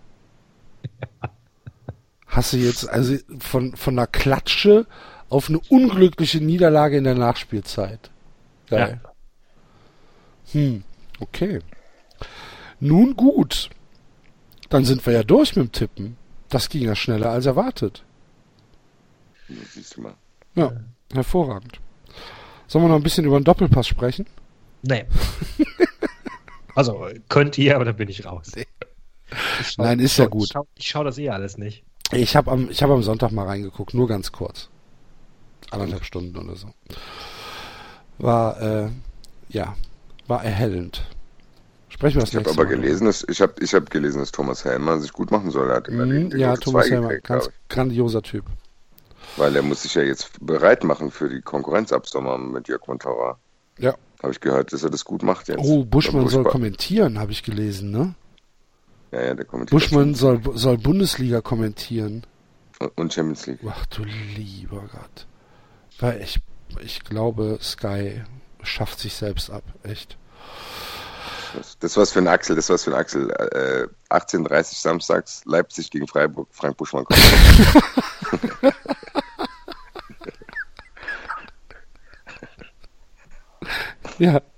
[1.24, 1.30] ja?
[2.28, 4.86] hast du jetzt also von, von einer Klatsche
[5.30, 8.10] auf eine unglückliche Niederlage in der Nachspielzeit.
[8.68, 9.00] Geil.
[9.04, 9.12] Ja.
[10.54, 10.84] Hm,
[11.20, 11.60] okay.
[12.80, 13.70] Nun gut.
[14.70, 16.18] Dann sind wir ja durch mit dem Tippen.
[16.50, 18.04] Das ging ja schneller als erwartet.
[19.48, 20.14] Ja, Siehst du mal.
[20.56, 20.72] Ja,
[21.14, 21.80] hervorragend.
[22.68, 24.26] Sollen wir noch ein bisschen über den Doppelpass sprechen?
[24.84, 25.06] Nee.
[26.76, 28.52] also, könnt ihr, aber dann bin ich raus.
[28.56, 28.68] Ich
[29.72, 30.44] schau- Nein, ist schau- ja gut.
[30.46, 31.84] Ich schau, ich schau das eh alles nicht.
[32.12, 34.70] Ich habe am, ich hab am Sonntag mal reingeguckt, nur ganz kurz.
[35.72, 36.70] Anderthalb Stunden oder so.
[38.18, 38.90] War, äh,
[39.50, 39.76] ja,
[40.28, 41.06] war erhellend.
[41.90, 42.70] Sprechen wir das Ich habe aber Mal.
[42.70, 45.72] gelesen, dass, ich habe ich hab gelesen, dass Thomas Helmer sich gut machen soll.
[45.72, 48.46] Hat die ja, Thomas 2 Helmer, gekriegt, ganz grandioser Typ.
[49.38, 52.88] Weil er muss sich ja jetzt bereit machen für die Konkurrenz ab Sommer mit Jörg
[52.88, 53.38] Montauer.
[53.78, 53.96] Ja.
[54.22, 55.60] Habe ich gehört, dass er das gut macht jetzt.
[55.60, 58.16] Oh, Buschmann soll kommentieren, habe ich gelesen, ne?
[59.12, 59.72] Ja, ja, der kommentiert.
[59.72, 62.26] Buschmann soll, soll Bundesliga kommentieren.
[62.96, 63.60] Und Champions League.
[63.68, 65.28] Ach du lieber Gott.
[66.00, 66.40] Weil ich,
[66.82, 68.22] ich glaube, Sky
[68.64, 70.18] schafft sich selbst ab, echt.
[71.80, 73.30] Das, war's für ein Axel, das war's für ein Axel.
[73.32, 77.20] Äh, 18.30 samstags, Leipzig gegen Freiburg, Frank Buschmann kommt.
[84.20, 84.42] Ja.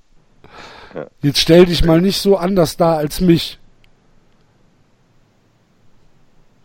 [0.93, 1.07] Ja.
[1.22, 3.59] Jetzt stell dich mal nicht so anders dar als mich.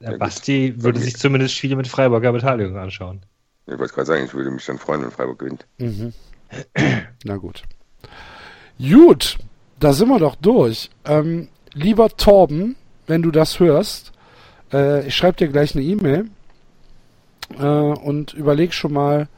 [0.01, 0.19] Der gut.
[0.19, 3.24] Basti würde sich zumindest Spiele mit Freiburger Beteiligung anschauen.
[3.66, 5.66] Ich wollte gerade sagen, ich würde mich dann freuen, wenn Freiburg gewinnt.
[5.78, 6.12] Mhm.
[7.24, 7.62] Na gut.
[8.78, 9.38] Gut,
[9.80, 10.90] da sind wir doch durch.
[11.05, 12.76] Ähm, lieber Torben,
[13.06, 14.12] wenn du das hörst,
[14.72, 16.30] äh, ich schreibe dir gleich eine E-Mail
[17.59, 19.28] äh, und überleg schon mal,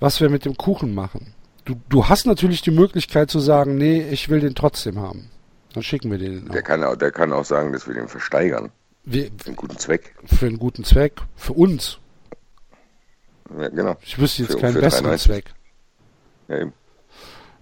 [0.00, 1.34] was wir mit dem Kuchen machen.
[1.64, 5.30] Du, du hast natürlich die Möglichkeit zu sagen, nee, ich will den trotzdem haben.
[5.74, 6.48] Dann schicken wir den.
[6.50, 8.70] Der kann, auch, der kann auch sagen, dass wir den versteigern.
[9.04, 10.14] Wir, Für einen guten Zweck.
[10.24, 11.98] für einen guten Zweck, für uns.
[13.58, 13.96] Ja, genau.
[14.02, 15.26] Ich wüsste jetzt Für- keinen für besseren 93.
[15.32, 15.54] Zweck.
[16.48, 16.72] Ja, eben.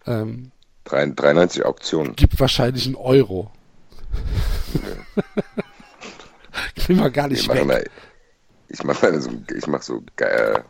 [0.07, 0.51] Ähm,
[0.85, 2.15] 93 Auktionen.
[2.17, 3.51] gibt wahrscheinlich einen Euro.
[6.75, 7.67] Gehen wir gar Ich nicht mache weg.
[7.67, 7.85] mal,
[8.69, 10.61] ich mache mal so, ich mache so, äh,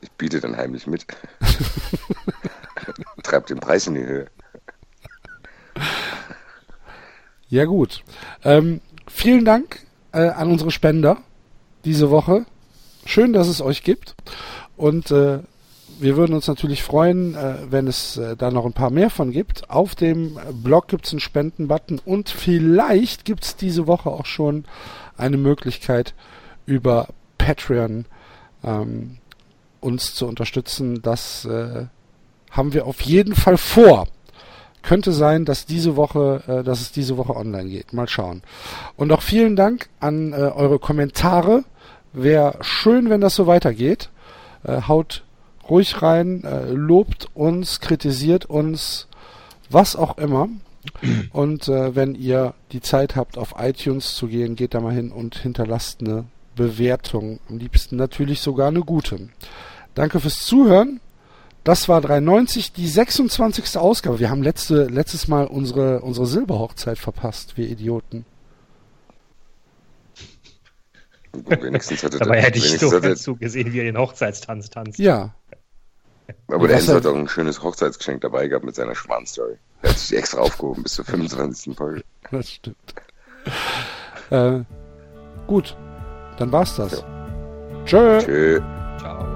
[0.00, 1.06] ich biete dann heimlich mit.
[3.22, 4.26] Treib den Preis in die Höhe.
[7.48, 8.02] Ja gut.
[8.42, 9.80] Ähm, vielen Dank
[10.12, 11.18] äh, an unsere Spender
[11.84, 12.46] diese Woche.
[13.06, 14.14] Schön, dass es euch gibt.
[14.76, 15.40] Und äh,
[15.98, 19.30] wir würden uns natürlich freuen, äh, wenn es äh, da noch ein paar mehr von
[19.30, 19.70] gibt.
[19.70, 24.64] Auf dem Blog gibt es einen Spendenbutton und vielleicht gibt es diese Woche auch schon
[25.16, 26.14] eine Möglichkeit
[26.66, 28.06] über Patreon
[28.64, 29.18] ähm,
[29.80, 31.02] uns zu unterstützen.
[31.02, 31.86] Das äh,
[32.50, 34.08] haben wir auf jeden Fall vor.
[34.82, 37.92] Könnte sein, dass diese Woche, äh, dass es diese Woche online geht.
[37.92, 38.42] Mal schauen.
[38.96, 41.64] Und auch vielen Dank an äh, eure Kommentare.
[42.12, 44.10] Wäre schön, wenn das so weitergeht.
[44.64, 45.24] Äh, haut
[45.68, 49.08] ruhig rein, äh, lobt uns, kritisiert uns,
[49.70, 50.48] was auch immer.
[51.32, 55.12] Und äh, wenn ihr die Zeit habt, auf iTunes zu gehen, geht da mal hin
[55.12, 56.26] und hinterlasst eine
[56.56, 57.40] Bewertung.
[57.48, 59.28] Am liebsten natürlich sogar eine gute.
[59.94, 61.00] Danke fürs Zuhören.
[61.64, 63.78] Das war 390, die 26.
[63.78, 64.18] Ausgabe.
[64.18, 68.26] Wir haben letzte, letztes Mal unsere, unsere Silberhochzeit verpasst, wir Idioten.
[70.14, 74.98] Gut, wenigstens hatte Dabei hätte ich wenigstens so hatte, zugesehen, wie er den Hochzeitstanz tanzt.
[74.98, 75.34] Ja,
[76.48, 79.56] Aber der Enzo hat auch ein schönes Hochzeitsgeschenk dabei gehabt mit seiner Schwan-Story.
[79.82, 81.76] Er hat sich extra aufgehoben bis zur 25.
[81.76, 82.02] Folge.
[82.30, 82.94] das stimmt.
[84.30, 84.60] äh,
[85.46, 85.76] gut,
[86.38, 87.04] dann war's das.
[87.84, 88.18] Tschö.
[88.20, 88.60] Tschö.
[88.98, 89.26] Ciao.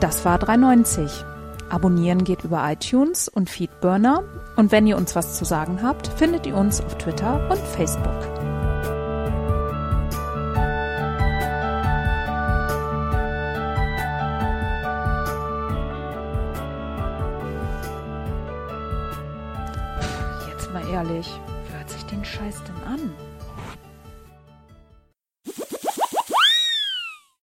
[0.00, 1.24] Das war 390.
[1.68, 4.24] Abonnieren geht über iTunes und Feedburner.
[4.62, 8.06] Und wenn ihr uns was zu sagen habt, findet ihr uns auf Twitter und Facebook.
[20.48, 21.28] Jetzt mal ehrlich,
[21.68, 23.21] wer hört sich den Scheiß denn an?